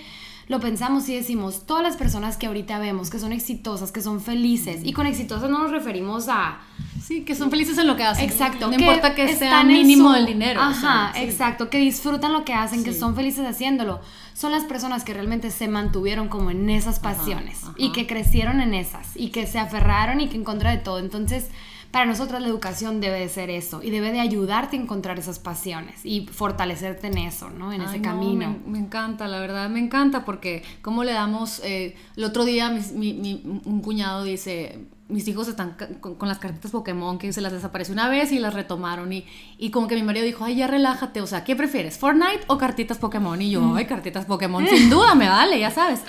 lo 0.48 0.60
pensamos 0.60 1.08
y 1.08 1.14
decimos, 1.14 1.66
todas 1.66 1.82
las 1.82 1.96
personas 1.96 2.36
que 2.36 2.46
ahorita 2.46 2.78
vemos, 2.78 3.10
que 3.10 3.18
son 3.18 3.32
exitosas, 3.32 3.90
que 3.90 4.00
son 4.00 4.20
felices, 4.20 4.80
y 4.84 4.92
con 4.92 5.06
exitosas 5.06 5.50
no 5.50 5.58
nos 5.58 5.72
referimos 5.72 6.28
a... 6.28 6.58
Sí, 7.02 7.22
que 7.22 7.34
son 7.36 7.50
felices 7.50 7.78
en 7.78 7.86
lo 7.86 7.94
que 7.94 8.02
hacen. 8.02 8.24
Exacto. 8.24 8.66
No 8.66 8.74
importa 8.74 9.14
que 9.14 9.32
sea 9.34 9.62
mínimo 9.62 10.10
su... 10.10 10.16
el 10.16 10.26
dinero. 10.26 10.60
Ajá, 10.60 10.70
o 10.70 10.80
sea, 10.80 11.12
sí. 11.14 11.28
exacto. 11.28 11.70
Que 11.70 11.78
disfrutan 11.78 12.32
lo 12.32 12.44
que 12.44 12.52
hacen, 12.52 12.80
sí. 12.80 12.84
que 12.84 12.92
son 12.92 13.14
felices 13.14 13.46
haciéndolo. 13.46 14.00
Son 14.34 14.50
las 14.50 14.64
personas 14.64 15.04
que 15.04 15.14
realmente 15.14 15.52
se 15.52 15.68
mantuvieron 15.68 16.28
como 16.28 16.50
en 16.50 16.68
esas 16.68 16.98
pasiones 16.98 17.58
ajá, 17.62 17.68
ajá. 17.68 17.76
y 17.78 17.92
que 17.92 18.08
crecieron 18.08 18.60
en 18.60 18.74
esas 18.74 19.10
y 19.14 19.28
que 19.28 19.46
se 19.46 19.60
aferraron 19.60 20.20
y 20.20 20.28
que 20.28 20.36
en 20.36 20.42
contra 20.42 20.72
de 20.72 20.78
todo. 20.78 20.98
Entonces, 20.98 21.48
para 21.90 22.06
nosotras 22.06 22.42
la 22.42 22.48
educación 22.48 23.00
debe 23.00 23.20
de 23.20 23.28
ser 23.28 23.50
eso 23.50 23.82
y 23.82 23.90
debe 23.90 24.12
de 24.12 24.20
ayudarte 24.20 24.76
a 24.76 24.80
encontrar 24.80 25.18
esas 25.18 25.38
pasiones 25.38 26.04
y 26.04 26.26
fortalecerte 26.26 27.06
en 27.06 27.18
eso, 27.18 27.50
¿no? 27.50 27.72
En 27.72 27.80
Ay, 27.80 27.86
ese 27.88 27.98
no, 27.98 28.04
camino. 28.04 28.56
Me, 28.66 28.72
me, 28.72 28.78
encanta, 28.78 29.28
la 29.28 29.40
verdad, 29.40 29.68
me 29.68 29.80
encanta 29.80 30.24
porque 30.24 30.62
cómo 30.82 31.04
le 31.04 31.12
damos, 31.12 31.60
eh, 31.64 31.96
el 32.16 32.24
otro 32.24 32.44
día 32.44 32.70
mi, 32.70 32.80
mi, 32.94 33.14
mi, 33.14 33.60
un 33.64 33.80
cuñado 33.80 34.24
dice, 34.24 34.86
mis 35.08 35.26
hijos 35.28 35.48
están 35.48 35.76
con, 36.00 36.16
con, 36.16 36.28
las 36.28 36.38
cartitas 36.38 36.70
Pokémon 36.70 37.18
que 37.18 37.32
se 37.32 37.40
las 37.40 37.52
desapareció 37.52 37.94
una 37.94 38.08
vez 38.08 38.32
y 38.32 38.38
las 38.38 38.54
retomaron 38.54 39.12
y, 39.12 39.24
y 39.56 39.70
como 39.70 39.86
que 39.86 39.94
mi 39.94 40.02
marido 40.02 40.26
dijo, 40.26 40.44
ay, 40.44 40.56
ya 40.56 40.66
relájate, 40.66 41.20
o 41.20 41.26
sea, 41.26 41.44
¿qué 41.44 41.54
prefieres, 41.54 41.98
Fortnite 41.98 42.40
o 42.48 42.58
cartitas 42.58 42.98
Pokémon? 42.98 43.40
Y 43.40 43.50
yo, 43.50 43.74
ay, 43.74 43.86
cartitas 43.86 44.26
Pokémon, 44.26 44.66
sin 44.68 44.90
duda, 44.90 45.14
me 45.14 45.28
vale, 45.28 45.58
ya 45.58 45.70
sabes. 45.70 46.02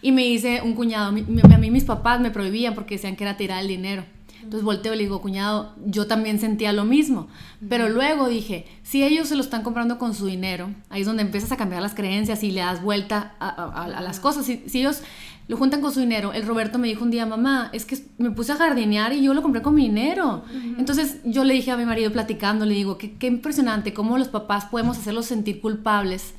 Y 0.00 0.12
me 0.12 0.22
dice 0.22 0.60
un 0.62 0.74
cuñado, 0.74 1.08
a 1.08 1.12
mí 1.12 1.70
mis 1.70 1.84
papás 1.84 2.20
me 2.20 2.30
prohibían 2.30 2.74
porque 2.74 2.96
decían 2.96 3.16
que 3.16 3.24
era 3.24 3.36
tirar 3.36 3.62
el 3.62 3.68
dinero. 3.68 4.04
Entonces 4.44 4.64
volteo 4.64 4.94
y 4.94 4.96
le 4.96 5.02
digo, 5.04 5.20
cuñado, 5.20 5.74
yo 5.84 6.06
también 6.06 6.38
sentía 6.38 6.72
lo 6.72 6.84
mismo. 6.84 7.28
Pero 7.68 7.88
luego 7.88 8.28
dije, 8.28 8.66
si 8.82 9.02
ellos 9.02 9.28
se 9.28 9.36
lo 9.36 9.42
están 9.42 9.62
comprando 9.62 9.98
con 9.98 10.14
su 10.14 10.26
dinero, 10.26 10.70
ahí 10.90 11.00
es 11.00 11.06
donde 11.06 11.22
empiezas 11.22 11.50
a 11.52 11.56
cambiar 11.56 11.82
las 11.82 11.94
creencias 11.94 12.42
y 12.44 12.50
le 12.50 12.60
das 12.60 12.82
vuelta 12.82 13.34
a, 13.40 13.48
a, 13.48 13.84
a 13.84 14.00
las 14.00 14.20
cosas. 14.20 14.44
Si, 14.46 14.62
si, 14.66 14.80
ellos 14.80 15.02
lo 15.48 15.56
juntan 15.56 15.80
con 15.80 15.92
su 15.92 16.00
dinero, 16.00 16.32
el 16.32 16.46
Roberto 16.46 16.78
me 16.78 16.88
dijo 16.88 17.04
un 17.04 17.10
día, 17.10 17.26
mamá, 17.26 17.70
es 17.72 17.84
que 17.84 17.98
me 18.18 18.30
puse 18.30 18.52
a 18.52 18.56
jardinear 18.56 19.12
y 19.12 19.22
yo 19.22 19.34
lo 19.34 19.42
compré 19.42 19.62
con 19.62 19.74
mi 19.74 19.82
dinero. 19.82 20.44
Uh 20.46 20.56
-huh. 20.56 20.78
Entonces 20.78 21.18
yo 21.24 21.44
le 21.44 21.54
dije 21.54 21.70
a 21.70 21.76
mi 21.76 21.84
marido 21.84 22.12
platicando, 22.12 22.66
le 22.66 22.74
digo, 22.74 22.98
qué, 22.98 23.14
qué 23.14 23.26
impresionante 23.26 23.92
cómo 23.92 24.18
los 24.18 24.28
papás 24.28 24.66
podemos 24.66 24.98
hacerlos 24.98 25.26
sentir 25.26 25.60
culpables 25.60 26.34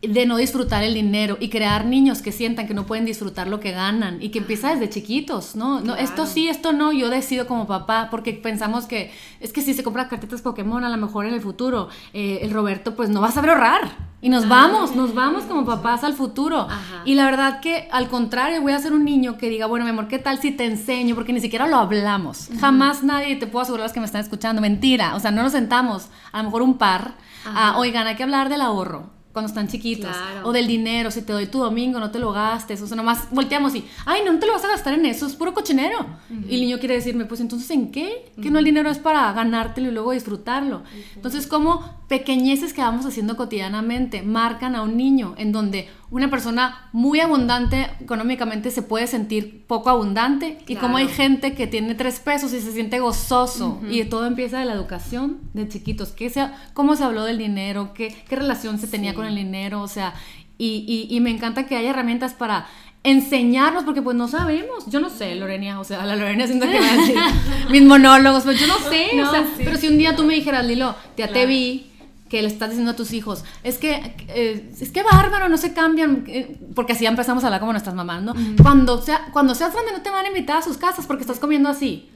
de 0.00 0.26
no 0.26 0.36
disfrutar 0.36 0.84
el 0.84 0.94
dinero 0.94 1.36
y 1.40 1.48
crear 1.48 1.84
niños 1.84 2.22
que 2.22 2.30
sientan 2.30 2.68
que 2.68 2.74
no 2.74 2.86
pueden 2.86 3.04
disfrutar 3.04 3.48
lo 3.48 3.58
que 3.58 3.72
ganan 3.72 4.22
y 4.22 4.28
que 4.28 4.38
empieza 4.38 4.70
desde 4.72 4.88
chiquitos, 4.88 5.56
¿no? 5.56 5.80
no 5.80 5.96
esto 5.96 6.24
sí, 6.24 6.48
esto 6.48 6.72
no, 6.72 6.92
yo 6.92 7.10
decido 7.10 7.48
como 7.48 7.66
papá 7.66 8.06
porque 8.08 8.32
pensamos 8.32 8.86
que 8.86 9.10
es 9.40 9.52
que 9.52 9.60
si 9.60 9.74
se 9.74 9.82
compra 9.82 10.08
cartitas 10.08 10.40
Pokémon 10.40 10.84
a 10.84 10.88
lo 10.88 10.96
mejor 10.96 11.26
en 11.26 11.34
el 11.34 11.40
futuro 11.40 11.88
eh, 12.12 12.38
el 12.42 12.52
Roberto 12.52 12.94
pues 12.94 13.08
no 13.10 13.20
va 13.20 13.28
a 13.28 13.32
saber 13.32 13.50
ahorrar 13.50 14.08
y 14.20 14.28
nos 14.28 14.48
vamos, 14.48 14.94
nos 14.94 15.14
vamos 15.14 15.44
como 15.44 15.64
papás 15.64 16.02
al 16.02 16.12
futuro. 16.12 16.66
Y 17.04 17.14
la 17.14 17.24
verdad 17.24 17.60
que 17.60 17.88
al 17.92 18.08
contrario 18.08 18.60
voy 18.60 18.72
a 18.72 18.78
ser 18.80 18.92
un 18.92 19.04
niño 19.04 19.38
que 19.38 19.48
diga, 19.48 19.66
bueno 19.66 19.84
mi 19.84 19.92
amor, 19.92 20.08
¿qué 20.08 20.18
tal 20.18 20.40
si 20.40 20.50
te 20.50 20.64
enseño? 20.64 21.14
Porque 21.14 21.32
ni 21.32 21.40
siquiera 21.40 21.68
lo 21.68 21.76
hablamos. 21.76 22.48
Jamás 22.60 23.04
nadie, 23.04 23.36
te 23.36 23.46
puedo 23.46 23.62
asegurar 23.62 23.84
los 23.84 23.92
que 23.92 24.00
me 24.00 24.06
están 24.06 24.22
escuchando, 24.22 24.60
mentira, 24.60 25.14
o 25.14 25.20
sea, 25.20 25.30
no 25.30 25.44
nos 25.44 25.52
sentamos, 25.52 26.08
a 26.32 26.38
lo 26.38 26.44
mejor 26.44 26.62
un 26.62 26.78
par, 26.78 27.14
a, 27.46 27.78
oigan, 27.78 28.08
hay 28.08 28.16
que 28.16 28.24
hablar 28.24 28.48
del 28.48 28.60
ahorro 28.60 29.17
cuando 29.38 29.48
están 29.48 29.68
chiquitos. 29.68 30.10
O 30.42 30.52
del 30.52 30.66
dinero, 30.66 31.10
si 31.10 31.22
te 31.22 31.32
doy 31.32 31.46
tu 31.46 31.58
domingo, 31.58 32.00
no 32.00 32.10
te 32.10 32.18
lo 32.18 32.32
gastes. 32.32 32.82
O 32.82 32.86
sea, 32.86 32.96
nomás 32.96 33.28
volteamos 33.30 33.74
y, 33.74 33.84
ay, 34.04 34.22
no, 34.24 34.38
te 34.38 34.46
lo 34.46 34.52
vas 34.52 34.64
a 34.64 34.68
gastar 34.68 34.94
en 34.94 35.06
eso, 35.06 35.26
es 35.26 35.36
puro 35.36 35.54
cochinero. 35.54 36.06
Y 36.48 36.56
el 36.56 36.60
niño 36.62 36.78
quiere 36.78 36.94
decirme, 36.94 37.24
pues 37.24 37.40
entonces, 37.40 37.70
¿en 37.70 37.90
qué? 37.90 38.32
Que 38.42 38.50
no 38.50 38.58
el 38.58 38.64
dinero 38.64 38.90
es 38.90 38.98
para 38.98 39.32
ganártelo 39.32 39.88
y 39.88 39.92
luego 39.92 40.12
disfrutarlo. 40.12 40.82
Entonces, 41.14 41.46
como 41.46 41.98
pequeñeces 42.08 42.72
que 42.72 42.80
vamos 42.80 43.06
haciendo 43.06 43.36
cotidianamente 43.36 44.22
marcan 44.22 44.74
a 44.74 44.82
un 44.82 44.96
niño 44.96 45.34
en 45.38 45.52
donde 45.52 45.88
una 46.10 46.30
persona 46.30 46.88
muy 46.92 47.20
abundante 47.20 47.90
económicamente 48.00 48.70
se 48.70 48.82
puede 48.82 49.06
sentir 49.06 49.64
poco 49.66 49.90
abundante. 49.90 50.58
Y 50.66 50.76
como 50.76 50.96
hay 50.96 51.08
gente 51.08 51.54
que 51.54 51.66
tiene 51.66 51.94
tres 51.94 52.18
pesos 52.20 52.52
y 52.54 52.60
se 52.60 52.72
siente 52.72 52.98
gozoso 52.98 53.80
y 53.90 54.02
todo 54.04 54.26
empieza 54.26 54.58
de 54.58 54.64
la 54.64 54.72
educación 54.72 55.38
de 55.52 55.68
chiquitos, 55.68 56.12
¿Qué 56.12 56.30
sea, 56.30 56.56
cómo 56.72 56.96
se 56.96 57.04
habló 57.04 57.24
del 57.24 57.38
dinero, 57.38 57.92
qué, 57.94 58.14
qué 58.28 58.36
relación 58.36 58.78
se 58.78 58.86
tenía 58.86 59.14
con 59.14 59.26
el 59.26 59.34
dinero, 59.34 59.82
o 59.82 59.88
sea, 59.88 60.14
y, 60.56 61.06
y, 61.08 61.20
me 61.20 61.30
encanta 61.30 61.66
que 61.66 61.76
haya 61.76 61.90
herramientas 61.90 62.34
para 62.34 62.66
enseñarnos, 63.04 63.84
porque 63.84 64.02
pues 64.02 64.16
no 64.16 64.26
sabemos, 64.26 64.86
yo 64.90 64.98
no 64.98 65.08
sé, 65.08 65.36
Lorena, 65.36 65.78
o 65.78 65.84
sea, 65.84 66.04
la 66.04 66.16
Lorena 66.16 66.48
siento 66.48 66.66
que 66.66 66.80
va 66.80 66.90
a 66.90 66.96
decir 66.96 67.16
mis 67.70 67.82
monólogos, 67.82 68.42
pues 68.42 68.58
yo 68.58 68.66
no 68.66 68.76
sé, 68.78 69.22
o 69.22 69.30
sea, 69.30 69.46
pero 69.56 69.76
si 69.76 69.86
un 69.86 69.98
día 69.98 70.16
tú 70.16 70.24
me 70.24 70.34
dijeras, 70.34 70.66
Lilo, 70.66 70.96
ya 71.16 71.28
te 71.28 71.46
vi, 71.46 71.92
que 72.28 72.42
le 72.42 72.48
estás 72.48 72.70
diciendo 72.70 72.92
a 72.92 72.96
tus 72.96 73.12
hijos, 73.12 73.44
es 73.64 73.78
que, 73.78 74.14
eh, 74.28 74.70
es 74.80 74.90
que 74.90 75.02
bárbaro, 75.02 75.48
no 75.48 75.56
se 75.56 75.72
cambian, 75.72 76.24
eh, 76.26 76.58
porque 76.74 76.92
así 76.92 77.06
empezamos 77.06 77.42
a 77.44 77.46
hablar 77.48 77.60
como 77.60 77.72
nuestras 77.72 77.94
mamás, 77.94 78.22
¿no? 78.22 78.34
cuando, 78.62 79.00
sea, 79.00 79.28
cuando 79.32 79.54
seas 79.54 79.72
grande 79.72 79.92
no 79.92 80.02
te 80.02 80.10
van 80.10 80.24
a 80.24 80.28
invitar 80.28 80.58
a 80.58 80.62
sus 80.62 80.76
casas 80.76 81.06
porque 81.06 81.22
estás 81.22 81.38
comiendo 81.38 81.68
así. 81.68 82.10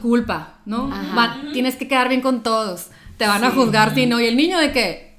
Culpa, 0.00 0.60
¿no? 0.64 0.90
tienes 1.52 1.76
que 1.76 1.86
quedar 1.86 2.08
bien 2.08 2.22
con 2.22 2.42
todos. 2.42 2.88
Te 3.18 3.26
van 3.26 3.44
a 3.44 3.50
juzgar 3.50 3.94
si 3.94 4.06
no. 4.06 4.20
Y 4.20 4.26
el 4.26 4.36
niño 4.36 4.58
de 4.58 4.72
que, 4.72 5.18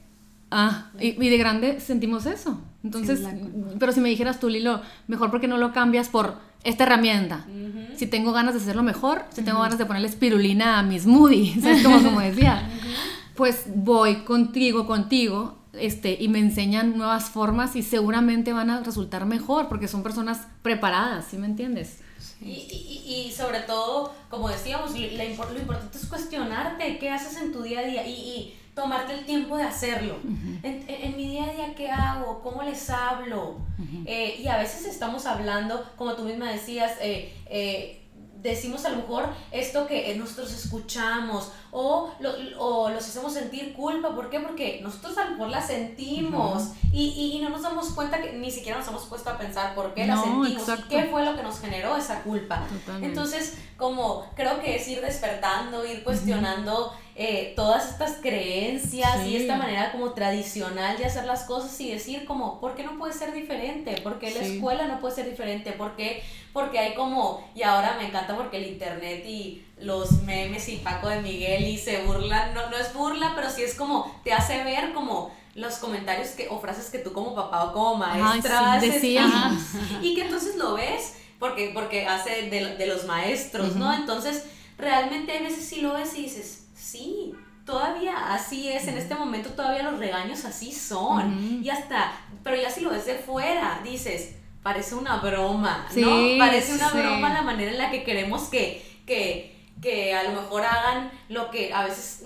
ah, 0.50 0.88
y, 1.00 1.12
de 1.14 1.38
grande 1.38 1.80
sentimos 1.80 2.26
eso. 2.26 2.60
Entonces, 2.84 3.22
pero 3.80 3.92
si 3.92 4.00
me 4.00 4.10
dijeras 4.10 4.40
tú, 4.40 4.50
Lilo, 4.50 4.82
mejor 5.08 5.30
porque 5.30 5.48
no 5.48 5.58
lo 5.58 5.74
cambias 5.74 6.10
por 6.10 6.38
esta 6.64 6.86
herramienta. 6.86 7.46
Si 7.96 8.08
tengo 8.08 8.32
ganas 8.32 8.56
de 8.56 8.60
hacerlo 8.60 8.82
mejor, 8.82 9.26
si 9.30 9.44
tengo 9.44 9.60
ganas 9.62 9.78
de 9.78 9.86
ponerle 9.86 10.08
espirulina 10.08 10.80
a 10.80 10.84
mis 10.84 11.04
smoothies, 11.04 11.62
¿sabes? 11.62 11.84
Como, 11.84 12.02
como 12.04 12.20
decía 12.20 12.68
pues 13.38 13.66
voy 13.68 14.24
contigo, 14.24 14.86
contigo, 14.86 15.60
este, 15.74 16.18
y 16.20 16.28
me 16.28 16.40
enseñan 16.40 16.98
nuevas 16.98 17.30
formas 17.30 17.76
y 17.76 17.84
seguramente 17.84 18.52
van 18.52 18.70
a 18.70 18.82
resultar 18.82 19.26
mejor 19.26 19.70
porque 19.70 19.88
son 19.88 20.04
personas 20.04 20.48
preparadas, 20.64 21.28
¿sí 21.30 21.38
me 21.38 21.46
entiendes? 21.46 22.00
Y, 22.42 23.04
y, 23.08 23.32
sobre 23.32 23.62
todo, 23.62 24.14
como 24.30 24.50
decíamos, 24.50 24.92
lo, 24.92 25.24
importante 25.24 25.98
es 25.98 26.06
cuestionarte 26.06 27.00
qué 27.00 27.10
haces 27.10 27.42
en 27.42 27.52
tu 27.52 27.64
día 27.64 27.80
a 27.80 27.84
día 27.84 28.08
y, 28.08 28.54
tomarte 28.78 29.16
el 29.16 29.26
tiempo 29.26 29.58
de 29.58 29.64
hacerlo. 29.64 30.18
en, 30.62 31.18
mi 31.18 31.30
día 31.30 31.46
a 31.46 31.52
día, 31.52 31.74
¿qué 31.76 31.90
hago? 31.90 32.44
¿Cómo 32.44 32.62
les 32.62 32.92
hablo? 32.92 33.58
Eh, 34.06 34.40
y 34.40 34.48
a 34.48 34.58
veces 34.58 34.86
estamos 34.86 35.26
hablando, 35.26 35.84
como 35.96 36.14
tú 36.14 36.24
misma 36.26 36.52
decías, 36.52 36.92
eh, 37.02 37.34
eh, 37.50 38.08
decimos 38.40 38.86
a 38.86 38.90
lo 38.90 38.98
mejor 38.98 39.30
esto 39.52 39.88
que 39.88 40.14
nosotros 40.16 40.54
escuchamos 40.54 41.52
o, 41.80 42.12
o 42.58 42.90
los 42.90 43.08
hacemos 43.08 43.34
sentir 43.34 43.74
culpa. 43.74 44.10
¿Por 44.16 44.32
qué? 44.32 44.40
Porque 44.40 44.80
nosotros 44.82 45.16
a 45.20 45.26
lo 45.26 45.32
mejor 45.32 45.50
la 45.50 45.62
sentimos 45.62 46.72
y, 46.92 47.32
y, 47.36 47.40
no 47.40 47.50
nos 47.50 47.62
damos 47.62 47.90
cuenta 47.92 48.20
que 48.20 48.34
ni 48.34 48.50
siquiera 48.50 48.80
nos 48.80 48.88
hemos 48.88 49.06
puesto 49.06 49.30
a 49.30 49.38
pensar 49.38 49.76
por 49.76 49.94
qué 49.94 50.08
la 50.08 50.20
sentimos 50.20 50.68
y 50.68 50.82
qué 50.90 51.04
fue 51.04 51.24
lo 51.24 51.36
que 51.36 51.44
nos 51.44 51.60
generó 51.60 51.96
esa 51.96 52.24
culpa. 52.24 52.64
Entonces, 53.02 53.60
como 53.78 54.26
creo 54.36 54.60
que 54.60 54.78
es 54.78 54.88
ir 54.88 55.02
despertando, 55.02 55.86
ir 55.86 56.04
cuestionando. 56.04 56.94
Eh, 57.20 57.54
todas 57.56 57.90
estas 57.90 58.18
creencias 58.22 59.26
y 59.26 59.38
esta 59.38 59.56
manera 59.56 59.92
como 59.92 60.12
tradicional 60.12 61.00
de 61.00 61.06
hacer 61.06 61.26
las 61.26 61.46
cosas 61.46 61.82
y 61.82 61.92
decir 61.92 62.26
como, 62.26 62.60
¿por 62.60 62.76
qué 62.76 62.84
no 62.84 62.96
puede 63.00 63.12
ser 63.12 63.34
diferente? 63.34 64.00
¿Por 64.04 64.20
qué 64.20 64.30
la 64.30 64.42
escuela 64.42 64.86
no 64.88 65.00
puede 65.00 65.16
ser 65.16 65.28
diferente? 65.28 65.72
¿Por 65.72 65.96
qué? 65.96 66.22
Porque 66.54 66.78
hay 66.78 66.94
como, 66.94 67.44
y 67.56 67.64
ahora 67.64 67.98
me 68.00 68.06
encanta 68.06 68.38
porque 68.38 68.58
el 68.58 68.68
internet 68.68 69.26
y 69.26 69.66
los 69.80 70.24
memes 70.24 70.68
y 70.70 70.78
Paco 70.78 71.10
de 71.10 71.22
Miguel 71.22 71.68
y 71.68 71.78
se 71.78 72.04
burlan, 72.04 72.54
no, 72.54 72.70
no 72.70 72.78
es 72.78 72.94
burla, 72.94 73.34
pero 73.36 73.50
sí 73.50 73.64
es 73.64 73.76
como, 73.76 74.20
te 74.24 74.34
hace 74.34 74.64
ver 74.64 74.94
como 74.94 75.36
los 75.56 75.76
comentarios 75.76 76.30
que, 76.30 76.48
o 76.50 76.60
frases 76.60 76.90
que 76.90 77.00
tú 77.00 77.14
como 77.14 77.36
papá 77.36 77.66
o 77.66 77.74
como 77.74 77.96
maestra 77.96 78.80
y 80.02 80.16
que 80.16 80.22
entonces 80.22 80.56
lo 80.56 80.76
ves 80.76 81.16
porque, 81.40 81.72
porque 81.74 82.06
hace 82.06 82.50
de, 82.50 82.76
de 82.76 82.88
los 82.88 83.06
maestros, 83.06 83.76
¿no? 83.76 83.94
Entonces, 83.94 84.46
realmente 84.78 85.38
a 85.38 85.42
veces 85.42 85.66
sí 85.66 85.82
lo 85.82 85.94
ves 85.94 86.16
y 86.18 86.24
dices, 86.24 86.68
sí, 86.76 87.34
todavía 87.66 88.34
así 88.34 88.70
es, 88.70 88.88
en 88.88 88.98
este 88.98 89.14
momento 89.14 89.50
todavía 89.50 89.84
los 89.84 90.00
regaños 90.00 90.46
así 90.46 90.72
son. 90.72 91.64
Y 91.64 91.70
hasta, 91.70 92.14
pero 92.44 92.56
ya 92.56 92.72
si 92.72 92.82
lo 92.82 92.90
ves 92.90 93.06
de 93.06 93.16
fuera, 93.16 93.82
dices, 93.84 94.36
parece 94.64 94.96
una 94.96 95.18
broma, 95.18 95.88
¿no? 95.96 96.38
Parece 96.40 96.74
una 96.74 96.90
broma 96.90 97.34
la 97.34 97.42
manera 97.42 97.72
en 97.72 97.78
la 97.78 97.92
que 97.92 98.04
queremos 98.04 98.44
que, 98.44 99.02
que, 99.06 99.57
que 99.82 100.14
a 100.14 100.24
lo 100.24 100.42
mejor 100.42 100.64
hagan 100.64 101.12
lo 101.30 101.52
que 101.52 101.74
a 101.74 101.86
veces 101.86 102.24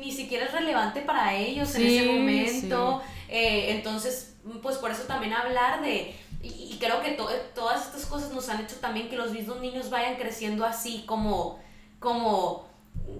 ni 0.00 0.12
siquiera 0.12 0.46
es 0.46 0.52
relevante 0.52 1.00
para 1.02 1.36
ellos 1.36 1.74
en 1.74 1.86
ese 1.86 2.06
momento. 2.06 3.02
Eh, 3.28 3.72
entonces, 3.72 4.34
pues 4.62 4.76
por 4.78 4.90
eso 4.90 5.04
también 5.04 5.32
hablar 5.32 5.82
de... 5.82 6.14
Y, 6.42 6.78
creo 6.80 7.02
que 7.02 7.18
todas 7.54 7.86
estas 7.86 8.06
cosas 8.06 8.32
nos 8.32 8.48
han 8.48 8.62
hecho 8.62 8.76
también 8.76 9.10
que 9.10 9.16
los 9.16 9.32
mismos 9.32 9.60
niños 9.60 9.90
vayan 9.90 10.16
creciendo 10.16 10.64
así 10.64 11.04
como... 11.06 11.58
como 11.98 12.69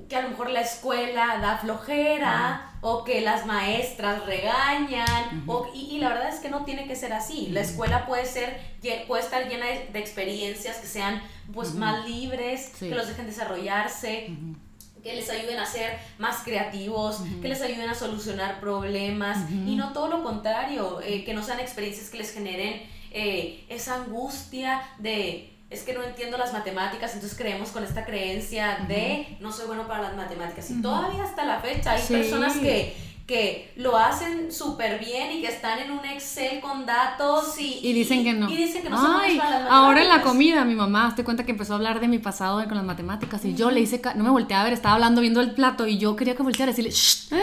que 0.09 0.17
a 0.17 0.23
lo 0.23 0.31
mejor 0.31 0.51
la 0.51 0.61
escuela 0.61 1.39
da 1.41 1.59
flojera 1.59 2.75
o 2.81 3.05
que 3.05 3.21
las 3.21 3.47
maestras 3.47 4.25
regañan 4.27 5.45
y, 5.75 5.99
la 5.99 6.09
verdad 6.09 6.29
es 6.29 6.41
que 6.41 6.49
no 6.49 6.65
tiene 6.65 6.87
que 6.87 6.97
ser 6.97 7.13
así. 7.13 7.49
La 7.49 7.61
escuela 7.61 8.07
puede 8.07 8.27
ser 8.27 8.61
puede 9.07 9.23
estar 9.23 9.49
llena 9.49 9.67
de, 9.67 9.99
experiencias 9.99 10.79
que 10.79 10.87
sean 10.87 11.23
pues 11.53 11.75
más 11.75 12.09
libres 12.09 12.73
que 12.79 12.91
los 12.91 13.09
dejen 13.09 13.27
desarrollarse 13.27 14.35
que 15.03 15.15
les 15.15 15.31
ayuden 15.31 15.59
a 15.59 15.67
ser 15.67 15.99
más 16.19 16.43
creativos, 16.45 17.23
que 17.41 17.49
les 17.49 17.63
ayuden 17.63 17.89
a 17.89 17.95
solucionar 17.95 18.61
problemas 18.61 19.51
y 19.51 19.77
no 19.77 19.93
todo 19.93 20.09
lo 20.09 20.23
contrario, 20.23 21.01
eh, 21.03 21.25
que 21.25 21.35
no 21.35 21.43
sean 21.43 21.61
experiencias 21.61 22.11
que 22.11 22.19
les 22.19 22.33
generen 22.33 22.83
eh, 23.13 23.65
esa 23.69 23.97
angustia 23.97 24.83
de 24.99 25.57
es 25.71 25.83
que 25.83 25.95
no 25.95 26.03
entiendo 26.03 26.37
las 26.37 26.53
matemáticas, 26.53 27.15
entonces 27.15 27.39
creemos 27.39 27.71
con 27.71 27.85
esta 27.85 28.05
creencia 28.05 28.85
de 28.89 29.37
no 29.39 29.53
soy 29.53 29.67
bueno 29.67 29.87
para 29.87 30.03
las 30.03 30.17
matemáticas. 30.17 30.69
Y 30.71 30.83
todavía 30.83 31.23
hasta 31.23 31.45
la 31.45 31.61
fecha 31.61 31.93
hay 31.93 32.03
personas 32.03 32.57
que 32.57 32.95
que 33.31 33.73
lo 33.77 33.97
hacen 33.97 34.51
súper 34.51 34.99
bien 34.99 35.31
y 35.31 35.41
que 35.41 35.47
están 35.47 35.79
en 35.79 35.93
un 35.93 36.05
Excel 36.05 36.59
con 36.59 36.85
datos 36.85 37.61
y, 37.61 37.79
y 37.81 37.93
dicen 37.93 38.25
que 38.25 38.33
no. 38.33 38.51
Y 38.51 38.57
dicen 38.57 38.83
que 38.83 38.91
no 38.91 39.01
son 39.01 39.23
las. 39.23 39.71
Ahora 39.71 40.03
en 40.03 40.09
la 40.09 40.21
comida, 40.21 40.65
mi 40.65 40.75
mamá, 40.75 41.15
te 41.15 41.23
cuenta 41.23 41.45
que 41.45 41.53
empezó 41.53 41.75
a 41.75 41.77
hablar 41.77 42.01
de 42.01 42.09
mi 42.09 42.19
pasado 42.19 42.61
con 42.67 42.77
las 42.77 42.85
matemáticas 42.85 43.45
y 43.45 43.55
yo 43.55 43.71
le 43.71 43.79
hice, 43.79 44.03
no 44.17 44.25
me 44.25 44.31
volteé 44.31 44.57
a 44.57 44.65
ver, 44.65 44.73
estaba 44.73 44.97
hablando 44.97 45.21
viendo 45.21 45.41
el 45.41 45.53
plato 45.53 45.87
y 45.87 45.97
yo 45.97 46.17
quería 46.17 46.35
que 46.35 46.43
volteara 46.43 46.73
y 46.73 46.75
decirle, 46.75 47.39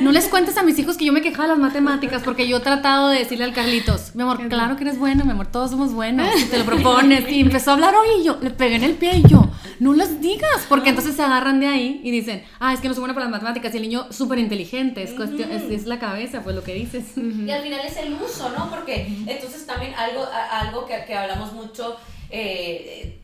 no 0.00 0.12
les 0.12 0.28
cuentes 0.28 0.56
a 0.56 0.62
mis 0.62 0.78
hijos 0.78 0.96
que 0.96 1.04
yo 1.04 1.12
me 1.12 1.20
quejaba 1.20 1.48
de 1.48 1.54
las 1.54 1.58
matemáticas 1.58 2.22
porque 2.22 2.46
yo 2.46 2.58
he 2.58 2.60
tratado 2.60 3.08
de 3.08 3.18
decirle 3.18 3.44
al 3.44 3.52
Carlitos, 3.52 4.14
mi 4.14 4.22
amor, 4.22 4.46
claro 4.48 4.76
que 4.76 4.84
eres 4.84 5.00
bueno, 5.00 5.24
mi 5.24 5.32
amor, 5.32 5.48
todos 5.48 5.72
somos 5.72 5.92
buenos, 5.92 6.32
si 6.36 6.44
te 6.50 6.58
lo 6.58 6.64
propones. 6.64 7.28
Y 7.28 7.40
empezó 7.40 7.72
a 7.72 7.74
hablar 7.74 7.96
hoy 7.96 8.20
y 8.20 8.24
yo 8.24 8.38
le 8.40 8.50
pegué 8.50 8.76
en 8.76 8.84
el 8.84 8.94
pie 8.94 9.16
y 9.16 9.28
yo, 9.28 9.48
no 9.80 9.94
las 9.94 10.20
digas, 10.20 10.66
porque 10.68 10.90
entonces 10.90 11.16
se 11.16 11.22
agarran 11.22 11.58
de 11.58 11.66
ahí 11.66 12.00
y 12.04 12.12
dicen, 12.12 12.44
ah, 12.60 12.72
es 12.72 12.78
que 12.78 12.86
no 12.86 12.94
soy 12.94 13.00
bueno 13.00 13.14
para 13.14 13.26
las 13.26 13.32
matemáticas 13.32 13.74
y 13.74 13.78
el 13.78 13.82
niño 13.82 14.06
súper 14.12 14.38
inteligente, 14.38 15.02
es 15.02 15.12
es, 15.24 15.86
la 15.86 15.98
cabeza, 15.98 16.42
pues 16.42 16.54
lo 16.54 16.62
que 16.62 16.74
dices. 16.74 17.16
Y 17.16 17.50
al 17.50 17.62
final 17.62 17.80
es 17.84 17.96
el 17.96 18.12
uso, 18.14 18.50
¿no? 18.50 18.70
Porque 18.70 19.06
entonces 19.26 19.66
también 19.66 19.94
algo, 19.94 20.26
algo 20.50 20.86
que, 20.86 21.04
que 21.06 21.14
hablamos 21.14 21.52
mucho 21.52 21.96
eh, 22.30 23.20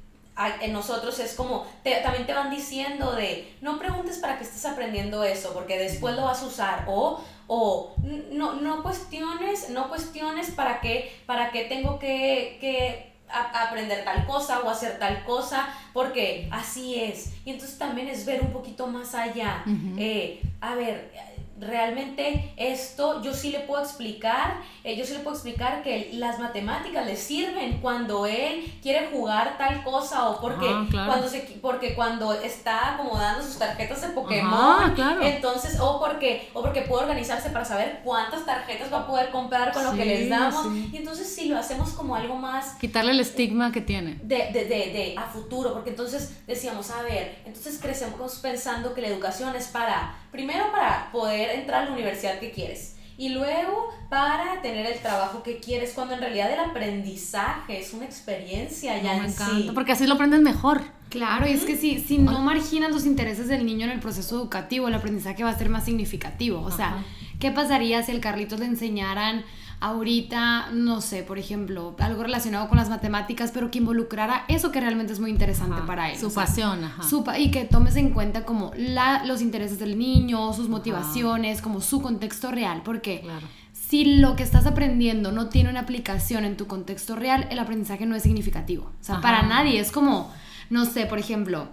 en 0.63 0.73
nosotros 0.73 1.19
es 1.19 1.35
como, 1.35 1.67
también 2.03 2.27
te 2.27 2.33
van 2.33 2.51
diciendo 2.51 3.13
de, 3.13 3.53
no 3.61 3.79
preguntes 3.79 4.19
para 4.19 4.39
qué 4.39 4.45
estés 4.45 4.65
aprendiendo 4.65 5.23
eso, 5.25 5.53
porque 5.53 5.79
después 5.79 6.17
lo 6.17 6.25
vas 6.25 6.43
a 6.43 6.47
usar, 6.47 6.85
o, 6.89 7.23
o 7.47 7.95
no, 8.33 8.55
no 8.55 8.83
cuestiones, 8.83 9.71
no 9.71 9.89
cuestiones 9.89 10.51
para 10.51 10.81
qué, 10.81 11.13
para 11.27 11.51
qué 11.51 11.65
tengo 11.65 11.99
que, 11.99 12.57
que 12.61 13.11
aprender 13.29 14.05
tal 14.05 14.27
cosa 14.27 14.61
o 14.61 14.71
hacer 14.71 14.99
tal 14.99 15.25
cosa, 15.25 15.69
porque 15.93 16.49
así 16.51 17.01
es. 17.01 17.33
Y 17.45 17.51
entonces 17.51 17.79
también 17.79 18.09
es 18.09 18.25
ver 18.25 18.41
un 18.41 18.53
poquito 18.53 18.87
más 18.87 19.15
allá. 19.15 19.63
Eh, 19.99 20.41
a 20.61 20.75
ver, 20.75 21.13
realmente 21.61 22.53
esto 22.57 23.23
yo 23.23 23.35
sí 23.35 23.51
le 23.51 23.61
puedo 23.61 23.83
explicar, 23.83 24.57
eh, 24.85 24.97
yo 24.97 25.05
sí 25.05 25.13
le 25.13 25.21
puedo 25.21 25.37
explicar 25.37 25.83
que 25.83 26.11
las 26.15 26.39
matemáticas 26.39 27.07
le 27.07 27.17
sirven 27.17 27.79
cuando 27.81 28.27
él 28.27 28.73
quiere 28.83 29.09
jugar 29.13 29.57
tal 29.59 29.83
cosa 29.85 30.29
o 30.31 30.41
porque, 30.41 30.67
Ah, 30.69 30.87
claro. 30.91 31.07
cuando, 31.09 31.29
se, 31.29 31.41
porque 31.61 31.95
cuando 31.95 32.33
está 32.33 32.95
acomodando 32.95 33.43
sus 33.45 33.59
tarjetas 33.59 34.01
de 34.03 34.09
Pokémon, 34.09 34.53
Ajá, 34.85 34.95
claro. 34.95 35.23
entonces, 35.23 35.79
o 35.81 35.99
porque, 36.01 36.49
o 36.55 36.63
porque 36.63 36.83
puede 36.83 37.03
organizarse 37.05 37.51
para 37.51 37.65
saber 37.65 38.01
cuántas 38.05 38.45
tarjetas 38.47 38.93
va 38.93 39.01
a 39.01 39.07
poder 39.07 39.31
comprar 39.31 39.73
con 39.73 39.85
lo 39.85 39.93
que 39.95 40.05
les 40.05 40.29
damos. 40.29 40.63
sí. 40.73 40.91
Y 40.93 40.97
entonces 40.99 41.33
si 41.35 41.47
lo 41.49 41.59
hacemos 41.59 41.91
como 41.91 42.15
algo 42.15 42.35
más 42.37 42.75
Quitarle 42.81 43.13
el 43.13 43.21
estigma 43.21 43.73
que 43.73 43.81
tiene. 43.81 44.19
de, 44.23 44.37
de, 44.53 44.65
de, 44.65 44.93
de 44.93 45.15
a 45.17 45.23
futuro, 45.27 45.73
porque 45.73 45.91
entonces 45.91 46.33
decíamos, 46.47 46.91
a 46.91 47.03
ver, 47.03 47.39
entonces 47.45 47.79
crecemos 47.81 48.39
pensando 48.39 48.95
que 48.95 49.01
la 49.01 49.09
educación 49.09 49.55
es 49.57 49.69
para, 49.69 50.15
primero 50.31 50.70
para 50.72 51.11
poder 51.12 51.59
entrar 51.59 51.83
a 51.83 51.85
la 51.87 51.93
universidad 51.93 52.39
que 52.39 52.51
quieres 52.51 52.97
y 53.20 53.28
luego 53.28 53.91
para 54.09 54.62
tener 54.62 54.87
el 54.87 54.99
trabajo 55.01 55.43
que 55.43 55.61
quieres, 55.61 55.93
cuando 55.93 56.14
en 56.14 56.20
realidad 56.20 56.51
el 56.51 56.59
aprendizaje 56.59 57.78
es 57.78 57.93
una 57.93 58.07
experiencia 58.07 58.97
ya 58.97 59.12
me 59.12 59.18
en 59.18 59.24
encanta, 59.26 59.57
sí. 59.57 59.70
porque 59.74 59.93
así 59.93 60.07
lo 60.07 60.14
aprendes 60.14 60.41
mejor. 60.41 60.81
Claro, 61.11 61.47
y 61.47 61.51
es 61.51 61.64
que 61.64 61.76
si, 61.76 61.99
si 61.99 62.16
no 62.16 62.39
marginas 62.39 62.91
los 62.91 63.05
intereses 63.05 63.49
del 63.49 63.66
niño 63.66 63.85
en 63.85 63.93
el 63.93 64.01
proceso 64.01 64.37
educativo, 64.37 64.89
el 64.89 64.95
aprendizaje 64.95 65.45
va 65.45 65.51
a 65.51 65.59
ser 65.59 65.68
más 65.68 65.85
significativo. 65.85 66.62
O 66.62 66.70
sea, 66.70 66.95
Ajá. 66.95 67.05
¿qué 67.41 67.51
pasaría 67.51 68.03
si 68.03 68.12
al 68.12 68.20
Carlitos 68.20 68.59
le 68.59 68.66
enseñaran 68.66 69.45
ahorita, 69.81 70.70
no 70.72 71.01
sé, 71.01 71.22
por 71.22 71.39
ejemplo, 71.39 71.95
algo 71.99 72.22
relacionado 72.22 72.68
con 72.68 72.78
las 72.78 72.89
matemáticas, 72.89 73.51
pero 73.53 73.70
que 73.70 73.78
involucrara 73.78 74.45
eso 74.49 74.70
que 74.72 74.81
realmente 74.81 75.12
es 75.12 75.20
muy 75.20 75.31
interesante 75.31 75.76
Ajá, 75.78 75.87
para 75.87 76.11
él? 76.12 76.18
Su 76.18 76.26
O 76.26 76.31
sea, 76.31 76.45
pasión, 76.45 76.85
ajá. 76.85 77.03
su 77.03 77.24
pa- 77.24 77.39
y 77.39 77.51
que 77.51 77.64
tomes 77.64 77.97
en 77.97 78.11
cuenta 78.11 78.45
como 78.45 78.72
la, 78.76 79.24
los 79.24 79.43
intereses 79.43 79.78
del 79.78 79.99
niño, 79.99 80.53
sus 80.53 80.68
motivaciones, 80.68 81.61
como 81.62 81.81
su 81.81 82.01
contexto 82.03 82.51
real, 82.51 82.83
porque 82.85 83.20
Claro. 83.22 83.47
si 83.72 84.16
lo 84.18 84.37
que 84.37 84.43
estás 84.43 84.66
aprendiendo 84.66 85.33
no 85.33 85.49
tiene 85.49 85.70
una 85.70 85.81
aplicación 85.81 86.45
en 86.45 86.57
tu 86.57 86.66
contexto 86.66 87.16
real, 87.16 87.47
el 87.51 87.59
aprendizaje 87.59 88.07
no 88.07 88.14
es 88.16 88.22
significativo. 88.22 88.85
O 89.01 89.05
sea, 89.05 89.20
para 89.20 89.43
nadie 89.43 89.81
es 89.81 89.91
como, 89.93 90.31
no 90.68 90.85
sé, 90.85 91.07
por 91.07 91.18
ejemplo, 91.18 91.68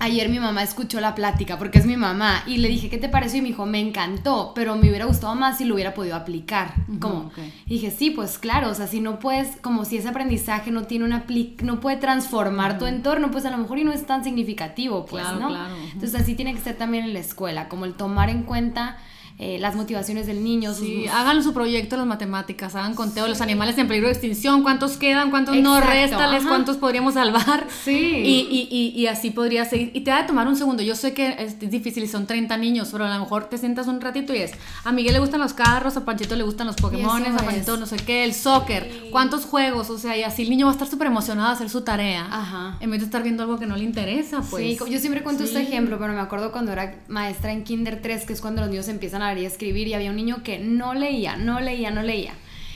ayer 0.00 0.28
mi 0.28 0.40
mamá 0.40 0.62
escuchó 0.62 1.00
la 1.00 1.14
plática 1.14 1.58
porque 1.58 1.78
es 1.78 1.86
mi 1.86 1.96
mamá 1.96 2.42
y 2.46 2.56
le 2.56 2.68
dije, 2.68 2.88
¿qué 2.90 2.98
te 2.98 3.08
pareció? 3.08 3.38
Y 3.38 3.42
me 3.42 3.48
dijo, 3.48 3.66
me 3.66 3.78
encantó, 3.78 4.52
pero 4.54 4.74
me 4.76 4.88
hubiera 4.88 5.04
gustado 5.04 5.34
más 5.34 5.58
si 5.58 5.64
lo 5.64 5.74
hubiera 5.74 5.94
podido 5.94 6.16
aplicar. 6.16 6.74
Como, 6.98 7.30
y 7.66 7.74
dije, 7.74 7.90
sí, 7.90 8.10
pues 8.10 8.38
claro, 8.38 8.70
o 8.70 8.74
sea, 8.74 8.86
si 8.86 9.00
no 9.00 9.18
puedes, 9.18 9.56
como 9.60 9.84
si 9.84 9.98
ese 9.98 10.08
aprendizaje 10.08 10.70
no 10.70 10.84
tiene 10.84 11.04
una 11.04 11.24
no 11.62 11.80
puede 11.80 11.98
transformar 11.98 12.78
tu 12.78 12.86
entorno, 12.86 13.30
pues 13.30 13.44
a 13.44 13.50
lo 13.50 13.58
mejor 13.58 13.78
y 13.78 13.84
no 13.84 13.92
es 13.92 14.06
tan 14.06 14.24
significativo, 14.24 15.06
pues, 15.06 15.22
Claro, 15.22 15.40
¿no? 15.40 15.48
claro. 15.48 15.74
Entonces 15.92 16.20
así 16.20 16.34
tiene 16.34 16.54
que 16.54 16.60
ser 16.60 16.76
también 16.76 17.04
en 17.04 17.12
la 17.12 17.20
escuela, 17.20 17.68
como 17.68 17.84
el 17.84 17.94
tomar 17.94 18.30
en 18.30 18.42
cuenta 18.42 18.96
eh, 19.42 19.58
las 19.58 19.74
motivaciones 19.74 20.26
del 20.26 20.44
niño, 20.44 20.74
Sí, 20.74 21.06
hagan 21.08 21.42
su 21.42 21.54
proyecto 21.54 21.96
de 21.96 22.00
las 22.00 22.06
matemáticas, 22.06 22.74
hagan 22.74 22.94
conteo 22.94 23.24
de 23.24 23.30
los 23.30 23.40
animales 23.40 23.78
en 23.78 23.88
peligro 23.88 24.08
de 24.08 24.12
extinción, 24.12 24.62
cuántos 24.62 24.98
quedan, 24.98 25.30
cuántos 25.30 25.56
no, 25.56 25.80
réstales, 25.80 26.40
ajá. 26.40 26.48
cuántos 26.48 26.76
podríamos 26.76 27.14
salvar. 27.14 27.66
Sí. 27.82 27.90
Y, 27.90 28.48
y, 28.50 28.68
y, 28.70 29.00
y 29.00 29.06
así 29.06 29.30
podría 29.30 29.64
seguir. 29.64 29.92
Y 29.94 30.02
te 30.02 30.10
va 30.10 30.18
a 30.18 30.26
tomar 30.26 30.46
un 30.46 30.56
segundo. 30.56 30.82
Yo 30.82 30.94
sé 30.94 31.14
que 31.14 31.36
es 31.38 31.58
difícil 31.58 32.04
y 32.04 32.06
son 32.06 32.26
30 32.26 32.54
niños, 32.58 32.90
pero 32.92 33.06
a 33.06 33.14
lo 33.14 33.18
mejor 33.18 33.44
te 33.44 33.56
sientas 33.56 33.86
un 33.86 34.02
ratito 34.02 34.34
y 34.34 34.38
es. 34.38 34.52
A 34.84 34.92
Miguel 34.92 35.14
le 35.14 35.20
gustan 35.20 35.40
los 35.40 35.54
carros, 35.54 35.96
a 35.96 36.04
Panchito 36.04 36.36
le 36.36 36.42
gustan 36.42 36.66
los 36.66 36.76
Pokémon, 36.76 37.24
a 37.24 37.36
Panchito 37.38 37.78
no 37.78 37.86
sé 37.86 37.96
qué, 37.96 38.24
el 38.24 38.34
soccer, 38.34 39.08
cuántos 39.10 39.46
juegos, 39.46 39.88
o 39.88 39.96
sea, 39.96 40.18
y 40.18 40.22
así 40.22 40.42
el 40.42 40.50
niño 40.50 40.66
va 40.66 40.72
a 40.72 40.74
estar 40.74 40.88
súper 40.88 41.06
emocionado 41.06 41.48
a 41.48 41.52
hacer 41.52 41.70
su 41.70 41.80
tarea. 41.80 42.28
Ajá. 42.30 42.76
En 42.80 42.90
vez 42.90 43.00
de 43.00 43.06
estar 43.06 43.22
viendo 43.22 43.42
algo 43.44 43.58
que 43.58 43.64
no 43.64 43.76
le 43.76 43.84
interesa, 43.84 44.42
pues. 44.42 44.78
Sí, 44.78 44.90
yo 44.90 44.98
siempre 44.98 45.22
cuento 45.22 45.44
este 45.44 45.62
ejemplo, 45.62 45.98
pero 45.98 46.12
me 46.12 46.20
acuerdo 46.20 46.52
cuando 46.52 46.72
era 46.72 46.96
maestra 47.08 47.52
en 47.52 47.64
Kinder 47.64 48.02
3, 48.02 48.26
que 48.26 48.34
es 48.34 48.42
cuando 48.42 48.60
los 48.60 48.70
niños 48.70 48.88
empiezan 48.88 49.22
a 49.22 49.29
y 49.38 49.44
escribir, 49.44 49.88
y 49.88 49.94
había 49.94 50.10
un 50.10 50.16
niño 50.16 50.42
que 50.42 50.58
no 50.58 50.94
leía, 50.94 51.36
no 51.36 51.60
leía, 51.60 51.90
no 51.90 52.02
leía. 52.02 52.34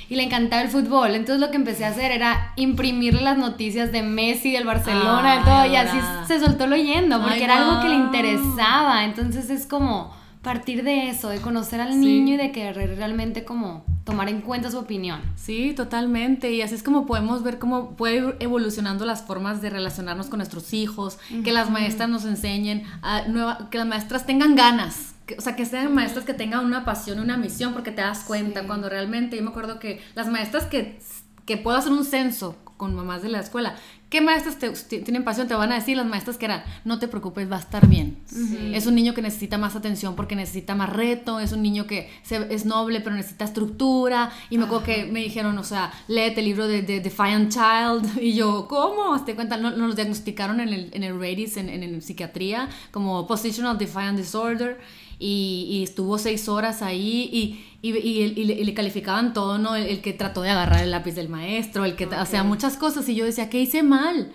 Y 0.08 0.16
le 0.16 0.22
encantaba 0.22 0.62
el 0.62 0.68
fútbol. 0.68 1.14
Entonces 1.14 1.40
lo 1.40 1.50
que 1.50 1.56
empecé 1.56 1.84
a 1.84 1.88
hacer 1.88 2.12
era 2.12 2.52
imprimirle 2.56 3.22
las 3.22 3.38
noticias 3.38 3.90
de 3.90 4.02
Messi, 4.02 4.52
del 4.52 4.64
Barcelona, 4.64 5.38
de 5.38 5.44
todo. 5.44 5.66
Y 5.66 5.76
así 5.76 5.98
se 6.26 6.40
soltó 6.40 6.66
leyendo, 6.66 7.20
porque 7.20 7.36
Ay, 7.36 7.42
era 7.42 7.58
algo 7.58 7.80
que 7.80 7.88
le 7.88 7.96
interesaba. 7.96 9.04
Entonces 9.04 9.48
es 9.48 9.66
como 9.66 10.14
partir 10.44 10.84
de 10.84 11.08
eso, 11.10 11.28
de 11.30 11.40
conocer 11.40 11.80
al 11.80 11.94
Sí. 11.94 11.98
niño 11.98 12.34
y 12.34 12.36
de 12.36 12.52
querer 12.52 12.96
realmente 12.96 13.44
como 13.44 13.84
tomar 14.04 14.28
en 14.28 14.42
cuenta 14.42 14.70
su 14.70 14.78
opinión. 14.78 15.20
Sí, 15.34 15.72
totalmente. 15.74 16.52
Y 16.52 16.62
así 16.62 16.76
es 16.76 16.82
como 16.84 17.06
podemos 17.06 17.42
ver 17.42 17.58
cómo 17.58 17.96
puede 17.96 18.16
ir 18.18 18.36
evolucionando 18.38 19.04
las 19.06 19.22
formas 19.22 19.60
de 19.62 19.70
relacionarnos 19.70 20.28
con 20.28 20.36
nuestros 20.38 20.72
hijos, 20.72 21.18
que 21.42 21.50
las 21.52 21.70
maestras 21.70 22.08
nos 22.08 22.24
enseñen, 22.24 22.84
a 23.02 23.22
nueva, 23.26 23.68
que 23.70 23.78
las 23.78 23.86
maestras 23.88 24.26
tengan 24.26 24.54
ganas. 24.54 25.10
que- 25.26 25.36
o 25.38 25.40
sea, 25.40 25.56
que 25.56 25.64
sean 25.64 25.94
maestras 25.94 26.26
que 26.26 26.34
tengan 26.34 26.66
una 26.66 26.84
pasión, 26.84 27.18
una 27.18 27.38
misión, 27.38 27.72
porque 27.72 27.90
te 27.90 28.02
das 28.02 28.24
cuenta 28.24 28.60
Sí. 28.60 28.66
cuando 28.66 28.90
realmente, 28.90 29.38
yo 29.38 29.42
me 29.42 29.48
acuerdo 29.48 29.78
que 29.78 30.02
las 30.14 30.28
maestras 30.28 30.66
que, 30.66 30.98
que 31.46 31.56
puedo 31.56 31.78
hacer 31.78 31.92
un 31.92 32.04
censo 32.04 32.56
con 32.76 32.94
mamás 32.94 33.22
de 33.22 33.30
la 33.30 33.40
escuela, 33.40 33.74
¿qué 34.14 34.20
maestras 34.20 34.60
te- 34.60 34.70
ti- 34.70 35.00
tienen 35.00 35.24
pasión? 35.24 35.48
Te 35.48 35.54
van 35.54 35.72
a 35.72 35.74
decir 35.74 35.96
las 35.96 36.06
maestras 36.06 36.38
que 36.38 36.44
eran, 36.44 36.62
no 36.84 37.00
te 37.00 37.08
preocupes, 37.08 37.50
va 37.50 37.56
a 37.56 37.58
estar 37.58 37.88
bien. 37.88 38.16
Sí. 38.26 38.70
Es 38.72 38.86
un 38.86 38.94
niño 38.94 39.12
que 39.12 39.22
necesita 39.22 39.58
más 39.58 39.74
atención 39.74 40.14
porque 40.14 40.36
necesita 40.36 40.76
más 40.76 40.88
reto, 40.88 41.40
es 41.40 41.50
un 41.50 41.62
niño 41.62 41.88
que 41.88 42.08
se- 42.22 42.46
es 42.54 42.64
noble 42.64 43.00
pero 43.00 43.16
necesita 43.16 43.44
estructura. 43.44 44.30
Y 44.50 44.58
me 44.58 44.66
acuerdo 44.66 44.84
que 44.84 45.06
me 45.06 45.18
dijeron, 45.18 45.58
o 45.58 45.64
sea, 45.64 45.92
léete 46.06 46.40
el 46.42 46.46
libro 46.46 46.68
de, 46.68 46.82
de 46.82 47.00
Defiant 47.00 47.50
Child. 47.52 48.18
Y 48.22 48.34
yo, 48.34 48.68
¿cómo? 48.68 49.20
¿Te 49.24 49.34
cuenta? 49.34 49.56
No- 49.56 49.72
Nos 49.76 49.96
diagnosticaron 49.96 50.60
en 50.60 50.68
el, 50.68 50.90
en 50.92 51.02
el 51.02 51.18
Radis, 51.18 51.56
en, 51.56 51.68
en, 51.68 51.82
en 51.82 52.00
psiquiatría, 52.00 52.68
como 52.92 53.26
Positional 53.26 53.76
Defiant 53.76 54.16
Disorder. 54.16 54.78
Y, 55.18 55.66
y 55.70 55.82
estuvo 55.84 56.18
seis 56.18 56.48
horas 56.48 56.82
ahí 56.82 57.28
y, 57.32 57.64
y, 57.88 57.96
y- 57.96 58.22
y 58.36 58.44
le, 58.44 58.54
y 58.54 58.64
le 58.64 58.74
calificaban 58.74 59.32
todo, 59.32 59.58
¿no? 59.58 59.76
El, 59.76 59.86
el 59.86 60.00
que 60.00 60.12
trató 60.12 60.42
de 60.42 60.50
agarrar 60.50 60.82
el 60.82 60.90
lápiz 60.90 61.12
del 61.12 61.28
maestro, 61.28 61.84
el 61.84 61.96
que, 61.96 62.06
o 62.06 62.26
sea, 62.26 62.42
muchas 62.44 62.76
cosas. 62.76 63.08
Y 63.08 63.14
yo 63.14 63.24
decía, 63.24 63.48
¿qué 63.50 63.60
hice 63.60 63.82
mal? 63.82 64.32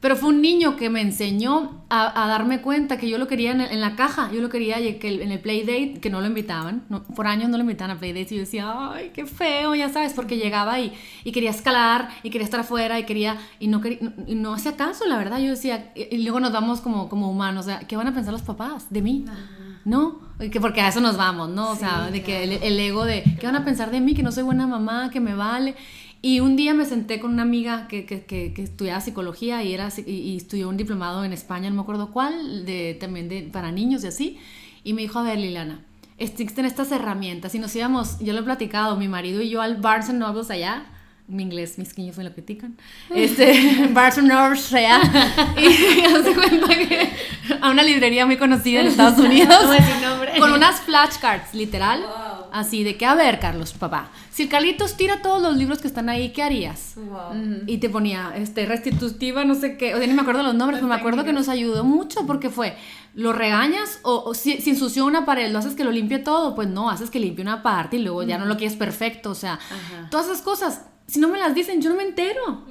Pero 0.00 0.14
fue 0.14 0.28
un 0.28 0.42
niño 0.42 0.76
que 0.76 0.90
me 0.90 1.00
enseñó 1.00 1.84
a, 1.88 2.24
a 2.24 2.28
darme 2.28 2.60
cuenta 2.60 2.98
que 2.98 3.08
yo 3.08 3.16
lo 3.18 3.26
quería 3.26 3.52
en, 3.52 3.62
el- 3.62 3.72
en 3.72 3.80
la 3.80 3.96
caja, 3.96 4.30
yo 4.32 4.40
lo 4.42 4.50
quería 4.50 4.76
que 4.98 5.08
el- 5.08 5.22
en 5.22 5.32
el 5.32 5.40
playdate, 5.40 6.00
que 6.00 6.10
no 6.10 6.20
lo 6.20 6.26
invitaban, 6.26 6.84
no- 6.90 7.02
por 7.02 7.26
años 7.26 7.48
no 7.48 7.56
lo 7.56 7.62
invitaban 7.62 7.96
a 7.96 7.98
playdates 7.98 8.30
y 8.32 8.34
yo 8.36 8.40
decía, 8.42 8.92
ay, 8.92 9.10
qué 9.14 9.24
feo, 9.26 9.74
ya 9.74 9.88
sabes, 9.88 10.12
porque 10.12 10.36
llegaba 10.36 10.78
y, 10.80 10.92
y 11.24 11.32
quería 11.32 11.50
escalar 11.50 12.10
y 12.22 12.30
quería 12.30 12.44
estar 12.44 12.60
afuera 12.60 13.00
y 13.00 13.04
quería, 13.04 13.38
y 13.58 13.68
no, 13.68 13.80
quería, 13.80 13.98
y 14.26 14.34
no 14.34 14.52
hacía 14.54 14.76
caso, 14.76 15.06
la 15.06 15.16
verdad, 15.16 15.38
yo 15.38 15.50
decía, 15.50 15.90
y, 15.94 16.14
y 16.14 16.22
luego 16.22 16.40
nos 16.40 16.52
vamos 16.52 16.80
como, 16.82 17.08
como 17.08 17.30
humanos, 17.30 17.64
o 17.64 17.68
sea, 17.68 17.80
¿qué 17.80 17.96
van 17.96 18.06
a 18.06 18.14
pensar 18.14 18.32
los 18.32 18.42
papás 18.42 18.86
de 18.90 19.00
mí? 19.02 19.24
¿no? 19.84 20.18
Que 20.50 20.60
porque 20.60 20.80
a 20.80 20.88
eso 20.88 21.00
nos 21.00 21.16
vamos, 21.16 21.48
¿no? 21.48 21.70
O 21.70 21.76
sea, 21.76 22.10
de 22.10 22.22
que 22.22 22.42
el, 22.42 22.52
el 22.62 22.78
ego 22.80 23.04
de, 23.04 23.22
¿qué 23.40 23.46
van 23.46 23.54
a 23.56 23.64
pensar 23.64 23.90
de 23.92 24.00
mí? 24.00 24.14
Que 24.14 24.22
no 24.24 24.32
soy 24.32 24.42
buena 24.42 24.66
mamá, 24.66 25.10
que 25.10 25.20
me 25.20 25.34
vale. 25.36 25.76
Y 26.22 26.40
un 26.40 26.56
día 26.56 26.74
me 26.74 26.84
senté 26.84 27.20
con 27.20 27.32
una 27.32 27.42
amiga 27.42 27.86
que, 27.88 28.04
que, 28.04 28.24
que, 28.24 28.52
que 28.52 28.62
estudiaba 28.62 29.00
psicología 29.00 29.62
y, 29.62 29.72
era, 29.74 29.88
y, 30.04 30.10
y 30.10 30.36
estudió 30.36 30.68
un 30.68 30.76
diplomado 30.76 31.24
en 31.24 31.32
España, 31.32 31.68
no 31.70 31.76
me 31.76 31.82
acuerdo 31.82 32.10
cuál, 32.10 32.64
de, 32.64 32.96
también 32.98 33.28
de, 33.28 33.42
para 33.42 33.70
niños 33.70 34.02
y 34.04 34.06
así. 34.08 34.38
Y 34.82 34.92
me 34.92 35.02
dijo, 35.02 35.18
a 35.18 35.22
ver, 35.22 35.38
Liliana, 35.38 35.80
existen 36.18 36.64
estas 36.64 36.92
herramientas. 36.92 37.54
Y 37.54 37.58
nos 37.58 37.74
íbamos, 37.76 38.18
yo 38.20 38.32
lo 38.32 38.40
he 38.40 38.42
platicado, 38.42 38.96
mi 38.96 39.08
marido 39.08 39.40
y 39.40 39.50
yo 39.50 39.60
al 39.60 39.76
Barnes 39.76 40.12
Nobles 40.12 40.50
allá, 40.50 40.86
mi 41.28 41.42
inglés, 41.42 41.76
mis 41.76 41.96
niños 41.98 42.16
me 42.16 42.24
lo 42.24 42.32
critican. 42.32 42.76
Este, 43.14 43.88
Barnes 43.92 44.22
Nobles 44.22 44.72
allá. 44.72 45.00
Y 45.56 46.02
hace 46.14 46.34
cuenta 46.34 46.68
que 46.68 47.10
a 47.60 47.70
una 47.70 47.82
librería 47.82 48.26
muy 48.26 48.36
conocida 48.36 48.80
en 48.80 48.88
Estados 48.88 49.18
Unidos. 49.18 49.64
No 50.02 50.40
con 50.40 50.52
unas 50.52 50.80
flashcards, 50.80 51.54
literal. 51.54 52.04
Wow. 52.46 52.50
Así 52.52 52.84
de 52.84 52.96
que, 52.96 53.06
a 53.06 53.14
ver, 53.14 53.38
Carlos, 53.38 53.72
papá, 53.72 54.10
si 54.30 54.44
el 54.44 54.48
Carlitos 54.48 54.96
tira 54.96 55.22
todos 55.22 55.42
los 55.42 55.56
libros 55.56 55.80
que 55.80 55.88
están 55.88 56.08
ahí, 56.08 56.32
¿qué 56.32 56.42
harías? 56.42 56.94
Wow. 56.96 57.62
Y 57.66 57.78
te 57.78 57.88
ponía, 57.90 58.32
este, 58.36 58.66
restitutiva, 58.66 59.44
no 59.44 59.54
sé 59.54 59.76
qué, 59.76 59.94
o 59.94 59.98
sea, 59.98 60.06
ni 60.06 60.12
me 60.14 60.22
acuerdo 60.22 60.42
los 60.42 60.54
nombres, 60.54 60.78
pero 60.78 60.88
me 60.88 60.94
acuerdo 60.94 61.24
que 61.24 61.32
nos 61.32 61.48
ayudó 61.48 61.84
mucho 61.84 62.26
porque 62.26 62.50
fue, 62.50 62.76
¿lo 63.14 63.32
regañas? 63.32 64.00
O, 64.02 64.22
o 64.24 64.34
si, 64.34 64.60
si 64.60 64.70
ensució 64.70 65.04
una 65.04 65.24
pared, 65.24 65.50
¿lo 65.50 65.58
haces 65.58 65.74
que 65.74 65.84
lo 65.84 65.90
limpie 65.90 66.18
todo? 66.18 66.54
Pues 66.54 66.68
no, 66.68 66.90
haces 66.90 67.10
que 67.10 67.20
limpie 67.20 67.42
una 67.42 67.62
parte 67.62 67.96
y 67.96 68.02
luego 68.02 68.22
ya 68.22 68.38
no 68.38 68.46
lo 68.46 68.56
quieres 68.56 68.76
perfecto, 68.76 69.30
o 69.30 69.34
sea, 69.34 69.54
Ajá. 69.54 70.08
todas 70.10 70.26
esas 70.26 70.42
cosas, 70.42 70.86
si 71.06 71.20
no 71.20 71.28
me 71.28 71.38
las 71.38 71.54
dicen, 71.54 71.80
yo 71.80 71.90
no 71.90 71.96
me 71.96 72.02
entero. 72.02 72.64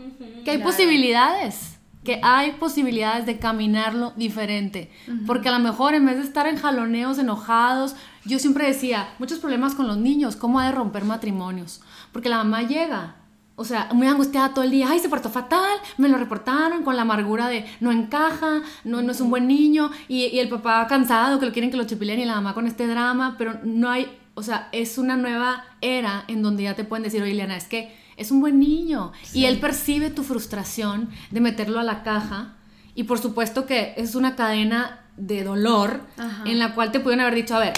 que 0.43 0.51
hay 0.51 0.57
claro. 0.57 0.71
posibilidades, 0.71 1.74
que 2.05 2.21
hay 2.23 2.53
posibilidades 2.53 3.25
de 3.25 3.37
caminarlo 3.39 4.13
diferente. 4.15 4.89
Porque 5.27 5.49
a 5.49 5.51
lo 5.51 5.59
mejor 5.59 5.93
en 5.93 6.05
vez 6.05 6.15
de 6.15 6.23
estar 6.23 6.47
en 6.47 6.55
jaloneos, 6.55 7.17
enojados, 7.17 7.95
yo 8.23 8.39
siempre 8.39 8.65
decía, 8.65 9.09
muchos 9.19 9.39
problemas 9.39 9.75
con 9.75 9.87
los 9.87 9.97
niños, 9.97 10.37
¿cómo 10.37 10.61
ha 10.61 10.67
de 10.67 10.71
romper 10.71 11.03
matrimonios? 11.03 11.81
Porque 12.13 12.29
la 12.29 12.37
mamá 12.37 12.61
llega. 12.61 13.15
O 13.57 13.65
sea, 13.65 13.89
muy 13.93 14.07
angustiada 14.07 14.53
todo 14.53 14.63
el 14.65 14.71
día, 14.71 14.87
ay, 14.89 14.99
se 14.99 15.07
portó 15.07 15.29
fatal, 15.29 15.77
me 15.97 16.09
lo 16.09 16.17
reportaron 16.17 16.83
con 16.83 16.97
la 16.97 17.03
amargura 17.03 17.47
de 17.47 17.65
no 17.79 17.91
encaja, 17.91 18.61
no, 18.83 19.01
no 19.01 19.11
es 19.11 19.21
un 19.21 19.29
buen 19.29 19.47
niño, 19.47 19.91
y, 20.09 20.25
y 20.25 20.39
el 20.39 20.49
papá 20.49 20.85
cansado, 20.87 21.39
que 21.39 21.45
lo 21.45 21.53
quieren 21.53 21.71
que 21.71 21.77
lo 21.77 21.85
chipilen, 21.85 22.19
y 22.19 22.25
la 22.25 22.35
mamá 22.35 22.53
con 22.53 22.67
este 22.67 22.85
drama, 22.85 23.35
pero 23.37 23.59
no 23.63 23.89
hay, 23.89 24.11
o 24.33 24.43
sea, 24.43 24.67
es 24.73 24.97
una 24.97 25.15
nueva 25.15 25.63
era 25.79 26.25
en 26.27 26.43
donde 26.43 26.63
ya 26.63 26.75
te 26.75 26.83
pueden 26.83 27.03
decir, 27.03 27.23
oye, 27.23 27.33
Liana, 27.33 27.55
es 27.55 27.67
que 27.69 27.95
es 28.17 28.31
un 28.31 28.39
buen 28.41 28.59
niño, 28.59 29.11
y 29.33 29.45
él 29.45 29.59
percibe 29.59 30.09
tu 30.09 30.23
frustración 30.23 31.09
de 31.31 31.41
meterlo 31.41 31.79
a 31.79 31.83
la 31.83 32.03
caja, 32.03 32.53
y 32.95 33.03
por 33.03 33.19
supuesto 33.19 33.65
que 33.65 33.93
es 33.97 34.15
una 34.15 34.35
cadena 34.35 35.01
de 35.17 35.43
dolor 35.43 36.01
Ajá. 36.17 36.43
en 36.45 36.59
la 36.59 36.73
cual 36.75 36.91
te 36.91 36.99
pudieron 36.99 37.21
haber 37.25 37.35
dicho, 37.35 37.55
a 37.55 37.59
ver, 37.59 37.73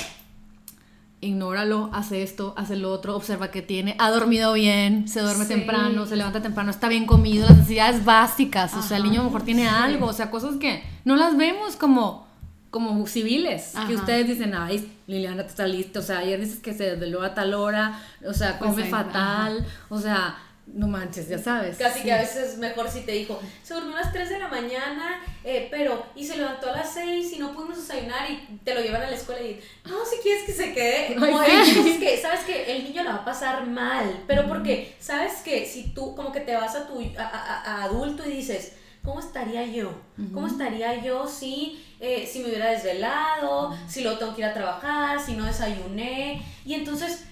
ignóralo, 1.20 1.90
hace 1.94 2.22
esto, 2.22 2.54
hace 2.58 2.76
lo 2.76 2.92
otro, 2.92 3.16
observa 3.16 3.50
que 3.50 3.64
tiene, 3.64 3.96
ha 3.98 4.12
dormido 4.12 4.54
bien, 4.54 5.08
se 5.08 5.22
duerme 5.22 5.46
Sí. 5.46 5.54
temprano, 5.56 6.06
se 6.06 6.16
levanta 6.16 6.42
temprano, 6.44 6.70
está 6.70 6.88
bien 6.90 7.08
comido, 7.08 7.48
las 7.48 7.58
necesidades 7.58 8.06
básicas, 8.06 8.76
o 8.76 8.84
sea, 8.84 8.98
el 8.98 9.04
niño 9.04 9.22
a 9.22 9.24
lo 9.24 9.30
mejor 9.32 9.42
tiene 9.44 9.68
algo, 9.68 10.06
o 10.06 10.14
sea, 10.14 10.30
cosas 10.30 10.58
que 10.58 10.84
no 11.06 11.16
las 11.16 11.36
vemos 11.36 11.76
como 11.76 12.27
como 12.70 13.06
civiles, 13.08 13.74
que 13.88 13.96
ustedes 13.96 14.28
dicen, 14.28 14.54
ay, 14.54 14.92
Liliana 15.08 15.44
está 15.44 15.66
lista, 15.68 16.00
o 16.00 16.04
sea, 16.04 16.20
ayer 16.20 16.40
dices 16.40 16.60
que 16.60 16.74
se 16.74 16.84
desveló 16.92 17.22
a 17.22 17.34
tal 17.34 17.54
hora, 17.54 18.02
o 18.26 18.34
sea, 18.34 18.60
Pues 18.60 18.72
come 18.72 18.84
ahí, 18.84 18.90
fatal, 18.90 19.66
o 19.90 20.00
sea, 20.00 20.38
no 20.68 20.86
manches, 20.90 21.30
ya 21.30 21.40
sabes. 21.40 21.78
Casi 21.78 22.02
que 22.04 22.12
a 22.12 22.18
veces 22.18 22.50
es 22.54 22.58
mejor 22.58 22.90
si 22.90 23.02
te 23.02 23.14
dijo, 23.14 23.40
se 23.64 23.74
durmió 23.74 23.96
a 23.96 24.02
las 24.02 24.12
3 24.12 24.30
de 24.30 24.38
la 24.38 24.50
mañana, 24.50 25.22
eh, 25.46 25.70
pero, 25.72 26.06
y 26.14 26.26
se 26.26 26.36
levantó 26.36 26.70
a 26.70 26.76
las 26.76 26.94
6 26.94 27.32
y 27.32 27.40
no 27.40 27.54
pudimos 27.54 27.78
desayunar 27.78 28.30
y 28.30 28.58
te 28.66 28.76
lo 28.76 28.82
llevan 28.82 29.02
a 29.04 29.10
la 29.10 29.16
escuela 29.16 29.42
y, 29.42 29.62
no, 29.86 30.04
si 30.06 30.18
quieres 30.22 30.44
que 30.44 30.52
se 30.52 30.74
quede, 30.74 31.16
no, 31.16 31.40
Ay, 31.40 31.52
el 31.56 31.66
sí. 31.66 31.80
niño 31.80 31.88
es 31.94 32.00
que, 32.00 32.18
sabes 32.22 32.42
que 32.42 32.76
el 32.76 32.84
niño 32.84 33.02
la 33.06 33.12
va 33.12 33.18
a 33.20 33.26
pasar 33.26 33.66
mal, 33.66 34.24
pero 34.28 34.46
porque, 34.46 34.94
sabes 35.00 35.36
que 35.38 35.66
si 35.66 35.94
tú 35.94 36.14
como 36.18 36.34
que 36.34 36.42
te 36.42 36.54
vas 36.54 36.76
a 36.76 36.86
tu, 36.86 37.00
a, 37.18 37.24
a- 37.24 37.62
a 37.62 37.84
adulto 37.86 38.28
y 38.28 38.34
dices, 38.34 38.74
¿cómo 39.06 39.22
estaría 39.22 39.66
yo? 39.66 39.94
¿Cómo 40.34 40.48
estaría 40.48 41.02
yo 41.02 41.28
si, 41.28 41.82
eh, 42.00 42.28
si 42.32 42.40
me 42.40 42.48
hubiera 42.50 42.70
desvelado, 42.70 43.76
si 43.88 44.02
luego 44.02 44.18
tengo 44.20 44.36
que 44.36 44.42
ir 44.42 44.48
a 44.48 44.54
trabajar, 44.54 45.20
si 45.20 45.34
no 45.34 45.46
desayuné? 45.46 46.42
Y 46.66 46.74
entonces 46.76 47.24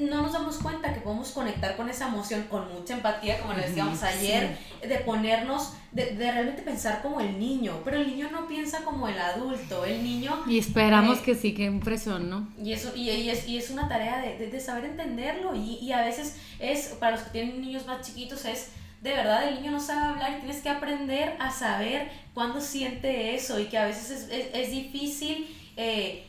no 0.00 0.22
nos 0.22 0.32
damos 0.32 0.56
cuenta 0.56 0.92
que 0.92 1.00
podemos 1.00 1.30
conectar 1.30 1.76
con 1.76 1.88
esa 1.88 2.08
emoción 2.08 2.42
con 2.50 2.72
mucha 2.72 2.94
empatía, 2.94 3.38
como 3.40 3.54
le 3.54 3.62
decíamos 3.68 4.02
ayer, 4.02 4.58
de 4.82 4.96
ponernos, 4.98 5.74
de, 5.92 6.16
de 6.16 6.32
realmente 6.32 6.62
pensar 6.62 7.00
como 7.00 7.20
el 7.20 7.38
niño, 7.38 7.80
pero 7.84 7.96
el 7.98 8.08
niño 8.08 8.28
no 8.32 8.48
piensa 8.48 8.82
como 8.84 9.06
el 9.06 9.16
adulto, 9.16 9.84
el 9.84 10.02
niño... 10.02 10.36
Y 10.48 10.58
esperamos 10.58 11.18
eh, 11.18 11.22
que 11.24 11.34
sí, 11.36 11.54
qué 11.54 11.64
impresión, 11.66 12.28
¿no? 12.28 12.48
y 12.60 12.72
eso 12.72 12.90
y, 12.96 13.08
y 13.08 13.30
es, 13.30 13.46
y 13.48 13.56
es 13.56 13.70
una 13.70 13.88
tarea 13.88 14.20
de, 14.20 14.36
de- 14.36 14.50
de 14.50 14.60
saber 14.60 14.84
entenderlo 14.86 15.54
y, 15.54 15.76
y 15.80 15.92
a 15.92 16.00
veces 16.02 16.34
es, 16.58 16.88
para 16.98 17.12
los 17.12 17.20
que 17.20 17.30
tienen 17.30 17.60
niños 17.60 17.86
más 17.86 18.04
chiquitos, 18.04 18.46
es 18.46 18.70
de 19.02 19.10
verdad 19.12 19.48
el 19.48 19.56
niño 19.56 19.70
no 19.72 19.80
sabe 19.80 20.06
hablar 20.08 20.32
y 20.32 20.40
tienes 20.40 20.62
que 20.62 20.68
aprender 20.68 21.36
a 21.38 21.50
saber 21.50 22.10
cuándo 22.34 22.60
siente 22.60 23.34
eso 23.34 23.58
y 23.60 23.66
que 23.66 23.78
a 23.78 23.84
veces 23.86 24.10
es, 24.10 24.28
es- 24.30 24.48
es 24.54 24.70
difícil 24.70 25.46
eh, 25.76 26.24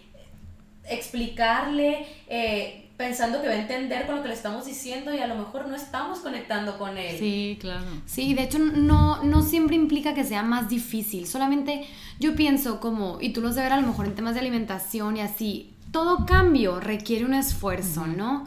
explicarle 0.90 2.06
eh, 2.28 2.90
pensando 2.98 3.42
que 3.42 3.48
va 3.48 3.54
a 3.54 3.60
entender 3.60 4.06
con 4.06 4.18
lo 4.18 4.22
que 4.22 4.28
le 4.28 4.34
estamos 4.34 4.66
diciendo 4.66 5.14
y 5.14 5.20
a 5.20 5.28
lo 5.28 5.36
mejor 5.36 5.68
no 5.68 5.76
estamos 5.76 6.20
conectando 6.20 6.78
con 6.78 6.98
él. 6.98 7.16
Sí, 7.18 7.58
claro. 7.62 7.86
Sí, 8.06 8.34
de 8.34 8.44
hecho 8.44 8.60
no, 8.60 9.24
no 9.24 9.42
siempre 9.42 9.76
implica 9.76 10.14
que 10.14 10.24
sea 10.26 10.44
más 10.44 10.68
difícil, 10.70 11.26
solamente 11.28 11.86
yo 12.20 12.36
pienso 12.36 12.80
como, 12.80 13.18
y 13.22 13.30
tú 13.30 13.42
lo 13.42 13.54
sabes 13.54 13.72
a 13.72 13.80
lo 13.80 13.88
mejor 13.88 14.06
en 14.08 14.16
temas 14.16 14.34
de 14.34 14.42
alimentación 14.42 15.16
y 15.18 15.22
así, 15.22 15.74
todo 15.92 16.26
cambio 16.26 16.80
requiere 16.80 17.24
un 17.26 17.34
esfuerzo, 17.34 18.06
¿no? 18.06 18.46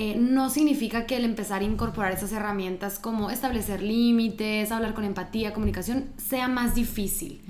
Eh, 0.00 0.14
no 0.16 0.48
significa 0.48 1.06
que 1.06 1.16
el 1.16 1.24
empezar 1.24 1.60
a 1.60 1.64
incorporar 1.64 2.12
esas 2.12 2.30
herramientas 2.30 3.00
como 3.00 3.30
establecer 3.30 3.82
límites, 3.82 4.70
hablar 4.70 4.94
con 4.94 5.02
empatía, 5.02 5.52
comunicación, 5.52 6.04
sea 6.16 6.46
más 6.46 6.76
difícil. 6.76 7.42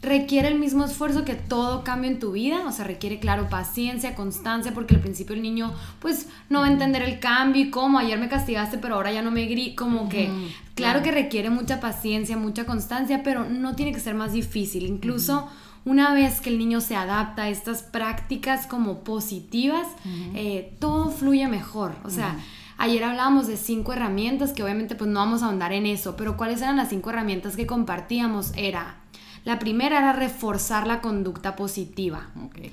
Requiere 0.00 0.48
el 0.48 0.58
mismo 0.58 0.86
esfuerzo 0.86 1.26
que 1.26 1.34
todo 1.34 1.84
cambio 1.84 2.10
en 2.10 2.18
tu 2.18 2.32
vida, 2.32 2.66
o 2.66 2.72
sea, 2.72 2.86
requiere, 2.86 3.20
claro, 3.20 3.50
paciencia, 3.50 4.14
constancia, 4.14 4.72
porque 4.72 4.94
al 4.94 5.02
principio 5.02 5.36
el 5.36 5.42
niño, 5.42 5.70
pues, 6.00 6.28
no 6.48 6.60
va 6.60 6.68
a 6.68 6.72
entender 6.72 7.02
el 7.02 7.20
cambio 7.20 7.60
y 7.60 7.68
cómo, 7.68 7.98
ayer 7.98 8.18
me 8.18 8.30
castigaste, 8.30 8.78
pero 8.78 8.94
ahora 8.94 9.12
ya 9.12 9.20
no 9.20 9.30
me 9.30 9.44
gri, 9.44 9.74
como 9.74 10.08
que, 10.08 10.30
claro. 10.74 11.02
que 11.02 11.10
requiere 11.10 11.50
mucha 11.50 11.78
paciencia, 11.78 12.38
mucha 12.38 12.64
constancia, 12.64 13.22
pero 13.22 13.44
no 13.44 13.76
tiene 13.76 13.92
que 13.92 14.00
ser 14.00 14.14
más 14.14 14.32
difícil. 14.32 14.86
Incluso 14.86 15.46
una 15.84 16.12
vez 16.12 16.40
que 16.40 16.50
el 16.50 16.58
niño 16.58 16.80
se 16.80 16.96
adapta 16.96 17.42
a 17.42 17.48
estas 17.48 17.82
prácticas 17.82 18.66
como 18.66 19.00
positivas, 19.00 19.86
eh, 20.34 20.76
todo 20.78 21.10
fluye 21.10 21.48
mejor. 21.48 21.94
O 22.04 22.10
sea, 22.10 22.36
ayer 22.78 23.02
hablábamos 23.02 23.46
de 23.46 23.56
cinco 23.56 23.92
herramientas 23.92 24.52
que 24.52 24.62
obviamente 24.62 24.94
pues 24.94 25.10
no 25.10 25.20
vamos 25.20 25.42
a 25.42 25.46
ahondar 25.46 25.72
en 25.72 25.86
eso, 25.86 26.16
pero 26.16 26.36
¿cuáles 26.36 26.62
eran 26.62 26.76
las 26.76 26.88
cinco 26.88 27.10
herramientas 27.10 27.56
que 27.56 27.66
compartíamos? 27.66 28.52
Era, 28.56 28.96
la 29.44 29.58
primera 29.58 29.98
era 29.98 30.12
reforzar 30.12 30.86
la 30.86 31.00
conducta 31.00 31.56
positiva. 31.56 32.28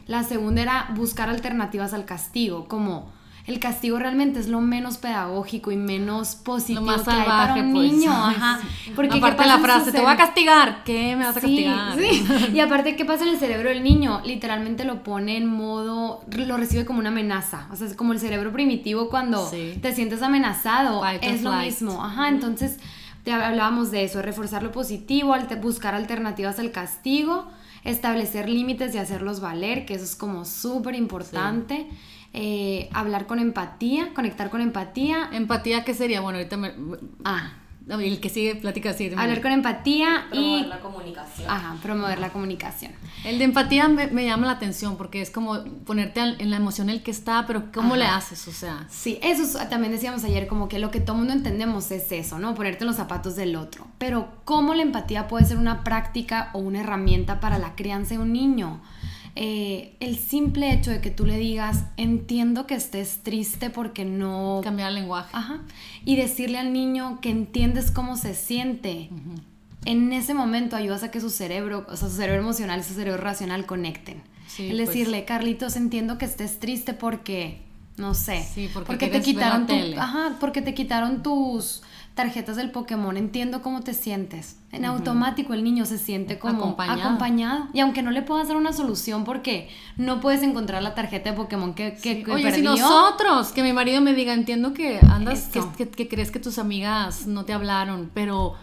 La 0.05 0.24
segunda 0.24 0.62
era 0.62 0.89
buscar 0.95 1.30
alternativas 1.30 1.93
al 1.93 2.05
castigo, 2.05 2.68
como 2.68 3.12
el 3.50 3.60
castigo 3.60 4.00
realmente 4.00 4.39
es 4.39 4.47
lo 4.47 4.62
menos 4.62 4.97
pedagógico 4.97 5.72
y 5.72 5.76
menos 5.76 6.36
positivo 6.36 6.80
Lo 6.82 6.86
más 6.86 7.02
que 7.02 7.12
hay 7.12 7.26
para 7.28 7.56
un 7.56 7.74
pues. 7.74 7.91
niño. 7.91 8.12
Ajá. 8.12 8.60
Porque 8.95 9.10
¿qué 9.12 9.18
Aparte 9.18 9.45
la 9.45 9.58
frase, 9.60 9.91
te 9.91 10.00
voy 10.00 10.12
a 10.12 10.16
castigar, 10.16 10.84
¿qué 10.86 11.16
me 11.16 11.26
vas 11.26 11.36
a 11.38 11.41
Sí, 11.41 11.66
castigar? 11.66 11.97
sí. 11.97 12.52
Y 12.54 12.60
aparte, 12.60 12.95
¿qué 12.95 13.06
pasa 13.06 13.24
en 13.24 13.30
el 13.32 13.39
cerebro 13.39 13.70
del 13.70 13.84
niño? 13.84 14.22
Literalmente 14.24 14.86
lo 14.86 15.04
pone 15.04 15.36
en 15.38 15.47
modo, 15.47 16.24
lo 16.32 16.58
recibe 16.58 16.86
como 16.86 17.00
una 17.00 17.10
amenaza. 17.10 17.68
O 17.72 17.76
sea, 17.76 17.88
es 17.88 17.95
como 17.95 18.14
el 18.14 18.20
cerebro 18.20 18.52
primitivo 18.52 19.10
cuando 19.10 19.50
Sí. 19.50 19.78
te 19.82 19.93
sientes 19.93 20.22
amenazado. 20.22 21.02
Fight 21.02 21.24
es 21.24 21.41
lo 21.41 21.52
mismo. 21.54 22.04
Ajá, 22.04 22.30
entonces 22.30 22.78
te 23.24 23.34
hablábamos 23.34 23.91
de 23.91 24.04
eso, 24.06 24.22
reforzar 24.22 24.64
lo 24.64 24.72
positivo, 24.72 25.36
buscar 25.62 25.93
alternativas 25.95 26.60
al 26.60 26.72
castigo, 26.72 27.47
establecer 27.84 28.50
límites 28.50 28.93
y 28.95 28.97
hacerlos 28.97 29.39
valer, 29.39 29.86
que 29.86 29.93
eso 29.95 30.04
es 30.04 30.16
como 30.16 30.45
súper 30.45 30.95
importante. 30.95 31.88
Eh, 32.34 32.89
hablar 32.93 33.25
con 33.25 33.39
empatía, 33.39 34.13
conectar 34.13 34.49
con 34.49 34.61
empatía. 34.61 35.30
Empatía, 35.32 35.84
¿qué 35.84 35.93
sería? 35.93 36.21
Bueno, 36.21 36.38
ahorita 36.38 36.57
me... 36.57 36.73
Ah, 37.25 37.53
no, 37.88 37.99
El 37.99 38.19
que 38.19 38.30
sigue, 38.30 38.53
plática 38.53 38.91
así. 38.91 39.09
hablar 39.17 39.41
con 39.41 39.51
empatía 39.51 40.27
Promover 40.30 40.63
y 40.65 40.67
la 40.67 40.80
comunicación. 40.80 41.49
ajá, 41.49 41.75
promover 41.82 42.19
la 42.19 42.30
comunicación. 42.30 42.91
El 43.25 43.39
de 43.39 43.45
empatía 43.45 43.88
me, 43.88 44.05
me 44.07 44.25
llama 44.25 44.45
la 44.45 44.53
atención 44.53 44.95
porque 44.95 45.23
es 45.23 45.32
como 45.32 45.63
ponerte 45.88 46.19
al- 46.21 46.39
en 46.39 46.51
la 46.51 46.57
emoción 46.57 46.89
en 46.89 46.97
el 46.97 47.01
que 47.01 47.09
está, 47.09 47.47
pero 47.47 47.71
¿cómo 47.73 47.95
Ajá. 47.95 47.97
le 47.97 48.05
haces? 48.05 48.47
O 48.47 48.51
sea, 48.51 48.86
Sí, 48.91 49.17
eso 49.23 49.41
es- 49.41 49.69
también 49.69 49.91
decíamos 49.91 50.23
ayer, 50.23 50.45
como 50.45 50.69
que 50.69 50.77
lo 50.77 50.91
que 50.91 50.99
todo 50.99 51.15
mundo 51.15 51.34
entendemos 51.34 51.89
es 51.89 52.11
eso, 52.11 52.38
¿no? 52.38 52.53
Ponerte 52.53 52.84
en 52.84 52.88
los 52.89 52.95
zapatos 52.97 53.36
del 53.36 53.55
otro. 53.55 53.88
Pero 53.97 54.30
¿cómo 54.45 54.75
la 54.75 54.84
empatía 54.84 55.27
puede 55.27 55.45
ser 55.45 55.57
una 55.57 55.84
práctica 55.84 56.51
o 56.53 56.59
una 56.59 56.82
herramienta 56.82 57.39
para 57.39 57.57
la 57.57 57.73
crianza 57.73 58.13
de 58.13 58.19
un 58.19 58.34
niño? 58.34 58.82
Eh, 59.36 59.95
el 59.99 60.17
simple 60.17 60.73
hecho 60.73 60.91
de 60.91 61.01
que 61.01 61.11
tú 61.11 61.25
le 61.25 61.38
digas, 61.38 61.86
entiendo 61.97 62.67
que 62.67 62.75
estés 62.75 63.19
triste 63.23 63.69
porque 63.69 64.03
no... 64.05 64.61
cambiar 64.63 64.89
el 64.89 64.95
lenguaje. 64.95 65.30
Ajá. 65.34 65.61
Y 66.05 66.15
decirle 66.15 66.57
al 66.57 66.73
niño 66.73 67.19
que 67.21 67.30
entiendes 67.30 67.91
cómo 67.91 68.17
se 68.17 68.36
siente. 68.36 69.09
En 69.86 70.11
ese 70.11 70.34
momento 70.34 70.75
ayudas 70.75 71.03
a 71.03 71.11
que 71.11 71.21
su 71.21 71.30
cerebro, 71.30 71.86
o 71.89 71.95
sea, 71.95 72.09
su 72.09 72.15
cerebro 72.17 72.41
emocional 72.41 72.82
y 72.82 72.84
su 72.84 72.93
cerebro 72.93 73.21
racional 73.21 73.65
conecten. 73.65 74.21
Sí, 74.47 74.63
el 74.69 74.75
pues. 74.75 74.88
decirle, 74.89 75.25
Carlitos, 75.25 75.75
entiendo 75.77 76.17
que 76.17 76.25
estés 76.25 76.59
triste 76.59 76.93
porque, 76.93 77.61
no 77.97 78.13
sé, 78.13 78.43
Sí, 78.43 78.69
porque 78.73 78.93
te 78.93 78.97
quieres 78.97 79.13
ver 79.13 79.23
quitaron 79.23 79.67
tu- 79.67 79.99
ajá, 79.99 80.36
porque 80.39 80.61
te 80.61 80.73
quitaron 80.73 81.23
tus 81.23 81.82
tarjetas 82.20 82.57
del 82.57 82.70
Pokémon, 82.72 83.15
entiendo 83.15 83.61
cómo 83.61 83.80
te 83.82 83.93
sientes. 83.93 84.57
En 84.74 84.84
automático 84.84 85.53
el 85.53 85.63
niño 85.63 85.86
se 85.86 85.97
siente 85.97 86.38
como 86.38 86.57
Acompañado. 86.57 86.99
acompañado. 87.01 87.67
Y 87.74 87.80
aunque 87.80 88.01
no 88.01 88.11
le 88.11 88.22
puedas 88.24 88.49
dar 88.49 88.57
una 88.57 88.74
solución 88.74 89.24
porque 89.24 89.70
no 89.95 90.20
puedes 90.20 90.43
encontrar 90.43 90.84
la 90.84 90.93
tarjeta 90.95 91.32
de 91.32 91.38
Pokémon 91.38 91.74
que, 91.74 91.95
que, 91.95 92.24
que 92.24 92.32
Oye, 92.32 92.51
si 92.51 92.61
nosotros, 92.61 93.53
que 93.53 93.63
mi 93.63 93.72
marido 93.72 94.01
me 94.01 94.13
diga, 94.13 94.34
entiendo 94.34 94.74
que 94.74 94.99
andas, 95.09 95.49
que- 95.78 95.89
que 95.89 96.09
crees 96.09 96.30
que 96.30 96.39
tus 96.39 96.59
amigas 96.59 97.26
no 97.26 97.45
te 97.45 97.53
hablaron, 97.53 98.11
pero, 98.13 98.55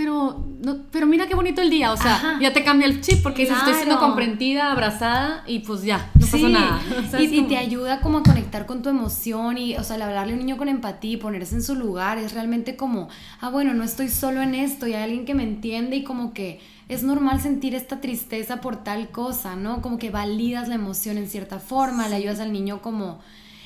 pero, 0.00 0.46
no, 0.62 0.78
pero 0.90 1.04
mira 1.04 1.26
qué 1.26 1.34
bonito 1.34 1.60
el 1.60 1.68
día, 1.68 1.92
o 1.92 1.96
sea, 1.98 2.14
Ajá. 2.14 2.38
ya 2.40 2.54
te 2.54 2.64
cambia 2.64 2.86
el 2.86 3.02
chip 3.02 3.22
porque 3.22 3.42
dices, 3.42 3.58
estoy 3.58 3.74
siendo 3.74 3.98
comprendida, 3.98 4.72
abrazada 4.72 5.44
y 5.46 5.58
pues 5.58 5.82
ya, 5.82 6.10
no 6.18 6.24
Sí, 6.24 6.32
pasó 6.32 6.48
nada. 6.48 6.80
O 7.06 7.10
sea, 7.10 7.20
y, 7.20 7.42
te 7.42 7.58
ayuda 7.58 8.00
como 8.00 8.16
a 8.18 8.22
conectar 8.22 8.64
con 8.64 8.80
tu 8.82 8.88
emoción 8.88 9.58
y, 9.58 9.76
o 9.76 9.84
sea, 9.84 9.96
el 9.96 10.02
hablarle 10.02 10.32
a 10.32 10.36
un 10.36 10.40
niño 10.40 10.56
con 10.56 10.70
empatía 10.70 11.12
y 11.12 11.16
ponerse 11.18 11.54
en 11.54 11.62
su 11.62 11.74
lugar 11.74 12.16
es 12.16 12.32
realmente 12.32 12.76
como, 12.76 13.10
ah, 13.42 13.50
bueno, 13.50 13.74
no 13.74 13.84
estoy 13.84 14.08
solo 14.08 14.40
en 14.40 14.54
esto 14.54 14.86
y 14.86 14.94
hay 14.94 15.02
alguien 15.02 15.26
que 15.26 15.34
me 15.34 15.42
entiende 15.42 15.96
y 15.96 16.02
como 16.02 16.32
que 16.32 16.60
es 16.88 17.02
normal 17.02 17.42
sentir 17.42 17.74
esta 17.74 18.00
tristeza 18.00 18.62
por 18.62 18.82
tal 18.82 19.10
cosa, 19.10 19.54
¿no? 19.54 19.82
Como 19.82 19.98
que 19.98 20.08
validas 20.08 20.66
la 20.68 20.76
emoción 20.76 21.18
en 21.18 21.28
cierta 21.28 21.58
forma, 21.58 22.08
le 22.08 22.16
ayudas 22.16 22.40
al 22.40 22.54
niño 22.54 22.80
como... 22.80 23.18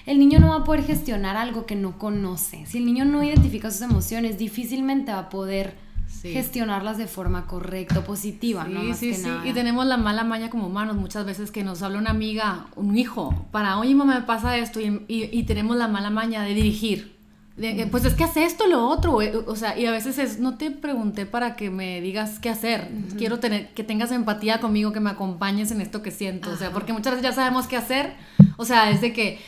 El 0.04 0.18
niño 0.18 0.40
no 0.40 0.48
va 0.48 0.56
a 0.56 0.64
poder 0.64 0.84
gestionar 0.84 1.36
algo 1.36 1.64
que 1.64 1.76
no 1.76 1.96
conoce. 1.96 2.66
Si 2.66 2.76
el 2.78 2.86
niño 2.86 3.04
no 3.04 3.22
identifica 3.22 3.70
sus 3.70 3.82
emociones, 3.82 4.36
difícilmente 4.36 5.12
va 5.12 5.20
a 5.20 5.28
poder 5.30 5.76
Sí. 6.24 6.32
gestionarlas 6.32 6.96
de 6.96 7.06
forma 7.06 7.46
correcta 7.46 8.02
positiva, 8.02 8.64
Sí, 8.66 8.72
¿no? 8.72 8.82
Más 8.82 8.98
sí, 8.98 9.10
que 9.10 9.16
sí. 9.16 9.26
nada. 9.26 9.46
Y 9.46 9.52
tenemos 9.52 9.84
la 9.84 9.98
mala 9.98 10.24
maña 10.24 10.48
como 10.48 10.66
humanos 10.66 10.96
muchas 10.96 11.26
veces 11.26 11.50
que 11.50 11.62
nos 11.62 11.82
habla 11.82 11.98
una 11.98 12.10
amiga, 12.10 12.64
un 12.76 12.96
hijo, 12.96 13.46
para, 13.50 13.78
oye 13.78 13.94
mamá, 13.94 14.14
me 14.20 14.22
pasa 14.22 14.56
esto, 14.56 14.80
y, 14.80 15.04
y- 15.06 15.28
y 15.30 15.42
tenemos 15.42 15.76
la 15.76 15.86
mala 15.86 16.08
maña 16.08 16.42
de 16.42 16.54
dirigir. 16.54 17.14
De, 17.58 17.82
eh, 17.82 17.86
pues 17.88 18.04
es 18.06 18.14
que 18.14 18.24
hace 18.24 18.44
esto, 18.44 18.66
lo 18.66 18.88
otro, 18.88 19.20
eh, 19.22 19.32
o 19.46 19.54
sea, 19.54 19.78
y 19.78 19.84
a 19.86 19.92
veces 19.92 20.18
es, 20.18 20.40
no 20.40 20.56
te 20.56 20.70
pregunté 20.72 21.24
para 21.26 21.54
que 21.56 21.68
me 21.70 22.00
digas 22.00 22.40
qué 22.40 22.48
hacer, 22.48 22.90
quiero 23.18 23.38
tener, 23.38 23.72
que 23.74 23.84
tengas 23.84 24.10
empatía 24.10 24.58
conmigo, 24.60 24.92
que 24.92 24.98
me 25.00 25.10
acompañes 25.10 25.70
en 25.70 25.80
esto 25.82 26.02
que 26.02 26.10
siento, 26.10 26.50
o 26.50 26.56
sea, 26.56 26.70
porque 26.72 26.92
muchas 26.94 27.12
veces 27.12 27.22
ya 27.22 27.32
sabemos 27.32 27.66
qué 27.68 27.76
hacer, 27.76 28.14
o 28.56 28.64
sea, 28.64 28.90
es 28.90 29.00
de 29.02 29.12
que 29.12 29.38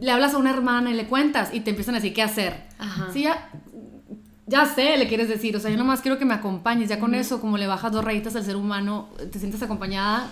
le 0.00 0.10
hablas 0.10 0.34
a 0.34 0.38
una 0.38 0.50
hermana 0.50 0.90
y 0.90 0.94
le 0.94 1.06
cuentas 1.06 1.50
y 1.52 1.60
te 1.60 1.70
empiezan 1.70 1.94
a 1.94 1.98
decir 1.98 2.14
qué 2.14 2.22
hacer. 2.22 2.64
Ajá. 2.78 3.10
Sí, 3.12 3.22
ya, 3.22 3.48
ya 4.52 4.66
sé, 4.66 4.96
le 4.98 5.08
quieres 5.08 5.28
decir, 5.28 5.56
o 5.56 5.60
sea, 5.60 5.70
yo 5.70 5.76
nomás 5.78 6.00
quiero 6.02 6.18
que 6.18 6.24
me 6.26 6.34
acompañes, 6.34 6.88
ya 6.90 6.98
con 7.00 7.14
eso, 7.14 7.40
como 7.40 7.56
le 7.56 7.66
bajas 7.66 7.90
dos 7.92 8.04
rayitas 8.04 8.36
al 8.36 8.44
ser 8.44 8.56
humano, 8.56 9.08
te 9.32 9.38
sientes 9.38 9.62
acompañada 9.62 10.30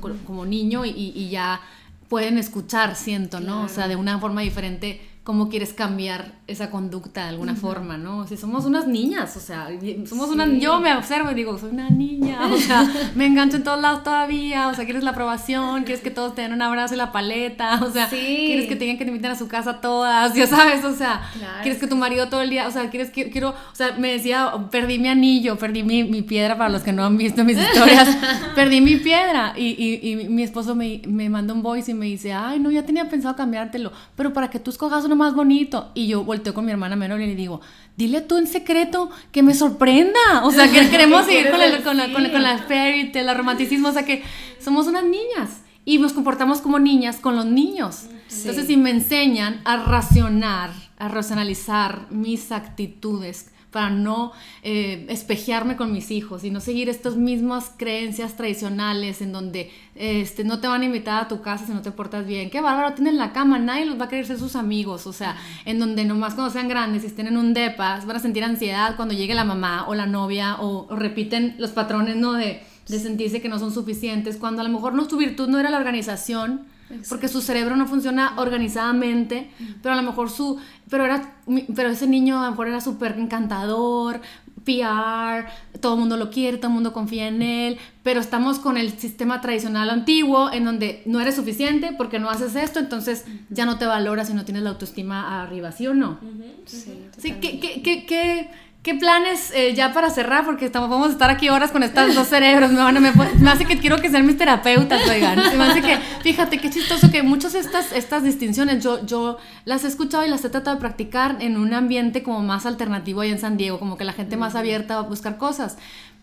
co- 0.00 0.16
como 0.26 0.44
niño 0.44 0.84
y, 0.84 0.90
y 0.90 1.30
ya 1.30 1.60
pueden 2.08 2.38
escuchar, 2.38 2.96
siento, 2.96 3.40
¿no? 3.40 3.62
O 3.64 3.68
sea, 3.68 3.86
de 3.88 3.96
una 3.96 4.18
forma 4.18 4.40
diferente 4.42 5.00
cómo 5.24 5.48
quieres 5.48 5.72
cambiar 5.72 6.32
esa 6.48 6.68
conducta 6.68 7.22
de 7.22 7.28
alguna 7.28 7.54
forma, 7.54 7.96
¿no? 7.96 8.26
Si 8.26 8.36
somos 8.36 8.64
unas 8.64 8.88
niñas, 8.88 9.36
o 9.36 9.40
sea, 9.40 9.68
somos 10.04 10.30
unas, 10.30 10.48
yo 10.60 10.80
me 10.80 10.92
observo 10.94 11.30
y 11.30 11.34
digo, 11.34 11.56
soy 11.58 11.70
una 11.70 11.90
niña, 11.90 12.40
o 12.52 12.56
sea, 12.56 12.90
me 13.14 13.26
engancho 13.26 13.58
en 13.58 13.62
todos 13.62 13.80
lados 13.80 14.02
todavía, 14.02 14.66
o 14.66 14.74
sea, 14.74 14.84
quieres 14.84 15.04
la 15.04 15.10
aprobación, 15.12 15.84
quieres 15.84 16.02
que 16.02 16.10
todos 16.10 16.34
te 16.34 16.42
den 16.42 16.52
un 16.52 16.60
abrazo 16.60 16.94
y 16.94 16.96
la 16.96 17.12
paleta, 17.12 17.80
o 17.84 17.92
sea, 17.92 18.08
quieres 18.08 18.68
que 18.68 18.74
tengan 18.74 18.98
que 18.98 19.04
te 19.04 19.10
inviten 19.10 19.30
a 19.30 19.36
su 19.36 19.46
casa 19.46 19.80
todas, 19.80 20.34
ya 20.34 20.48
sabes, 20.48 20.84
o 20.84 20.92
sea, 20.92 21.22
quieres 21.62 21.80
que 21.80 21.86
tu 21.86 21.94
marido 21.94 22.28
todo 22.28 22.40
el 22.40 22.50
día, 22.50 22.66
o 22.66 22.72
sea, 22.72 22.90
quieres 22.90 23.10
que, 23.10 23.30
quiero, 23.30 23.50
o 23.50 23.74
sea, 23.74 23.92
me 23.92 24.10
decía, 24.10 24.52
perdí 24.72 24.98
mi 24.98 25.06
anillo, 25.06 25.56
perdí 25.56 25.84
mi, 25.84 26.02
mi 26.02 26.22
piedra, 26.22 26.58
para 26.58 26.68
los 26.68 26.82
que 26.82 26.92
no 26.92 27.04
han 27.04 27.16
visto 27.16 27.44
mis 27.44 27.58
historias, 27.58 28.08
perdí 28.56 28.80
mi 28.80 28.96
piedra, 28.96 29.54
y, 29.56 29.68
y, 29.68 30.10
y 30.10 30.28
mi 30.28 30.42
esposo 30.42 30.74
me, 30.74 31.00
me 31.06 31.28
manda 31.28 31.54
un 31.54 31.62
voice 31.62 31.92
y 31.92 31.94
me 31.94 32.06
dice, 32.06 32.32
ay, 32.32 32.58
no, 32.58 32.72
ya 32.72 32.84
tenía 32.84 33.08
pensado 33.08 33.36
cambiártelo, 33.36 33.92
pero 34.16 34.32
para 34.32 34.50
que 34.50 34.58
tú 34.58 34.72
escojas 34.72 35.04
uno 35.12 35.24
más 35.24 35.34
bonito. 35.34 35.90
Y 35.94 36.06
yo 36.06 36.24
volteo 36.24 36.54
con 36.54 36.64
mi 36.64 36.72
hermana 36.72 36.96
menor 36.96 37.20
y 37.20 37.26
le 37.26 37.34
digo, 37.34 37.60
dile 37.96 38.20
tú 38.22 38.38
en 38.38 38.46
secreto 38.46 39.10
que 39.30 39.42
me 39.42 39.54
sorprenda. 39.54 40.44
O 40.44 40.50
sea, 40.50 40.70
que 40.70 40.88
queremos 40.90 41.26
seguir 41.26 41.50
con, 41.50 41.60
la, 41.60 41.82
con, 41.82 41.96
la, 41.96 42.12
con, 42.12 42.42
la, 42.42 42.58
fairy 42.58 43.12
tale, 43.12 43.30
el 43.30 43.36
romanticismo. 43.36 43.88
O 43.88 43.92
sea, 43.92 44.04
que 44.04 44.22
somos 44.58 44.86
unas 44.86 45.04
niñas 45.04 45.60
y 45.84 45.98
nos 45.98 46.12
comportamos 46.12 46.60
como 46.60 46.78
niñas 46.78 47.16
con 47.16 47.36
los 47.36 47.46
niños. 47.46 48.06
Entonces, 48.30 48.66
si 48.66 48.76
me 48.76 48.90
enseñan 48.90 49.60
a 49.64 49.76
racionar, 49.76 50.70
a 50.98 51.08
racionalizar 51.08 52.06
mis 52.10 52.50
actitudes, 52.50 53.50
para 53.72 53.90
no 53.90 54.32
eh, 54.62 55.06
espejearme 55.08 55.76
con 55.76 55.92
mis 55.92 56.10
hijos 56.10 56.44
y 56.44 56.50
no 56.50 56.60
seguir 56.60 56.88
estas 56.88 57.16
mismas 57.16 57.72
creencias 57.76 58.36
tradicionales 58.36 59.22
en 59.22 59.32
donde 59.32 59.72
este, 59.94 60.44
no 60.44 60.60
te 60.60 60.68
van 60.68 60.82
a 60.82 60.84
invitar 60.84 61.24
a 61.24 61.28
tu 61.28 61.42
casa 61.42 61.66
si 61.66 61.72
no 61.72 61.82
te 61.82 61.90
portas 61.90 62.26
bien. 62.26 62.50
Qué 62.50 62.60
bárbaro, 62.60 62.94
tienen 62.94 63.18
la 63.18 63.32
cama, 63.32 63.58
nadie 63.58 63.86
los 63.86 63.98
va 63.98 64.04
a 64.04 64.08
querer 64.08 64.26
ser 64.26 64.38
sus 64.38 64.54
amigos. 64.54 65.06
O 65.06 65.12
sea, 65.12 65.36
en 65.64 65.78
donde 65.80 66.04
nomás 66.04 66.34
cuando 66.34 66.52
sean 66.52 66.68
grandes 66.68 67.02
y 67.02 67.06
estén 67.06 67.26
en 67.26 67.36
un 67.36 67.54
depa, 67.54 68.00
van 68.06 68.16
a 68.16 68.20
sentir 68.20 68.44
ansiedad 68.44 68.94
cuando 68.94 69.14
llegue 69.14 69.34
la 69.34 69.44
mamá 69.44 69.86
o 69.88 69.94
la 69.94 70.06
novia 70.06 70.56
o, 70.60 70.86
repiten 70.94 71.56
los 71.58 71.70
patrones, 71.70 72.16
¿no? 72.16 72.34
De, 72.34 72.60
de 72.88 72.98
sentirse 72.98 73.40
que 73.40 73.48
no 73.48 73.58
son 73.58 73.72
suficientes, 73.72 74.36
cuando 74.36 74.60
a 74.60 74.64
lo 74.64 74.70
mejor 74.70 74.92
no, 74.92 75.08
su 75.08 75.16
virtud 75.16 75.48
no 75.48 75.58
era 75.58 75.70
la 75.70 75.78
organización, 75.78 76.66
porque 77.08 77.28
su 77.28 77.40
cerebro 77.40 77.76
no 77.76 77.86
funciona 77.86 78.34
organizadamente, 78.36 79.50
pero 79.82 79.94
a 79.94 79.96
lo 79.96 80.02
mejor 80.02 80.30
su, 80.30 80.58
pero 80.88 81.04
era, 81.04 81.34
pero 81.74 81.88
ese 81.88 82.06
niño 82.06 82.40
a 82.40 82.44
lo 82.44 82.50
mejor 82.50 82.68
era 82.68 82.80
súper 82.80 83.18
encantador, 83.18 84.20
PR, 84.64 85.46
todo 85.80 85.94
el 85.94 86.00
mundo 86.00 86.16
lo 86.16 86.30
quiere, 86.30 86.56
todo 86.56 86.68
el 86.68 86.74
mundo 86.74 86.92
confía 86.92 87.28
en 87.28 87.42
él, 87.42 87.78
pero 88.02 88.20
estamos 88.20 88.58
con 88.58 88.76
el 88.76 88.98
sistema 88.98 89.40
tradicional 89.40 89.90
antiguo 89.90 90.52
en 90.52 90.64
donde 90.64 91.02
no 91.06 91.20
eres 91.20 91.36
suficiente 91.36 91.92
porque 91.96 92.18
no 92.18 92.30
haces 92.30 92.54
esto, 92.54 92.78
entonces 92.78 93.24
ya 93.50 93.66
no 93.66 93.78
te 93.78 93.86
valoras 93.86 94.30
y 94.30 94.34
no 94.34 94.44
tienes 94.44 94.62
la 94.62 94.70
autoestima 94.70 95.42
arriba, 95.42 95.72
¿sí 95.72 95.86
o 95.86 95.94
no? 95.94 96.18
Sí, 96.66 97.06
sí 97.16 97.32
¿qué, 97.40 97.58
qué, 97.58 98.06
qué, 98.06 98.50
¿Qué 98.82 98.96
planes 98.96 99.52
eh, 99.54 99.74
ya 99.74 99.92
para 99.92 100.10
cerrar? 100.10 100.44
Porque 100.44 100.64
estamos, 100.64 100.90
vamos 100.90 101.10
a 101.10 101.12
estar 101.12 101.30
aquí 101.30 101.48
horas 101.48 101.70
con 101.70 101.84
estos 101.84 102.16
dos 102.16 102.26
cerebros. 102.26 102.72
Me, 102.72 103.00
me, 103.00 103.12
me, 103.12 103.50
hace 103.50 103.64
que 103.64 103.78
quiero 103.78 103.98
que 103.98 104.10
sean 104.10 104.26
mis 104.26 104.36
terapeutas, 104.36 105.08
oigan. 105.08 105.36
Me 105.56 105.64
hace 105.64 105.82
que, 105.82 105.98
fíjate, 106.22 106.58
qué 106.58 106.68
chistoso 106.68 107.08
que 107.08 107.22
muchas 107.22 107.52
de 107.52 107.60
estas, 107.60 107.92
estas 107.92 108.24
distinciones 108.24 108.82
yo, 108.82 109.06
yo 109.06 109.38
las 109.64 109.84
he 109.84 109.86
escuchado 109.86 110.26
y 110.26 110.28
las 110.28 110.44
he 110.44 110.50
tratado 110.50 110.74
de 110.74 110.80
practicar 110.80 111.36
en 111.38 111.58
un 111.58 111.72
ambiente 111.74 112.24
como 112.24 112.40
más 112.40 112.66
alternativo 112.66 113.20
ahí 113.20 113.30
en 113.30 113.38
San 113.38 113.56
Diego, 113.56 113.78
como 113.78 113.96
que 113.96 114.04
la 114.04 114.14
gente 114.14 114.36
más 114.36 114.56
abierta 114.56 114.98
a 114.98 115.02
buscar 115.02 115.38
cosas. 115.38 115.78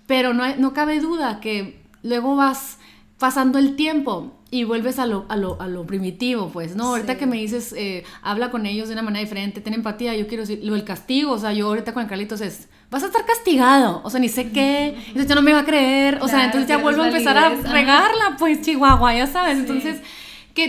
Pero 0.06 0.34
no, 0.34 0.44
no 0.58 0.74
cabe 0.74 1.00
duda 1.00 1.40
que 1.40 1.82
luego 2.04 2.36
vas 2.36 2.78
pasando 3.20 3.60
el 3.60 3.76
tiempo 3.76 4.32
y 4.50 4.64
vuelves 4.64 4.98
a 4.98 5.06
lo, 5.06 5.26
a 5.30 5.36
lo, 5.36 5.62
a 5.62 5.68
lo 5.68 5.86
primitivo, 5.86 6.50
pues, 6.52 6.76
¿no? 6.76 6.88
Ahorita 6.88 7.18
que 7.18 7.28
me 7.28 7.38
dices, 7.38 7.74
eh, 7.78 8.04
habla 8.24 8.50
con 8.50 8.66
ellos 8.66 8.88
de 8.88 8.94
una 8.94 9.04
manera 9.04 9.22
diferente, 9.22 9.62
ten 9.62 9.74
empatía, 9.74 10.16
yo 10.16 10.26
quiero 10.28 10.42
decir, 10.44 10.62
lo 10.64 10.74
del 10.74 10.86
castigo, 10.86 11.34
o 11.34 11.38
sea, 11.38 11.54
yo 11.54 11.68
ahorita 11.68 11.94
con 11.94 12.02
el 12.02 12.10
Carlitos 12.10 12.42
es, 12.42 12.68
vas 12.90 13.04
a 13.04 13.08
estar 13.08 13.26
castigado, 13.26 14.02
o 14.04 14.10
sea, 14.10 14.20
ni 14.20 14.30
sé 14.30 14.52
qué, 14.52 14.96
entonces 15.08 15.28
ya 15.28 15.36
no 15.36 15.44
me 15.44 15.54
va 15.54 15.60
a 15.60 15.66
creer, 15.66 16.18
o 16.22 16.28
sea, 16.28 16.46
entonces 16.46 16.68
ya 16.68 16.78
vuelvo 16.78 17.04
a 17.04 17.08
empezar 17.10 17.38
a 17.38 17.50
regarla, 17.50 18.38
pues, 18.40 18.62
Chihuahua, 18.62 19.14
ya 19.14 19.28
sabes, 19.28 19.60
entonces 19.60 20.02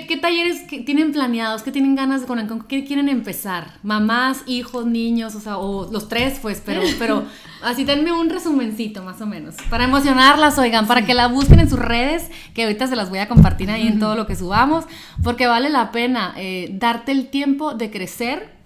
¿Qué, 0.07 0.16
talleres 0.16 0.62
que 0.62 0.80
tienen 0.80 1.11
planeados? 1.11 1.62
¿Qué 1.62 1.72
tienen 1.72 1.97
ganas 1.97 2.20
de 2.20 2.26
con, 2.28 2.47
con 2.47 2.62
qué 2.62 2.84
quieren 2.84 3.09
empezar? 3.09 3.72
Mamás, 3.82 4.45
hijos, 4.47 4.86
niños, 4.86 5.34
o 5.34 5.41
sea, 5.41 5.59
o 5.59 5.91
los 5.91 6.09
tres, 6.09 6.38
pues, 6.41 6.62
pero, 6.64 6.82
pero 6.99 7.24
así 7.62 7.84
denme 7.84 8.12
un 8.12 8.30
resumencito 8.30 9.03
más 9.03 9.20
o 9.20 9.26
menos. 9.26 9.57
Para 9.68 9.84
emocionarlas, 9.84 10.59
oigan, 10.59 10.86
para 10.86 11.05
que 11.05 11.14
la 11.14 11.26
busquen 11.26 11.59
en 11.59 11.68
sus 11.68 11.78
redes, 11.78 12.30
que 12.55 12.62
ahorita 12.62 12.86
se 12.86 12.95
las 12.95 13.11
voy 13.11 13.18
a 13.18 13.26
compartir 13.28 13.68
ahí 13.70 13.88
en 13.88 13.99
todo 13.99 14.14
lo 14.14 14.28
que 14.28 14.36
subamos, 14.36 14.84
porque 15.24 15.49
vale 15.49 15.70
la 15.70 15.91
pena 15.91 16.34
eh, 16.36 16.70
darte 16.72 17.11
el 17.11 17.26
tiempo 17.28 17.74
de 17.74 17.91
crecer 17.91 18.59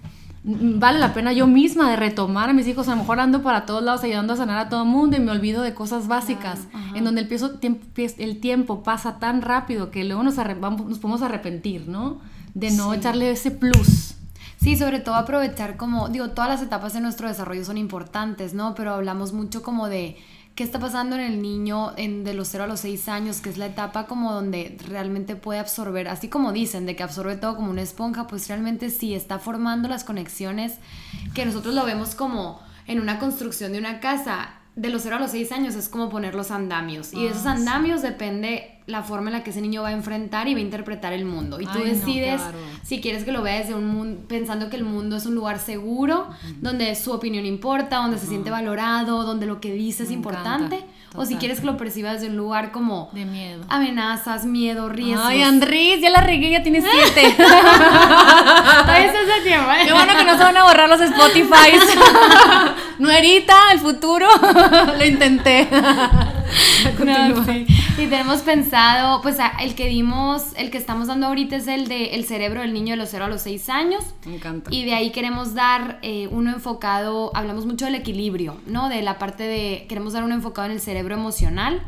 vale 0.45 0.99
la 0.99 1.15
pena 1.15 1.33
yo 1.33 1.47
misma 1.47 1.91
de 1.91 1.97
retomar 1.97 2.51
a 2.51 2.53
mis 2.53 2.69
hijos, 2.69 2.87
a 2.89 2.91
lo 2.91 2.99
mejor 2.99 3.19
ando 3.19 3.43
para 3.43 3.65
todos 3.65 3.83
lados 3.83 4.05
ayudando 4.05 4.35
a 4.35 4.37
sanar 4.37 4.59
a 4.59 4.69
todo 4.69 4.83
el 4.83 4.89
mundo 4.89 5.17
y 5.17 5.21
me 5.21 5.33
olvido 5.33 5.63
de 5.63 5.73
cosas 5.73 6.07
básicas, 6.07 6.69
en 6.95 7.05
donde 7.05 7.23
el, 7.23 7.59
tiempo, 7.59 7.87
el 8.19 8.41
tiempo 8.41 8.83
pasa 8.83 9.19
tan 9.19 9.41
rápido 9.41 9.91
que 9.91 10.05
luego 10.05 10.23
nos, 10.23 10.37
nos 10.37 10.99
podemos 10.99 11.23
arrepentir, 11.23 11.89
¿no? 11.89 12.21
De 12.53 12.71
no 12.71 12.93
echarle 12.93 13.31
ese 13.31 13.51
plus. 13.51 14.17
Sí, 14.61 14.77
sobre 14.77 15.01
todo 15.01 15.15
aprovechar 15.15 15.77
como, 15.77 16.09
digo, 16.09 16.31
todas 16.31 16.49
las 16.49 16.63
etapas 16.63 16.93
de 16.93 17.01
nuestro 17.01 17.29
desarrollo 17.29 17.65
son 17.65 17.79
importantes, 17.79 18.55
¿no? 18.55 18.75
Pero 18.75 18.95
hablamos 18.95 19.33
mucho 19.33 19.63
como 19.63 19.89
de 19.89 20.17
qué 20.55 20.63
está 20.63 20.79
pasando 20.79 21.17
en 21.17 21.23
el 21.23 21.43
niño 21.43 21.93
en, 21.97 22.23
de 22.23 22.35
los 22.35 22.49
0 22.49 22.65
a 22.65 22.67
los 22.67 22.81
6 22.81 23.09
años, 23.09 23.41
que 23.41 23.51
es 23.51 23.59
la 23.59 23.67
etapa 23.67 24.07
como 24.07 24.33
donde 24.33 24.79
realmente 24.87 25.37
puede 25.37 25.59
absorber, 25.59 26.09
así 26.09 26.29
como 26.29 26.53
dicen, 26.53 26.87
de 26.87 26.95
que 26.95 27.03
absorbe 27.03 27.37
todo 27.37 27.57
como 27.57 27.71
una 27.71 27.83
esponja, 27.83 28.27
pues 28.27 28.49
realmente 28.49 28.91
sí 28.91 29.15
está 29.15 29.39
formando 29.39 29.89
las 29.89 30.05
conexiones 30.05 30.75
que 31.35 31.45
nosotros 31.45 31.75
lo 31.75 31.85
vemos 31.85 32.15
como 32.15 32.61
en 32.87 33.01
una 33.01 33.19
construcción 33.19 33.73
de 33.73 33.79
una 33.79 34.01
casa. 34.01 34.61
De 34.77 34.89
los 34.89 35.03
0 35.03 35.17
a 35.17 35.21
los 35.21 35.31
6 35.31 35.53
años 35.53 35.75
es 35.77 35.89
como 35.89 36.09
poner 36.09 36.35
los 36.35 36.51
andamios. 36.51 37.13
Y 37.13 37.23
de 37.23 37.29
esos 37.29 37.47
ah, 37.47 37.53
andamios 37.53 38.03
depende 38.03 38.75
la 38.87 39.03
forma 39.03 39.29
en 39.29 39.35
la 39.35 39.45
que 39.45 39.51
ese 39.51 39.61
niño 39.61 39.83
va 39.83 39.89
a 39.89 39.93
enfrentar 39.93 40.47
y 40.49 40.55
va 40.55 40.59
a 40.59 40.63
interpretar 40.63 41.13
el 41.13 41.25
mundo. 41.25 41.61
Y 41.61 41.67
tú 41.67 41.79
decides 41.79 42.43
si 42.83 43.01
quieres 43.01 43.25
que 43.25 43.33
lo 43.33 43.43
vea 43.43 43.61
desde 43.61 43.75
un 43.75 43.87
mundo, 43.87 44.23
pensando 44.29 44.69
que 44.69 44.77
el 44.77 44.85
mundo 44.85 45.17
es 45.17 45.27
un 45.27 45.35
lugar 45.35 45.59
seguro, 45.59 46.29
donde 46.61 46.95
su 46.95 47.13
opinión 47.13 47.47
importa, 47.47 47.99
donde 47.99 48.19
se 48.19 48.27
siente 48.27 48.51
valorado, 48.51 49.25
donde 49.25 49.47
lo 49.47 49.61
que 49.61 49.73
dice 49.73 50.03
es 50.03 50.11
importante. 50.11 50.85
O 51.17 51.25
si 51.25 51.37
quieres 51.37 51.61
que 51.61 51.67
lo 51.67 51.77
perciba 51.77 52.13
desde 52.13 52.27
un 52.27 52.37
lugar 52.37 52.73
como... 52.73 53.09
De 53.13 53.25
miedo. 53.25 53.63
Amenazas, 53.69 54.45
miedo, 54.47 54.89
riesgos. 54.89 55.25
Ay, 55.25 55.43
Andrés, 55.43 56.01
ya 56.01 56.11
la 56.11 56.21
regué, 56.21 56.51
ya 56.51 56.63
tienes 56.65 56.85
siete. 56.91 57.35
Todavía 57.37 59.07
estás 59.07 59.23
a 59.41 59.43
tiempo. 59.45 59.71
Qué 59.85 59.93
bueno 59.93 60.17
que 60.17 60.25
no 60.25 60.33
se 60.37 60.43
van 60.43 60.57
a 60.57 60.65
borrar 60.65 60.89
los 60.89 61.01
Spotify. 61.01 61.79
Nuerita, 62.99 63.55
el 63.73 63.79
futuro. 63.79 64.27
lo 64.99 65.05
intenté. 65.05 65.69
Y 67.99 68.09
tenemos 68.09 68.43
pensado, 68.43 69.23
pues 69.23 69.39
el 69.61 69.77
que 69.77 69.89
dimos, 69.89 70.53
el 70.57 70.73
que 70.73 70.79
estamos 70.79 71.07
dando 71.07 71.29
ahorita 71.29 71.55
es 71.55 71.69
el 71.69 71.87
de 71.87 72.17
el 72.17 72.25
cerebro 72.25 72.61
del 72.61 72.73
niño 72.73 72.93
de 72.93 72.97
los 72.97 73.09
0 73.11 73.27
a 73.27 73.29
los 73.29 73.43
6 73.43 73.69
años. 73.69 74.03
Me 74.27 74.35
encanta. 74.35 74.69
Y 74.75 74.85
de 74.85 74.95
ahí 74.95 75.13
queremos 75.13 75.55
dar 75.55 76.01
eh, 76.03 76.29
uno 76.33 76.51
enfocado, 76.51 77.31
hablamos 77.37 77.67
mucho 77.67 77.85
del 77.85 77.95
equilibrio, 77.95 78.57
¿no? 78.67 78.89
De 78.89 79.01
la 79.03 79.19
parte 79.19 79.45
de, 79.45 79.87
queremos 79.89 80.13
dar 80.13 80.25
uno 80.25 80.35
enfocado 80.35 80.67
en 80.67 80.73
el 80.73 80.81
cerebro 80.81 81.15
emocional 81.15 81.83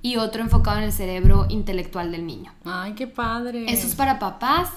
y 0.00 0.16
otro 0.16 0.42
enfocado 0.42 0.78
en 0.78 0.84
el 0.84 0.92
cerebro 0.92 1.46
intelectual 1.48 2.12
del 2.12 2.24
niño. 2.24 2.52
Ay, 2.64 2.92
qué 2.92 3.08
padre. 3.08 3.64
Eso 3.68 3.88
es 3.88 3.96
para 3.96 4.20
papás. 4.20 4.70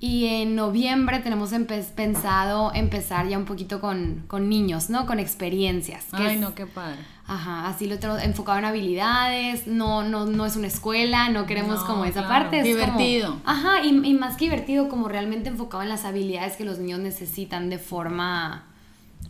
Y 0.00 0.26
en 0.26 0.56
noviembre 0.56 1.20
tenemos 1.20 1.52
pensado 1.94 2.72
empezar 2.74 3.28
ya 3.28 3.38
un 3.38 3.44
poquito 3.44 3.80
con, 3.80 4.24
con 4.26 4.48
niños, 4.48 4.90
¿no? 4.90 5.06
Con 5.06 5.20
experiencias. 5.20 6.06
Ay, 6.10 6.38
no, 6.38 6.56
qué 6.56 6.66
padre 6.66 7.13
Ajá, 7.26 7.68
así 7.68 7.86
lo 7.86 7.98
tenemos 7.98 8.22
enfocado 8.22 8.58
en 8.58 8.66
habilidades, 8.66 9.66
no, 9.66 10.02
no, 10.02 10.26
no 10.26 10.44
es 10.44 10.56
una 10.56 10.66
escuela, 10.66 11.30
no 11.30 11.46
queremos 11.46 11.80
como 11.84 12.04
esa 12.04 12.28
parte. 12.28 12.58
Es 12.58 12.64
divertido. 12.64 13.40
ajá, 13.46 13.82
y, 13.82 13.88
y, 13.88 14.12
más 14.12 14.36
que 14.36 14.44
divertido, 14.44 14.90
como 14.90 15.08
realmente 15.08 15.48
enfocado 15.48 15.82
en 15.82 15.88
las 15.88 16.04
habilidades 16.04 16.56
que 16.56 16.64
los 16.66 16.78
niños 16.78 17.00
necesitan 17.00 17.70
de 17.70 17.78
forma 17.78 18.66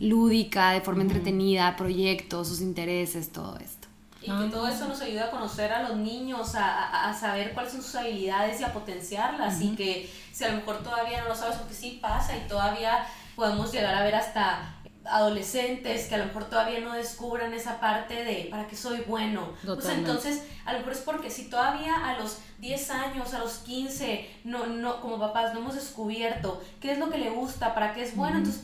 lúdica, 0.01 0.71
de 0.71 0.81
forma 0.81 1.03
entretenida, 1.03 1.77
proyectos, 1.77 2.49
sus 2.49 2.59
intereses, 2.59 3.31
todo 3.31 3.57
esto. 3.59 3.87
Y 4.21 4.31
que 4.31 4.49
todo 4.49 4.67
eso 4.67 4.87
nos 4.87 4.99
ayuda 5.01 5.25
a 5.25 5.31
conocer 5.31 5.71
a 5.71 5.87
los 5.87 5.97
niños, 5.97 6.55
a, 6.55 7.09
a, 7.09 7.13
saber 7.13 7.53
cuáles 7.53 7.71
son 7.71 7.83
sus 7.83 7.95
habilidades 7.95 8.59
y 8.59 8.63
a 8.63 8.73
potenciarlas. 8.73 9.61
Y 9.61 9.75
que 9.75 10.09
si 10.33 10.43
a 10.43 10.49
lo 10.49 10.57
mejor 10.57 10.81
todavía 10.83 11.21
no 11.21 11.29
lo 11.29 11.35
sabes, 11.35 11.57
porque 11.57 11.75
sí 11.75 11.99
pasa 12.01 12.35
y 12.35 12.47
todavía 12.47 13.05
podemos 13.35 13.71
llegar 13.71 13.93
a 13.93 14.03
ver 14.03 14.15
hasta 14.15 14.74
adolescentes 15.09 16.07
que 16.07 16.15
a 16.15 16.17
lo 16.17 16.25
mejor 16.25 16.45
todavía 16.45 16.79
no 16.79 16.93
descubran 16.93 17.53
esa 17.53 17.79
parte 17.79 18.23
de 18.23 18.47
para 18.49 18.67
qué 18.67 18.75
soy 18.75 19.01
bueno. 19.07 19.49
Pues 19.63 19.85
entonces, 19.89 20.43
a 20.65 20.73
lo 20.73 20.79
mejor 20.79 20.93
es 20.93 20.99
porque 20.99 21.31
si 21.31 21.49
todavía 21.49 21.95
a 22.07 22.19
los 22.19 22.39
10 22.59 22.91
años, 22.91 23.33
a 23.33 23.39
los 23.39 23.57
15, 23.59 24.29
no, 24.43 24.65
no, 24.67 25.01
como 25.01 25.19
papás 25.19 25.53
no 25.53 25.59
hemos 25.59 25.75
descubierto 25.75 26.61
qué 26.79 26.93
es 26.93 26.99
lo 26.99 27.09
que 27.09 27.17
le 27.17 27.29
gusta, 27.29 27.73
para 27.73 27.93
qué 27.93 28.03
es 28.03 28.15
bueno, 28.15 28.37
entonces 28.37 28.63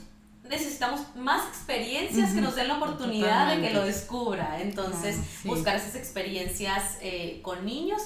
necesitamos 0.50 1.02
más 1.16 1.48
experiencias 1.48 2.34
que 2.34 2.42
nos 2.42 2.56
den 2.56 2.68
la 2.68 2.78
oportunidad 2.78 3.56
de 3.56 3.62
que 3.62 3.74
lo 3.74 3.86
descubra. 3.86 4.62
Entonces, 4.62 5.18
buscar 5.46 5.76
esas 5.76 5.96
experiencias 5.96 6.98
eh, 7.02 7.40
con 7.42 7.66
niños 7.66 8.02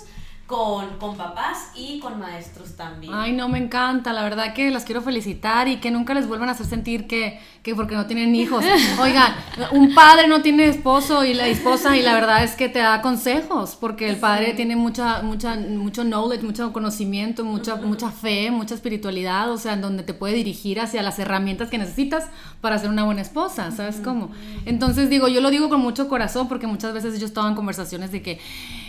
con, 0.47 0.97
con, 0.99 1.17
papás 1.17 1.71
y 1.75 1.99
con 1.99 2.19
maestros 2.19 2.75
también. 2.75 3.11
Ay, 3.15 3.33
no, 3.33 3.49
me 3.49 3.57
encanta. 3.57 4.13
La 4.13 4.21
verdad 4.21 4.53
que 4.53 4.69
las 4.69 4.85
quiero 4.85 5.01
felicitar 5.01 5.67
y 5.67 5.77
que 5.77 5.89
nunca 5.89 6.13
les 6.13 6.27
vuelvan 6.27 6.49
a 6.49 6.51
hacer 6.51 6.67
sentir 6.67 7.07
que, 7.07 7.39
que 7.63 7.73
porque 7.73 7.95
no 7.95 8.05
tienen 8.05 8.35
hijos. 8.35 8.63
Oigan, 9.01 9.33
un 9.71 9.95
padre 9.95 10.27
no 10.27 10.43
tiene 10.43 10.67
esposo 10.67 11.25
y 11.25 11.33
la 11.33 11.47
esposa 11.47 11.97
y 11.97 12.03
la 12.03 12.13
verdad 12.13 12.43
es 12.43 12.51
que 12.51 12.69
te 12.69 12.77
da 12.77 13.01
consejos 13.01 13.75
porque 13.75 14.07
el 14.07 14.17
padre 14.17 14.53
tiene 14.53 14.75
mucha, 14.75 15.23
mucha, 15.23 15.55
mucho 15.55 16.03
knowledge, 16.03 16.43
mucho 16.43 16.71
conocimiento, 16.71 17.43
mucha, 17.43 17.77
mucha 17.77 18.11
fe, 18.11 18.51
mucha 18.51 18.75
espiritualidad, 18.75 19.51
o 19.51 19.57
sea, 19.57 19.73
en 19.73 19.81
donde 19.81 20.03
te 20.03 20.13
puede 20.13 20.35
dirigir 20.35 20.79
hacia 20.79 21.01
las 21.01 21.17
herramientas 21.17 21.71
que 21.71 21.79
necesitas 21.79 22.25
para 22.61 22.77
ser 22.77 22.91
una 22.91 23.03
buena 23.03 23.21
esposa, 23.21 23.71
¿sabes 23.71 23.99
cómo? 24.03 24.29
Entonces 24.65 25.09
digo, 25.09 25.27
yo 25.27 25.41
lo 25.41 25.49
digo 25.49 25.69
con 25.69 25.81
mucho 25.81 26.07
corazón 26.07 26.47
porque 26.47 26.67
muchas 26.67 26.93
veces 26.93 27.19
yo 27.19 27.25
estaba 27.25 27.47
en 27.47 27.55
conversaciones 27.55 28.11
de 28.11 28.21
que 28.21 28.39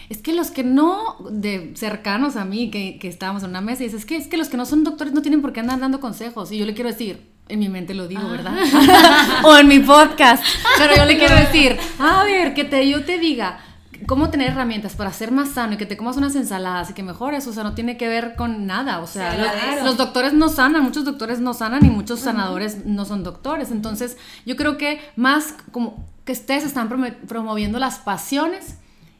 es 0.08 0.18
que 0.22 0.32
los 0.34 0.50
que 0.50 0.64
no, 0.64 1.16
de 1.30 1.72
cercanos 1.76 2.36
a 2.36 2.44
mí, 2.44 2.70
que, 2.70 2.98
que 2.98 3.08
estábamos 3.08 3.42
en 3.42 3.50
una 3.50 3.60
mesa, 3.60 3.82
y 3.82 3.86
dices, 3.86 4.00
es 4.00 4.06
que, 4.06 4.16
es 4.16 4.28
que 4.28 4.36
los 4.36 4.48
que 4.48 4.56
no 4.56 4.66
son 4.66 4.84
doctores 4.84 5.12
no 5.12 5.22
tienen 5.22 5.42
por 5.42 5.52
qué 5.52 5.60
andar 5.60 5.78
dando 5.80 6.00
consejos. 6.00 6.52
Y 6.52 6.58
yo 6.58 6.66
le 6.66 6.74
quiero 6.74 6.90
decir, 6.90 7.30
en 7.48 7.58
mi 7.60 7.68
mente 7.68 7.94
lo 7.94 8.08
digo, 8.08 8.22
Ah. 8.24 8.30
¿verdad? 8.30 8.54
o 9.44 9.56
en 9.56 9.68
mi 9.68 9.80
podcast. 9.80 10.44
Pero 10.78 10.96
yo 10.96 11.04
le 11.04 11.18
quiero 11.18 11.34
decir, 11.36 11.76
a 11.98 12.24
ver, 12.24 12.54
que 12.54 12.64
te, 12.64 12.88
yo 12.88 13.04
te 13.04 13.18
diga 13.18 13.60
cómo 14.06 14.28
tener 14.28 14.50
herramientas 14.52 14.94
para 14.94 15.10
ser 15.10 15.32
más 15.32 15.50
sano 15.52 15.72
y 15.72 15.76
que 15.78 15.86
te 15.86 15.96
comas 15.96 16.18
unas 16.18 16.36
ensaladas 16.36 16.90
y 16.90 16.92
que 16.92 17.02
mejores, 17.02 17.46
o 17.46 17.52
sea, 17.54 17.62
no 17.62 17.74
tiene 17.74 17.96
que 17.96 18.06
ver 18.08 18.34
con 18.36 18.66
nada, 18.66 18.98
o 19.00 19.06
sea, 19.06 19.32
Se 19.32 19.76
los, 19.76 19.84
los 19.84 19.96
doctores 19.96 20.34
no 20.34 20.50
sanan, 20.50 20.82
muchos 20.82 21.06
doctores 21.06 21.40
no 21.40 21.54
sanan 21.54 21.82
y 21.84 21.88
muchos 21.88 22.20
sanadores 22.20 22.84
no 22.84 23.06
son 23.06 23.24
doctores, 23.24 23.70
entonces 23.70 24.18
yo 24.44 24.54
creo 24.56 24.76
que 24.76 25.00
más 25.16 25.54
como 25.72 26.04
que 26.26 26.32
ustedes 26.32 26.64
están 26.64 26.90
promo- 26.90 27.14
promoviendo 27.26 27.78
las 27.78 27.98
pasiones, 27.98 28.76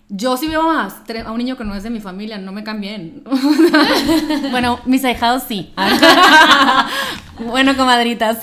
yo 0.08 0.36
sí 0.36 0.46
veo 0.46 0.70
a, 0.70 0.84
a 1.24 1.32
un 1.32 1.38
niño 1.38 1.56
que 1.56 1.64
no 1.64 1.74
es 1.74 1.82
de 1.82 1.90
mi 1.90 2.00
familia, 2.00 2.38
no 2.38 2.52
me 2.52 2.62
cambien. 2.62 3.22
bueno, 4.50 4.78
mis 4.84 5.04
ahijados 5.04 5.42
sí. 5.48 5.72
bueno, 7.38 7.76
comadritas. 7.76 8.38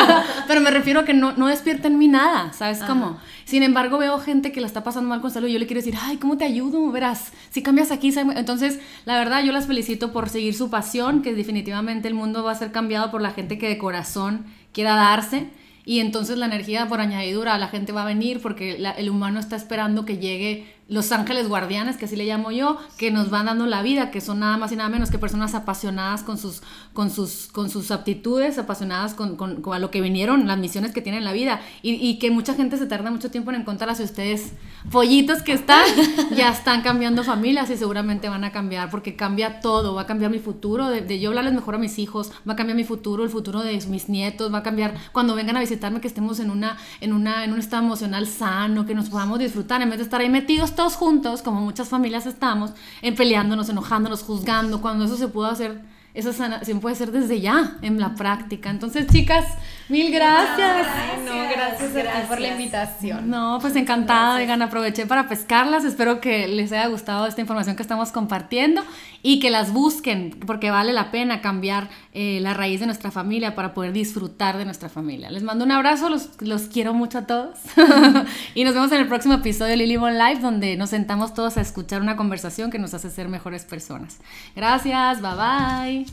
Pero 0.46 0.60
me 0.60 0.70
refiero 0.70 1.00
a 1.00 1.04
que 1.04 1.14
no, 1.14 1.32
no 1.32 1.46
despierta 1.48 1.88
en 1.88 1.98
mí 1.98 2.08
nada, 2.08 2.52
¿sabes 2.52 2.80
cómo? 2.86 3.18
Sin 3.44 3.62
embargo, 3.62 3.98
veo 3.98 4.18
gente 4.18 4.52
que 4.52 4.60
la 4.60 4.66
está 4.66 4.84
pasando 4.84 5.08
mal 5.08 5.20
con 5.20 5.30
salud 5.30 5.48
y 5.48 5.52
yo 5.54 5.58
le 5.58 5.66
quiero 5.66 5.80
decir, 5.80 5.94
ay, 6.00 6.18
¿cómo 6.18 6.36
te 6.36 6.44
ayudo? 6.44 6.90
Verás, 6.90 7.32
si 7.50 7.62
cambias 7.62 7.90
aquí, 7.90 8.12
entonces, 8.16 8.78
la 9.06 9.18
verdad, 9.18 9.42
yo 9.42 9.52
las 9.52 9.66
felicito 9.66 10.12
por 10.12 10.28
seguir 10.28 10.54
su 10.54 10.70
pasión, 10.70 11.22
que 11.22 11.34
definitivamente 11.34 12.08
el 12.08 12.14
mundo 12.14 12.44
va 12.44 12.52
a 12.52 12.56
ser 12.56 12.72
cambiado 12.72 13.10
por 13.10 13.22
la 13.22 13.30
gente 13.32 13.58
que 13.58 13.68
de 13.68 13.78
corazón 13.78 14.46
quiera 14.72 14.94
darse. 14.94 15.48
Y 15.86 16.00
entonces 16.00 16.36
la 16.36 16.44
energía 16.44 16.86
por 16.86 17.00
añadidura, 17.00 17.56
la 17.56 17.68
gente 17.68 17.92
va 17.92 18.02
a 18.02 18.06
venir 18.06 18.40
porque 18.42 18.76
la- 18.78 18.90
el 18.90 19.08
humano 19.08 19.40
está 19.40 19.56
esperando 19.56 20.04
que 20.04 20.18
llegue 20.18 20.66
los 20.88 21.12
ángeles 21.12 21.48
guardianes, 21.48 21.96
que 21.98 22.06
así 22.06 22.16
le 22.16 22.24
llamo 22.24 22.50
yo, 22.50 22.78
que 22.96 23.10
nos 23.10 23.28
van 23.30 23.46
dando 23.46 23.66
la 23.66 23.82
vida, 23.82 24.10
que 24.10 24.20
son 24.22 24.40
nada 24.40 24.56
más 24.56 24.72
y 24.72 24.76
nada 24.76 24.88
menos 24.88 25.10
que 25.10 25.18
personas 25.18 25.54
apasionadas 25.54 26.22
con 26.22 26.38
sus, 26.38 26.62
con 26.94 27.10
sus, 27.10 27.48
con 27.52 27.68
sus 27.68 27.90
aptitudes, 27.90 28.58
apasionadas 28.58 29.12
con, 29.14 29.36
con- 29.36 29.60
con 29.60 29.74
a 29.74 29.78
lo 29.78 29.90
que 29.90 30.00
vinieron, 30.00 30.46
las 30.46 30.56
misiones 30.58 30.92
que 30.92 31.02
tienen 31.02 31.18
en 31.18 31.24
la 31.26 31.32
vida. 31.32 31.60
Y, 31.82 31.92
y 31.94 32.18
que 32.18 32.30
mucha 32.30 32.54
gente 32.54 32.78
se 32.78 32.86
tarda 32.86 33.10
mucho 33.10 33.30
tiempo 33.30 33.50
en 33.50 33.60
encontrarlas 33.60 34.00
y 34.00 34.04
ustedes, 34.04 34.52
pollitos 34.90 35.42
que 35.42 35.52
están, 35.52 35.84
ya 36.34 36.48
están 36.50 36.80
cambiando 36.82 37.22
familias 37.22 37.68
y 37.70 37.76
seguramente 37.76 38.28
van 38.28 38.44
a 38.44 38.52
cambiar 38.52 38.90
porque 38.90 39.14
cambia 39.14 39.60
todo, 39.60 39.94
va 39.94 40.02
a 40.02 40.06
cambiar 40.06 40.30
mi 40.30 40.38
futuro, 40.38 40.88
de, 40.88 41.02
de 41.02 41.20
yo 41.20 41.28
hablarles 41.30 41.52
mejor 41.52 41.74
a 41.74 41.78
mis 41.78 41.98
hijos, 41.98 42.30
va 42.48 42.54
a 42.54 42.56
cambiar 42.56 42.76
mi 42.76 42.84
futuro, 42.84 43.24
el 43.24 43.30
futuro 43.30 43.60
de 43.60 43.74
mis 43.88 44.08
nietos, 44.08 44.52
va 44.52 44.58
a 44.58 44.62
cambiar 44.62 44.94
cuando 45.12 45.34
vengan 45.34 45.56
a 45.56 45.60
visitarme 45.60 46.00
que 46.00 46.08
estemos 46.08 46.40
en 46.40 46.50
una 46.50 46.78
en 47.00 47.12
una 47.12 47.44
en 47.44 47.52
un 47.52 47.58
estado 47.58 47.82
emocional 47.84 48.26
sano, 48.26 48.86
que 48.86 48.94
nos 48.94 49.10
podamos 49.10 49.38
disfrutar 49.38 49.82
en 49.82 49.90
vez 49.90 49.98
de 49.98 50.04
estar 50.04 50.20
ahí 50.20 50.30
metidos 50.30 50.74
todos 50.78 50.94
juntos, 50.94 51.42
como 51.42 51.60
muchas 51.60 51.88
familias 51.88 52.24
estamos, 52.24 52.70
en 53.02 53.16
peleándonos, 53.16 53.68
enojándonos, 53.68 54.22
juzgando, 54.22 54.80
cuando 54.80 55.06
eso 55.06 55.16
se 55.16 55.26
pudo 55.26 55.46
hacer 55.46 55.82
esa 56.14 56.32
sanación 56.32 56.78
puede 56.78 56.94
ser 56.94 57.10
desde 57.10 57.40
ya 57.40 57.78
en 57.82 57.98
la 57.98 58.14
práctica. 58.14 58.70
Entonces, 58.70 59.08
chicas, 59.08 59.44
Mil 59.88 60.12
gracias. 60.12 60.86
No, 61.24 61.48
gracias, 61.48 62.26
por 62.28 62.40
la 62.40 62.48
invitación. 62.48 63.30
No, 63.30 63.58
pues 63.60 63.74
encantada, 63.74 64.34
gracias. 64.34 64.38
Vegan. 64.46 64.62
Aproveché 64.62 65.06
para 65.06 65.28
pescarlas. 65.28 65.84
Espero 65.84 66.20
que 66.20 66.46
les 66.46 66.72
haya 66.72 66.86
gustado 66.88 67.26
esta 67.26 67.40
información 67.40 67.74
que 67.74 67.82
estamos 67.82 68.12
compartiendo 68.12 68.82
y 69.22 69.40
que 69.40 69.50
las 69.50 69.72
busquen, 69.72 70.38
porque 70.46 70.70
vale 70.70 70.92
la 70.92 71.10
pena 71.10 71.40
cambiar 71.40 71.88
eh, 72.12 72.38
la 72.42 72.52
raíz 72.52 72.80
de 72.80 72.86
nuestra 72.86 73.10
familia 73.10 73.54
para 73.54 73.72
poder 73.72 73.92
disfrutar 73.92 74.58
de 74.58 74.66
nuestra 74.66 74.90
familia. 74.90 75.30
Les 75.30 75.42
mando 75.42 75.64
un 75.64 75.72
abrazo, 75.72 76.10
los, 76.10 76.40
los 76.40 76.62
quiero 76.64 76.92
mucho 76.92 77.18
a 77.18 77.26
todos. 77.26 77.58
y 78.54 78.64
nos 78.64 78.74
vemos 78.74 78.92
en 78.92 79.00
el 79.00 79.08
próximo 79.08 79.34
episodio 79.34 79.70
de 79.70 79.78
Lily 79.78 79.96
Bon 79.96 80.18
Life, 80.18 80.42
donde 80.42 80.76
nos 80.76 80.90
sentamos 80.90 81.32
todos 81.32 81.56
a 81.56 81.62
escuchar 81.62 82.02
una 82.02 82.16
conversación 82.16 82.70
que 82.70 82.78
nos 82.78 82.92
hace 82.92 83.08
ser 83.10 83.28
mejores 83.28 83.64
personas. 83.64 84.18
Gracias, 84.54 85.22
bye 85.22 86.04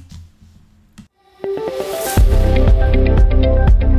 bye. 3.21 3.34
Thank 3.45 3.83
you. 3.83 3.94